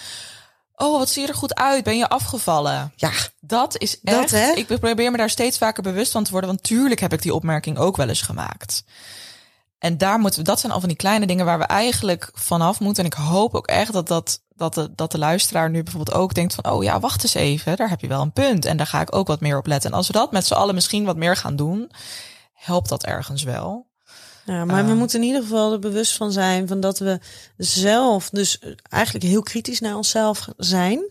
Oh, 0.79 0.99
wat 0.99 1.09
zie 1.09 1.23
je 1.23 1.29
er 1.29 1.35
goed 1.35 1.55
uit? 1.55 1.85
Ben 1.85 1.97
je 1.99 2.09
afgevallen? 2.09 2.93
Ja, 2.97 3.11
Dat 3.41 3.79
is 3.79 3.99
Dat, 4.03 4.23
echt... 4.23 4.31
hè? 4.31 4.53
Ik 4.53 4.67
probeer 4.67 5.11
me 5.11 5.17
daar 5.17 5.31
steeds 5.31 5.59
vaker 5.59 5.83
bewust 5.83 6.13
van 6.13 6.25
te 6.25 6.31
worden. 6.31 6.51
Want 6.51 6.63
tuurlijk 6.63 7.01
heb 7.01 7.13
ik 7.13 7.23
die 7.23 7.35
opmerking 7.35 7.79
ook 7.79 7.97
wel 7.97 8.09
eens 8.09 8.23
gemaakt. 8.23 8.85
En 9.79 9.99
daar 9.99 10.19
moeten 10.19 10.41
we, 10.41 10.47
dat 10.47 10.61
zijn 10.61 10.73
al 10.73 10.81
van 10.81 10.89
die 10.89 10.99
kleine 10.99 11.27
dingen 11.27 11.45
waar 11.45 11.59
we 11.59 11.65
eigenlijk 11.65 12.31
vanaf 12.33 12.81
moeten. 12.81 13.05
En 13.05 13.11
ik 13.11 13.17
hoop 13.17 13.55
ook 13.55 13.67
echt 13.67 13.93
dat, 13.93 14.09
dat, 14.09 14.43
dat, 14.49 14.75
de, 14.75 14.95
dat 14.95 15.11
de 15.13 15.19
luisteraar 15.19 15.71
nu 15.71 15.83
bijvoorbeeld 15.83 16.17
ook 16.17 16.35
denkt 16.35 16.55
van... 16.55 16.71
oh 16.73 16.83
ja, 16.83 17.01
wacht 17.01 17.23
eens 17.23 17.35
even, 17.35 17.77
daar 17.77 17.89
heb 17.89 18.01
je 18.01 18.07
wel 18.07 18.23
een 18.23 18.33
punt. 18.33 18.65
En 18.65 18.77
daar 18.77 18.87
ga 18.87 19.01
ik 19.01 19.15
ook 19.15 19.27
wat 19.27 19.41
meer 19.41 19.59
op 19.59 19.67
letten. 19.67 19.91
En 19.91 19.97
als 19.97 20.07
we 20.07 20.13
dat 20.13 20.33
met 20.33 20.47
z'n 20.47 20.55
allen 20.55 20.75
misschien 20.75 21.05
wat 21.05 21.17
meer 21.17 21.37
gaan 21.37 21.57
doen... 21.57 21.91
helpt 22.53 22.89
dat 22.89 23.05
ergens 23.05 23.43
wel. 23.43 23.87
Ja, 24.45 24.65
maar 24.65 24.85
we 24.85 24.91
Ah. 24.91 24.97
moeten 24.99 25.21
in 25.21 25.27
ieder 25.27 25.43
geval 25.43 25.73
er 25.73 25.79
bewust 25.79 26.17
van 26.17 26.33
zijn 26.33 26.69
van 26.69 26.81
dat 26.81 26.99
we 26.99 27.21
zelf 27.57 28.31
dus 28.31 28.59
eigenlijk 28.89 29.25
heel 29.25 29.43
kritisch 29.43 29.81
naar 29.81 29.97
onszelf 29.97 30.49
zijn. 30.57 31.11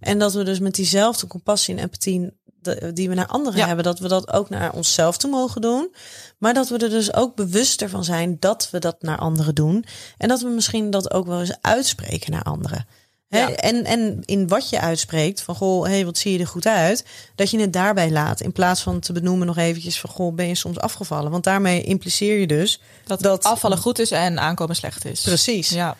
En 0.00 0.18
dat 0.18 0.32
we 0.32 0.44
dus 0.44 0.58
met 0.58 0.74
diezelfde 0.74 1.26
compassie 1.26 1.74
en 1.74 1.82
empathie 1.82 2.40
de- 2.62 2.90
die 2.94 3.08
we 3.08 3.14
naar 3.14 3.26
anderen 3.26 3.58
Ja. 3.60 3.66
hebben, 3.66 3.84
dat 3.84 3.98
we 3.98 4.08
dat 4.08 4.32
ook 4.32 4.48
naar 4.50 4.72
onszelf 4.72 5.16
toe 5.16 5.30
mogen 5.30 5.60
doen. 5.60 5.94
Maar 6.38 6.54
dat 6.54 6.68
we 6.68 6.78
er 6.78 6.90
dus 6.90 7.14
ook 7.14 7.34
bewuster 7.34 7.88
van 7.88 8.04
zijn 8.04 8.36
dat 8.40 8.68
we 8.70 8.78
dat 8.78 8.96
naar 9.02 9.18
anderen 9.18 9.54
doen. 9.54 9.84
En 10.18 10.28
dat 10.28 10.40
we 10.40 10.48
misschien 10.48 10.90
dat 10.90 11.12
ook 11.12 11.26
wel 11.26 11.40
eens 11.40 11.56
uitspreken 11.60 12.32
naar 12.32 12.42
anderen. 12.42 12.86
Hè? 13.28 13.38
Ja. 13.40 13.50
En, 13.54 13.84
en 13.84 14.22
in 14.24 14.48
wat 14.48 14.68
je 14.68 14.80
uitspreekt, 14.80 15.42
van 15.42 15.54
goh, 15.54 15.84
hey, 15.86 16.04
wat 16.04 16.18
zie 16.18 16.32
je 16.32 16.38
er 16.38 16.46
goed 16.46 16.66
uit, 16.66 17.04
dat 17.34 17.50
je 17.50 17.60
het 17.60 17.72
daarbij 17.72 18.10
laat. 18.10 18.40
In 18.40 18.52
plaats 18.52 18.80
van 18.80 19.00
te 19.00 19.12
benoemen 19.12 19.46
nog 19.46 19.56
eventjes 19.56 20.00
van 20.00 20.10
goh, 20.10 20.34
ben 20.34 20.48
je 20.48 20.54
soms 20.54 20.78
afgevallen? 20.78 21.30
Want 21.30 21.44
daarmee 21.44 21.82
impliceer 21.82 22.38
je 22.38 22.46
dus 22.46 22.80
Dat, 23.06 23.20
Dat- 23.20 23.44
afvallen 23.44 23.78
goed 23.78 23.98
is 23.98 24.10
en 24.10 24.38
aankomen 24.40 24.76
slecht 24.76 25.04
is. 25.04 25.20
Precies. 25.20 25.68
Ja. 25.68 25.96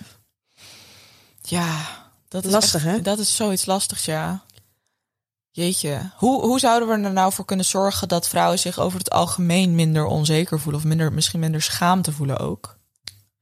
Ja, 1.42 1.86
dat 2.28 2.44
is 2.44 2.50
Lastig, 2.50 2.84
echt- 2.86 2.94
hè? 2.96 3.02
Dat 3.02 3.18
is 3.18 3.36
zoiets 3.36 3.66
lastigs, 3.66 4.04
ja. 4.04 4.42
Jeetje. 5.54 6.10
Hoe, 6.16 6.42
hoe 6.42 6.58
zouden 6.58 6.88
we 6.88 7.06
er 7.06 7.12
nou 7.12 7.32
voor 7.32 7.44
kunnen 7.44 7.64
zorgen 7.64 8.08
dat 8.08 8.28
vrouwen 8.28 8.58
zich 8.58 8.78
over 8.78 8.98
het 8.98 9.10
algemeen 9.10 9.74
minder 9.74 10.04
onzeker 10.04 10.60
voelen? 10.60 10.80
Of 10.80 10.86
minder, 10.86 11.12
misschien 11.12 11.40
minder 11.40 11.62
schaamte 11.62 12.12
voelen 12.12 12.38
ook? 12.38 12.80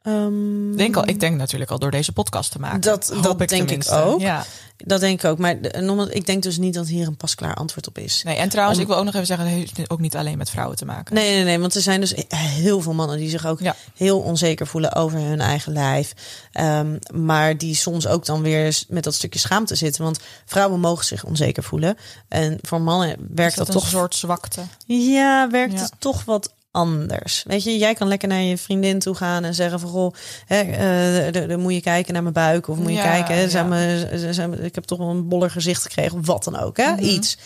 Ehm, 0.03 0.71
Ik 0.73 0.79
denk, 0.79 0.97
al, 0.97 1.09
ik 1.09 1.21
denk 1.21 1.37
natuurlijk 1.37 1.71
al 1.71 1.79
door 1.79 1.91
deze 1.91 2.13
podcast 2.13 2.51
te 2.53 2.59
maken. 2.59 2.81
Dat- 2.81 3.13
dat 3.23 3.39
denk 3.49 3.71
ik 3.71 3.91
ook. 3.93 4.21
Ja. 4.21 4.45
Dat 4.85 5.01
denk 5.01 5.23
ik 5.23 5.31
ook. 5.31 5.39
Maar 5.39 5.61
de- 5.61 5.81
nogmaals, 5.81 6.09
ik 6.09 6.27
denk 6.27 6.43
dus 6.43 6.59
niet 6.59 6.75
dat 6.75 6.89
hier 6.89 7.07
een 7.07 7.17
pasklaar 7.17 7.55
antwoord 7.55 7.87
op 7.89 7.99
is. 7.99 8.23
Nee, 8.23 8.37
en 8.37 8.49
trouwens, 8.49 8.77
Om- 8.79 8.83
ik 8.85 8.89
wil 8.91 8.99
ook 8.99 9.05
nog 9.05 9.15
even 9.15 9.27
zeggen, 9.27 9.47
het 9.47 9.77
heeft 9.77 9.91
ook 9.91 10.01
niet 10.01 10.17
alleen 10.17 10.39
met 10.39 10.51
vrouwen 10.51 10.77
te 10.77 10.85
maken. 10.85 11.15
Nee, 11.15 11.35
nee, 11.35 11.45
nee. 11.45 11.59
Want 11.59 11.75
er 11.75 11.81
zijn 11.81 12.01
dus 12.01 12.15
heel 12.35 12.81
veel 12.81 12.93
mannen 12.95 13.17
die 13.19 13.29
zich 13.31 13.47
ook 13.47 13.61
Ja. 13.61 13.77
heel 13.95 14.21
onzeker 14.21 14.67
voelen 14.67 14.95
over 14.95 15.19
hun 15.19 15.41
eigen 15.41 15.73
lijf. 15.73 16.13
Ehm, 16.53 16.97
maar 17.15 17.57
die 17.59 17.75
soms 17.75 18.07
ook 18.07 18.25
dan 18.27 18.43
weer 18.43 18.83
met 18.89 19.05
dat 19.05 19.15
stukje 19.15 19.39
schaamte 19.39 19.75
zitten. 19.75 20.03
Want 20.05 20.19
vrouwen 20.47 20.81
mogen 20.81 21.05
zich 21.05 21.25
onzeker 21.25 21.63
voelen. 21.63 21.97
En 22.29 22.59
voor 22.63 22.81
mannen 22.81 23.09
werkt 23.35 23.51
Is 23.51 23.57
dat, 23.59 23.67
dat, 23.67 23.75
een 23.75 23.81
toch 23.81 23.91
soort 23.91 24.15
zwakte? 24.15 24.61
Ja, 24.87 25.51
werkt 25.51 25.73
Ja. 25.73 25.81
het 25.81 25.93
toch 25.99 26.25
wat 26.25 26.53
anders. 26.71 27.43
Weet 27.47 27.63
je, 27.63 27.79
jij 27.79 27.95
kan 27.95 28.09
lekker 28.09 28.29
naar 28.29 28.41
je 28.41 28.59
vriendin 28.59 28.99
toe 28.99 29.15
gaan 29.15 29.45
en 29.45 29.55
zeggen 29.55 29.81
van 29.81 29.91
goh, 29.91 30.15
hè, 30.47 30.61
eh, 30.61 31.49
dan 31.49 31.61
moet 31.61 31.73
je 31.75 31.81
kijken 31.81 32.13
naar 32.13 32.23
mijn 32.23 32.35
buik 32.35 32.69
of 32.69 32.77
moet 32.77 32.87
je 32.89 32.93
Ja, 32.93 33.03
kijken, 33.03 33.35
hè, 33.35 33.41
ja. 33.41 33.49
zijn 33.49 33.69
me, 33.69 34.07
ze- 34.19 34.33
zijn 34.33 34.51
me- 34.51 34.57
ik 34.57 34.75
heb 34.75 34.85
toch 34.85 34.99
wel 34.99 35.09
een 35.09 35.29
boller 35.29 35.51
gezicht 35.51 35.83
gekregen 35.83 36.19
of 36.19 36.27
wat 36.27 36.45
dan 36.45 36.59
ook, 36.59 36.77
hè, 36.77 36.93
Mhm. 36.93 37.03
iets. 37.05 37.39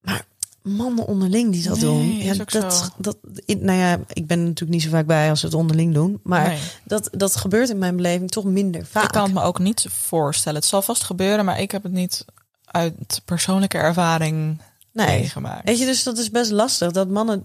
Maar 0.00 0.24
mannen 0.62 1.06
onderling 1.06 1.52
die 1.52 1.62
dat 1.62 1.72
Nee, 1.80 1.84
doen, 1.84 2.16
ja, 2.16 2.34
dat, 2.34 2.74
zo. 2.74 2.88
dat, 2.98 3.16
nou 3.46 3.78
ja, 3.78 3.98
ik 4.12 4.26
ben 4.26 4.38
er 4.38 4.44
natuurlijk 4.44 4.70
niet 4.72 4.82
zo 4.82 4.90
vaak 4.90 5.06
bij 5.06 5.30
als 5.30 5.40
ze 5.40 5.46
het 5.46 5.54
onderling 5.54 5.94
doen, 5.94 6.20
maar 6.22 6.48
Nee. 6.48 6.58
dat, 6.84 7.08
dat 7.12 7.36
gebeurt 7.36 7.68
in 7.68 7.78
mijn 7.78 7.96
beleving 7.96 8.30
toch 8.30 8.44
minder 8.44 8.86
vaak. 8.86 9.04
Ik 9.04 9.10
kan 9.10 9.22
het 9.24 9.32
me 9.34 9.42
ook 9.42 9.58
niet 9.58 9.86
voorstellen. 9.90 10.58
Het 10.60 10.68
zal 10.68 10.82
vast 10.82 11.02
gebeuren, 11.04 11.44
maar 11.44 11.60
ik 11.60 11.70
heb 11.70 11.82
het 11.82 11.92
niet 11.92 12.24
uit 12.64 13.22
persoonlijke 13.24 13.78
ervaring 13.78 14.60
nee. 14.92 15.06
meegemaakt. 15.06 15.64
Weet 15.64 15.78
je, 15.78 15.84
dus 15.84 16.02
dat 16.02 16.18
is 16.18 16.30
best 16.30 16.50
lastig 16.50 16.90
dat 16.90 17.08
mannen 17.08 17.44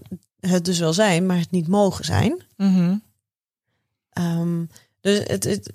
het 0.50 0.64
dus 0.64 0.78
wel 0.78 0.92
zijn, 0.92 1.26
maar 1.26 1.38
het 1.38 1.50
niet 1.50 1.68
mogen 1.68 2.04
zijn. 2.04 2.42
Mhm. 2.56 2.96
Ehm, 4.10 4.64
dus 5.00 5.18
het, 5.26 5.44
het, 5.44 5.72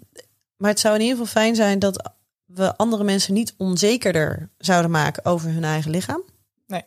maar 0.57 0.69
het 0.69 0.79
zou 0.79 0.95
in 0.95 1.01
ieder 1.01 1.17
geval 1.17 1.41
fijn 1.41 1.55
zijn 1.55 1.79
dat 1.79 2.11
we 2.45 2.77
andere 2.77 3.03
mensen 3.03 3.33
niet 3.33 3.53
onzekerder 3.57 4.49
zouden 4.57 4.91
maken 4.91 5.25
over 5.25 5.49
hun 5.49 5.63
eigen 5.63 5.91
lichaam. 5.91 6.21
Nee. 6.67 6.83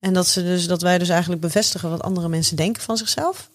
En 0.00 0.12
dat, 0.12 0.26
ze 0.26 0.42
dus, 0.42 0.66
dat 0.66 0.82
wij 0.82 0.98
dus 0.98 1.08
eigenlijk 1.08 1.40
bevestigen 1.40 1.90
wat 1.90 2.02
andere 2.02 2.28
mensen 2.28 2.56
denken 2.56 2.82
van 2.82 2.96
zichzelf. 2.96 3.50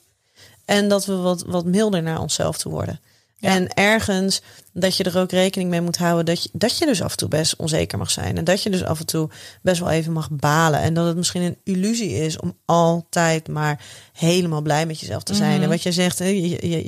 En 0.65 0.87
dat 0.87 1.05
we 1.05 1.15
wat, 1.15 1.41
wat 1.41 1.65
milder 1.65 2.01
naar 2.03 2.19
onszelf 2.19 2.57
toe 2.57 2.71
worden. 2.71 2.99
Ja. 3.39 3.49
En 3.49 3.73
ergens 3.73 4.41
dat 4.73 4.97
je 4.97 5.03
er 5.03 5.17
ook 5.17 5.31
rekening 5.31 5.69
mee 5.69 5.81
moet 5.81 5.97
houden 5.97 6.25
dat 6.25 6.43
je, 6.43 6.49
dat 6.53 6.77
je 6.77 6.85
dus 6.85 7.01
af 7.01 7.11
en 7.11 7.17
toe 7.17 7.27
best 7.27 7.55
onzeker 7.55 7.97
mag 7.97 8.11
zijn. 8.11 8.37
En 8.37 8.43
dat 8.43 8.63
je 8.63 8.69
dus 8.69 8.83
af 8.83 8.99
en 8.99 9.05
toe 9.05 9.29
best 9.61 9.79
wel 9.79 9.89
even 9.89 10.13
mag 10.13 10.29
balen. 10.31 10.79
En 10.79 10.93
dat 10.93 11.07
het 11.07 11.15
misschien 11.15 11.41
een 11.41 11.57
illusie 11.63 12.13
is 12.13 12.39
om 12.39 12.57
altijd 12.65 13.47
maar 13.47 13.81
helemaal 14.13 14.61
blij 14.61 14.85
met 14.85 14.99
jezelf 14.99 15.23
te 15.23 15.33
zijn. 15.35 15.53
Mhm. 15.53 15.63
En 15.63 15.69
wat 15.69 15.83
jij 15.83 15.91
zegt, 15.91 16.21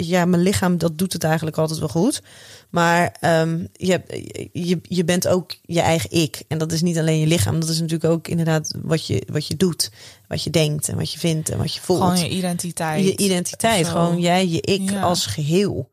ja, 0.06 0.26
mijn 0.26 0.42
lichaam 0.42 0.78
dat 0.78 0.98
doet 0.98 1.14
het 1.14 1.24
eigenlijk 1.24 1.58
altijd 1.58 1.80
wel 1.80 1.88
goed. 1.88 2.22
Maar 2.70 3.16
ehm, 3.20 3.66
je, 3.74 4.02
je, 4.54 4.80
je 4.82 5.04
bent 5.04 5.28
ook 5.28 5.56
je 5.62 5.82
eigen 5.82 6.12
ik. 6.12 6.44
En 6.48 6.58
dat 6.58 6.72
is 6.72 6.82
niet 6.82 6.98
alleen 6.98 7.20
je 7.20 7.28
lichaam. 7.28 7.60
Dat 7.60 7.70
is 7.70 7.80
natuurlijk 7.80 8.14
ook 8.14 8.28
inderdaad 8.28 8.74
wat 8.82 9.08
je, 9.08 9.24
wat 9.32 9.48
je 9.48 9.56
doet. 9.56 9.92
Wat 10.28 10.44
je 10.44 10.50
denkt 10.50 10.90
en 10.90 10.98
wat 10.98 11.12
je 11.12 11.20
vindt 11.20 11.50
en 11.50 11.58
wat 11.58 11.74
je 11.74 11.82
voelt. 11.82 12.02
Gewoon 12.02 12.20
je 12.20 12.30
identiteit. 12.30 13.06
je 13.06 13.18
identiteit. 13.18 13.88
Gewoon 13.88 14.20
jij, 14.20 14.48
je 14.48 14.62
ik 14.62 14.90
Ja. 14.90 15.02
als 15.02 15.26
geheel. 15.26 15.90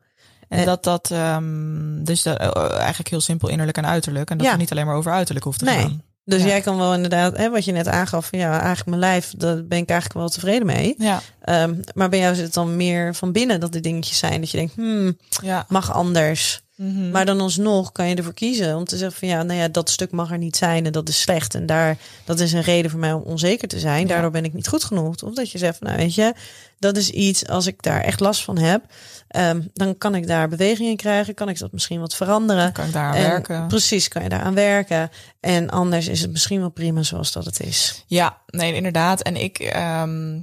En 0.49 0.59
Eh, 0.59 0.65
dat 0.65 0.83
dat, 0.83 1.11
ehm, 1.11 2.03
dus 2.03 2.21
dat, 2.23 2.37
eh, 2.39 2.77
eigenlijk 2.77 3.09
heel 3.09 3.21
simpel 3.21 3.49
innerlijk 3.49 3.77
en 3.77 3.85
uiterlijk. 3.87 4.29
En 4.29 4.37
dat 4.37 4.45
Ja. 4.45 4.51
het 4.51 4.61
niet 4.61 4.71
alleen 4.71 4.85
maar 4.85 4.95
over 4.95 5.11
uiterlijk 5.11 5.45
hoeft 5.45 5.59
te 5.59 5.65
Nee. 5.65 5.77
gaan. 5.79 6.03
Dus 6.25 6.41
Ja. 6.41 6.47
jij 6.47 6.61
kan 6.61 6.77
wel 6.77 6.93
inderdaad, 6.93 7.37
hè, 7.37 7.49
wat 7.49 7.65
je 7.65 7.71
net 7.71 7.87
aangaf, 7.87 8.25
van 8.29 8.39
ja, 8.39 8.51
eigenlijk 8.51 8.85
mijn 8.85 8.99
lijf, 8.99 9.33
daar 9.37 9.55
ben 9.65 9.77
ik 9.77 9.89
eigenlijk 9.89 10.19
wel 10.19 10.29
tevreden 10.29 10.65
mee. 10.65 10.95
Ja, 10.97 11.21
Ehm, 11.41 11.75
maar 11.93 12.09
bij 12.09 12.19
jou 12.19 12.35
zit 12.35 12.43
het 12.45 12.53
dan 12.53 12.75
meer 12.75 13.15
van 13.15 13.31
binnen 13.31 13.59
dat 13.59 13.71
die 13.71 13.81
dingetjes 13.81 14.17
zijn. 14.17 14.39
Dat 14.39 14.51
je 14.51 14.57
denkt, 14.57 14.75
hmm, 14.75 15.17
ja. 15.41 15.65
mag 15.67 15.93
anders. 15.93 16.61
Mhm. 16.79 17.09
Maar 17.09 17.25
dan 17.25 17.41
alsnog 17.41 17.91
kan 17.91 18.09
je 18.09 18.15
ervoor 18.15 18.33
kiezen 18.33 18.75
om 18.75 18.83
te 18.83 18.97
zeggen 18.97 19.19
van 19.19 19.27
ja, 19.27 19.43
nou 19.43 19.59
ja, 19.59 19.67
dat 19.67 19.89
stuk 19.89 20.11
mag 20.11 20.31
er 20.31 20.37
niet 20.37 20.55
zijn 20.55 20.85
en 20.85 20.91
dat 20.91 21.09
is 21.09 21.21
slecht. 21.21 21.55
En 21.55 21.65
daar, 21.65 21.97
dat 22.25 22.39
is 22.39 22.53
een 22.53 22.61
reden 22.61 22.91
voor 22.91 22.99
mij 22.99 23.13
om 23.13 23.21
onzeker 23.21 23.67
te 23.67 23.79
zijn. 23.79 24.01
Ja. 24.01 24.07
Daardoor 24.07 24.31
ben 24.31 24.45
ik 24.45 24.53
niet 24.53 24.67
goed 24.67 24.83
genoeg. 24.83 25.23
Of 25.23 25.33
dat 25.33 25.51
je 25.51 25.57
zegt 25.57 25.77
van 25.77 25.87
nou 25.87 25.99
weet 25.99 26.15
je, 26.15 26.33
dat 26.77 26.97
is 26.97 27.09
iets, 27.09 27.47
als 27.47 27.67
ik 27.67 27.81
daar 27.81 28.01
echt 28.01 28.19
last 28.19 28.43
van 28.43 28.57
heb, 28.57 28.83
ehm, 29.27 29.61
dan 29.73 29.97
kan 29.97 30.15
ik 30.15 30.27
daar 30.27 30.49
beweging 30.49 30.89
in 30.89 30.97
krijgen. 30.97 31.33
Kan 31.33 31.49
ik 31.49 31.59
dat 31.59 31.71
misschien 31.71 31.99
wat 31.99 32.15
veranderen. 32.15 32.71
kan 32.71 32.85
ik 32.85 32.93
daar 32.93 33.13
aan 33.13 33.21
werken. 33.21 33.67
Precies, 33.67 34.07
kan 34.07 34.23
je 34.23 34.29
daaraan 34.29 34.55
werken. 34.55 35.09
En 35.39 35.69
anders 35.69 36.07
is 36.07 36.21
het 36.21 36.31
misschien 36.31 36.59
wel 36.59 36.69
prima 36.69 37.03
zoals 37.03 37.31
dat 37.31 37.45
het 37.45 37.59
is. 37.59 38.03
Ja, 38.07 38.37
nee, 38.47 38.73
inderdaad. 38.73 39.21
En 39.21 39.35
ik, 39.35 39.59
ehm, 39.59 40.39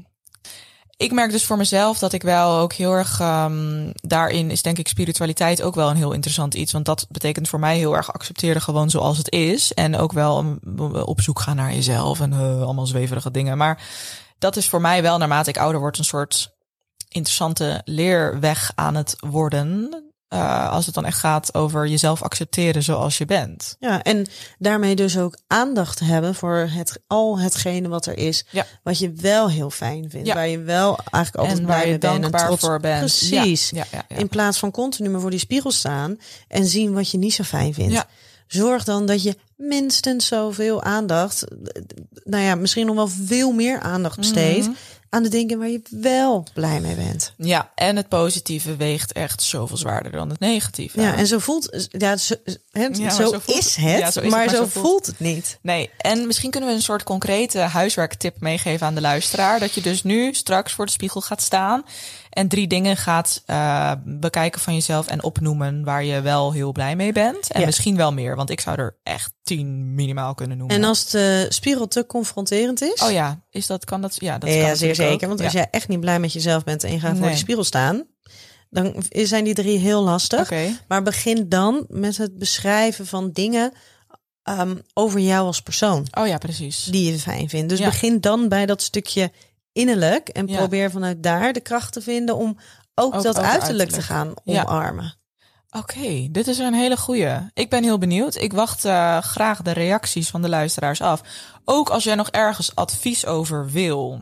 ik 0.96 1.12
merk 1.12 1.30
dus 1.30 1.44
voor 1.44 1.56
mezelf 1.56 1.98
dat 1.98 2.12
ik 2.12 2.22
wel 2.22 2.58
ook 2.58 2.72
heel 2.72 2.92
erg 2.92 3.20
ehm, 3.20 3.90
daarin 3.92 4.50
is 4.50 4.62
denk 4.62 4.78
ik 4.78 4.88
spiritualiteit 4.88 5.62
ook 5.62 5.74
wel 5.74 5.90
een 5.90 5.96
heel 5.96 6.12
interessant 6.12 6.54
iets. 6.54 6.72
Want 6.72 6.84
dat 6.84 7.06
betekent 7.10 7.48
voor 7.48 7.58
mij 7.58 7.76
heel 7.76 7.96
erg 7.96 8.12
accepteren 8.12 8.62
gewoon 8.62 8.90
zoals 8.90 9.18
het 9.18 9.30
is. 9.30 9.74
En 9.74 9.96
ook 9.96 10.12
wel 10.12 10.38
um, 10.38 10.78
op 10.92 11.20
zoek 11.20 11.40
gaan 11.40 11.56
naar 11.56 11.74
jezelf 11.74 12.20
en 12.20 12.32
uh, 12.32 12.62
allemaal 12.62 12.86
zweverige 12.86 13.30
dingen. 13.30 13.56
Maar 13.56 13.82
dat 14.38 14.56
is 14.56 14.68
voor 14.68 14.80
mij 14.80 15.02
wel 15.02 15.18
naarmate 15.18 15.50
ik 15.50 15.58
ouder 15.58 15.80
word 15.80 15.98
een 15.98 16.04
soort 16.04 16.54
interessante 17.08 17.80
leerweg 17.84 18.72
aan 18.74 18.94
het 18.94 19.16
worden. 19.20 19.90
Uh, 20.34 20.70
als 20.70 20.86
het 20.86 20.94
dan 20.94 21.04
echt 21.04 21.18
gaat 21.18 21.54
over 21.54 21.86
jezelf 21.86 22.22
accepteren 22.22 22.82
zoals 22.82 23.18
je 23.18 23.24
bent. 23.24 23.76
Ja, 23.78 24.02
en 24.02 24.26
daarmee 24.58 24.96
dus 24.96 25.18
ook 25.18 25.38
aandacht 25.46 26.00
hebben 26.00 26.34
voor 26.34 26.68
het, 26.70 27.00
al 27.06 27.38
hetgene 27.38 27.88
wat 27.88 28.06
er 28.06 28.16
is. 28.18 28.44
Ja. 28.50 28.66
Wat 28.82 28.98
je 28.98 29.12
wel 29.12 29.50
heel 29.50 29.70
fijn 29.70 30.10
vindt. 30.10 30.26
Ja. 30.26 30.34
Waar 30.34 30.48
je 30.48 30.58
wel 30.58 30.98
eigenlijk 30.98 31.36
altijd 31.36 31.58
en 31.58 31.64
blij 31.64 31.86
mee 31.88 31.98
bent. 31.98 32.24
en 32.24 32.30
trots 32.30 32.60
voor 32.60 32.80
bent. 32.80 32.98
Precies. 32.98 33.70
Ja, 33.70 33.84
In 34.08 34.28
plaats 34.28 34.58
van 34.58 34.70
continu 34.70 35.08
maar 35.08 35.20
voor 35.20 35.30
die 35.30 35.38
spiegel 35.38 35.70
staan 35.70 36.18
en 36.48 36.66
zien 36.66 36.92
wat 36.94 37.10
je 37.10 37.18
niet 37.18 37.34
zo 37.34 37.42
fijn 37.42 37.74
vindt. 37.74 38.06
Zorg 38.46 38.84
dan 38.84 39.06
dat 39.06 39.22
je 39.22 39.36
minstens 39.56 40.26
zoveel 40.26 40.82
aandacht, 40.82 41.44
nou 42.24 42.42
ja, 42.42 42.54
misschien 42.54 42.86
nog 42.86 42.94
wel 42.94 43.08
veel 43.08 43.52
meer 43.52 43.80
aandacht 43.80 44.16
besteedt 44.16 44.66
Mhm. 44.66 44.74
Aan 45.16 45.22
de 45.22 45.28
dingen 45.28 45.58
waar 45.58 45.68
je 45.68 45.80
wel 45.90 46.46
blij 46.54 46.80
mee 46.80 46.94
bent. 46.94 47.32
Ja, 47.36 47.70
en 47.74 47.96
het 47.96 48.08
positieve 48.08 48.76
weegt 48.76 49.12
echt 49.12 49.42
zoveel 49.42 49.76
zwaarder 49.76 50.12
dan 50.12 50.30
het 50.30 50.40
negatieve. 50.40 51.00
Ja, 51.00 51.14
en 51.16 51.26
zo 51.26 51.38
voelt, 51.38 51.86
ja, 51.90 52.16
zo, 52.16 52.34
het, 52.44 52.58
Ja, 52.72 53.02
maar 53.02 53.10
zo, 53.12 53.22
zo 53.30 53.38
voelt 53.38 53.58
is 53.58 53.76
het. 53.76 53.84
het, 53.84 53.98
Ja, 53.98 54.10
zo 54.10 54.20
is 54.20 54.24
het, 54.24 54.24
maar, 54.24 54.30
maar 54.30 54.48
zo, 54.48 54.56
zo 54.56 54.66
voelt- 54.66 54.86
voelt 54.86 55.06
het 55.06 55.20
niet. 55.20 55.58
Nee, 55.62 55.90
en 55.98 56.26
misschien 56.26 56.50
kunnen 56.50 56.68
we 56.68 56.74
een 56.74 56.82
soort 56.82 57.02
concrete 57.02 57.58
huiswerktip 57.58 58.40
meegeven 58.40 58.86
aan 58.86 58.94
de 58.94 59.00
luisteraar. 59.00 59.60
Dat 59.60 59.72
je 59.74 59.80
dus 59.80 60.02
nu 60.02 60.34
straks 60.34 60.72
voor 60.72 60.86
de 60.86 60.92
spiegel 60.92 61.20
gaat 61.20 61.42
staan 61.42 61.84
en 62.36 62.48
drie 62.48 62.66
dingen 62.66 62.96
gaat 62.96 63.42
uh, 63.46 63.92
bekijken 64.04 64.60
van 64.60 64.74
jezelf 64.74 65.06
en 65.06 65.22
opnoemen 65.22 65.84
waar 65.84 66.04
je 66.04 66.20
wel 66.20 66.52
heel 66.52 66.72
blij 66.72 66.96
mee 66.96 67.12
bent. 67.12 67.50
En 67.50 67.60
Ja. 67.60 67.66
misschien 67.66 67.96
wel 67.96 68.12
meer, 68.12 68.36
want 68.36 68.50
ik 68.50 68.60
zou 68.60 68.78
er 68.78 68.96
echt 69.02 69.32
tien 69.42 69.94
minimaal 69.94 70.34
kunnen 70.34 70.58
noemen. 70.58 70.76
En 70.76 70.84
als 70.84 71.10
de 71.10 71.46
spiegel 71.48 71.88
te 71.88 72.06
confronterend 72.06 72.82
is, 72.82 73.02
Oh 73.02 73.10
ja, 73.10 73.40
is 73.50 73.66
dat, 73.66 73.84
kan 73.84 74.00
dat? 74.00 74.16
Ja, 74.18 74.38
dat 74.38 74.50
ja, 74.52 74.66
kan 74.66 74.76
zeer 74.76 74.94
zeker. 74.94 75.12
ook. 75.14 75.20
Want 75.20 75.38
Ja. 75.38 75.44
als 75.44 75.54
jij 75.54 75.68
echt 75.70 75.88
niet 75.88 76.00
blij 76.00 76.20
met 76.20 76.32
jezelf 76.32 76.64
bent 76.64 76.84
en 76.84 76.92
je 76.92 77.00
gaat 77.00 77.16
voor 77.18 77.28
de 77.30 77.36
spiegel 77.36 77.64
staan, 77.64 78.04
dan 78.70 78.94
zijn 79.10 79.44
die 79.44 79.54
drie 79.54 79.78
heel 79.78 80.02
lastig. 80.02 80.52
Maar 80.88 81.02
begin 81.02 81.48
dan 81.48 81.84
met 81.88 82.16
het 82.16 82.38
beschrijven 82.38 83.06
van 83.06 83.30
dingen 83.32 83.72
ehm, 84.42 84.76
over 84.94 85.20
jou 85.20 85.46
als 85.46 85.62
persoon 85.62 86.06
oh 86.12 86.26
ja, 86.26 86.38
precies. 86.38 86.84
die 86.84 87.12
je 87.12 87.18
fijn 87.18 87.48
vindt. 87.48 87.68
Dus 87.68 87.78
Ja. 87.78 87.84
begin 87.84 88.20
dan 88.20 88.48
bij 88.48 88.66
dat 88.66 88.82
stukje 88.82 89.30
innerlijk 89.76 90.28
en 90.28 90.46
Ja. 90.46 90.56
probeer 90.56 90.90
vanuit 90.90 91.22
daar 91.22 91.52
de 91.52 91.60
kracht 91.60 91.92
te 91.92 92.00
vinden 92.00 92.36
om 92.36 92.58
ook, 92.94 93.14
Ook- 93.14 93.22
dat 93.22 93.38
ook 93.38 93.44
uiterlijk, 93.44 93.90
te 93.90 94.02
gaan 94.02 94.34
Ja. 94.44 94.62
omarmen. 94.62 95.14
Oké, 95.70 96.28
dit 96.30 96.46
is 96.46 96.58
een 96.58 96.74
hele 96.74 96.96
goeie. 96.96 97.36
Ik 97.54 97.70
ben 97.70 97.82
heel 97.82 97.98
benieuwd. 97.98 98.34
Ik 98.34 98.52
wacht 98.52 98.84
uh, 98.84 99.18
graag 99.18 99.62
de 99.62 99.70
reacties 99.70 100.28
van 100.28 100.42
de 100.42 100.48
luisteraars 100.48 101.00
af. 101.00 101.20
Ook 101.64 101.88
als 101.90 102.04
jij 102.04 102.14
nog 102.14 102.30
ergens 102.30 102.74
advies 102.74 103.26
over 103.26 103.70
wil, 103.70 104.20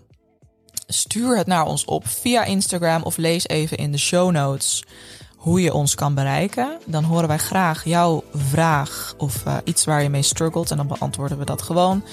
stuur 0.86 1.36
het 1.36 1.46
naar 1.46 1.66
ons 1.66 1.84
op 1.84 2.06
via 2.08 2.44
Instagram 2.44 3.02
of 3.02 3.16
lees 3.16 3.48
even 3.48 3.76
in 3.76 3.92
de 3.92 3.98
show 3.98 4.30
notes 4.30 4.84
hoe 5.36 5.60
je 5.62 5.72
ons 5.74 5.94
kan 5.94 6.14
bereiken. 6.14 6.78
Dan 6.84 7.04
horen 7.04 7.28
wij 7.28 7.38
graag 7.38 7.84
jouw 7.84 8.24
vraag 8.34 9.14
of 9.18 9.44
uh, 9.46 9.56
iets 9.64 9.84
waar 9.84 10.02
je 10.02 10.08
mee 10.08 10.22
struggelt 10.22 10.70
en 10.70 10.76
dan 10.76 10.86
beantwoorden 10.86 11.38
we 11.38 11.44
dat 11.44 11.62
gewoon 11.62 12.04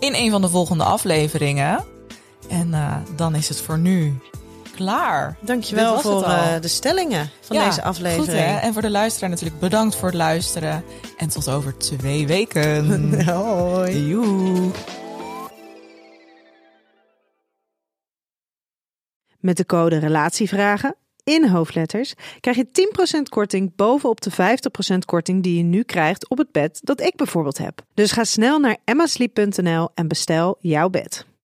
in 0.00 0.14
een 0.14 0.30
van 0.30 0.40
de 0.40 0.48
volgende 0.48 0.84
afleveringen. 0.84 1.84
En 2.48 2.68
uh, 2.68 2.96
dan 3.16 3.34
is 3.34 3.48
het 3.48 3.60
voor 3.60 3.78
nu 3.78 4.18
klaar. 4.74 5.36
Dankjewel 5.40 6.00
voor 6.00 6.22
uh, 6.22 6.60
de 6.60 6.68
stellingen 6.68 7.30
van 7.40 7.56
Ja, 7.56 7.68
deze 7.68 7.82
aflevering. 7.82 8.26
Goed, 8.26 8.36
hè? 8.36 8.56
En 8.56 8.72
voor 8.72 8.82
de 8.82 8.90
luisteraar 8.90 9.30
natuurlijk 9.30 9.60
bedankt 9.60 9.96
voor 9.96 10.08
het 10.08 10.16
luisteren. 10.16 10.84
En 11.16 11.28
tot 11.28 11.48
over 11.48 11.78
twee 11.78 12.26
weken. 12.26 13.24
Hoi. 13.34 14.06
Joe. 14.06 14.70
Met 19.40 19.56
de 19.56 19.66
code 19.66 19.98
Relatievragen 19.98 20.96
in 21.24 21.48
hoofdletters 21.48 22.14
krijg 22.40 22.56
je 22.56 22.66
10% 23.18 23.22
korting 23.28 23.72
bovenop 23.76 24.20
de 24.20 24.32
50% 24.94 24.98
korting 25.04 25.42
die 25.42 25.56
je 25.56 25.62
nu 25.62 25.82
krijgt 25.82 26.28
op 26.28 26.38
het 26.38 26.52
bed 26.52 26.80
dat 26.82 27.00
ik 27.00 27.16
bijvoorbeeld 27.16 27.58
heb. 27.58 27.82
Dus 27.94 28.12
ga 28.12 28.24
snel 28.24 28.58
naar 28.58 28.76
emmasleep.nl 28.84 29.88
en 29.94 30.08
bestel 30.08 30.56
jouw 30.60 30.88
bed. 30.88 31.26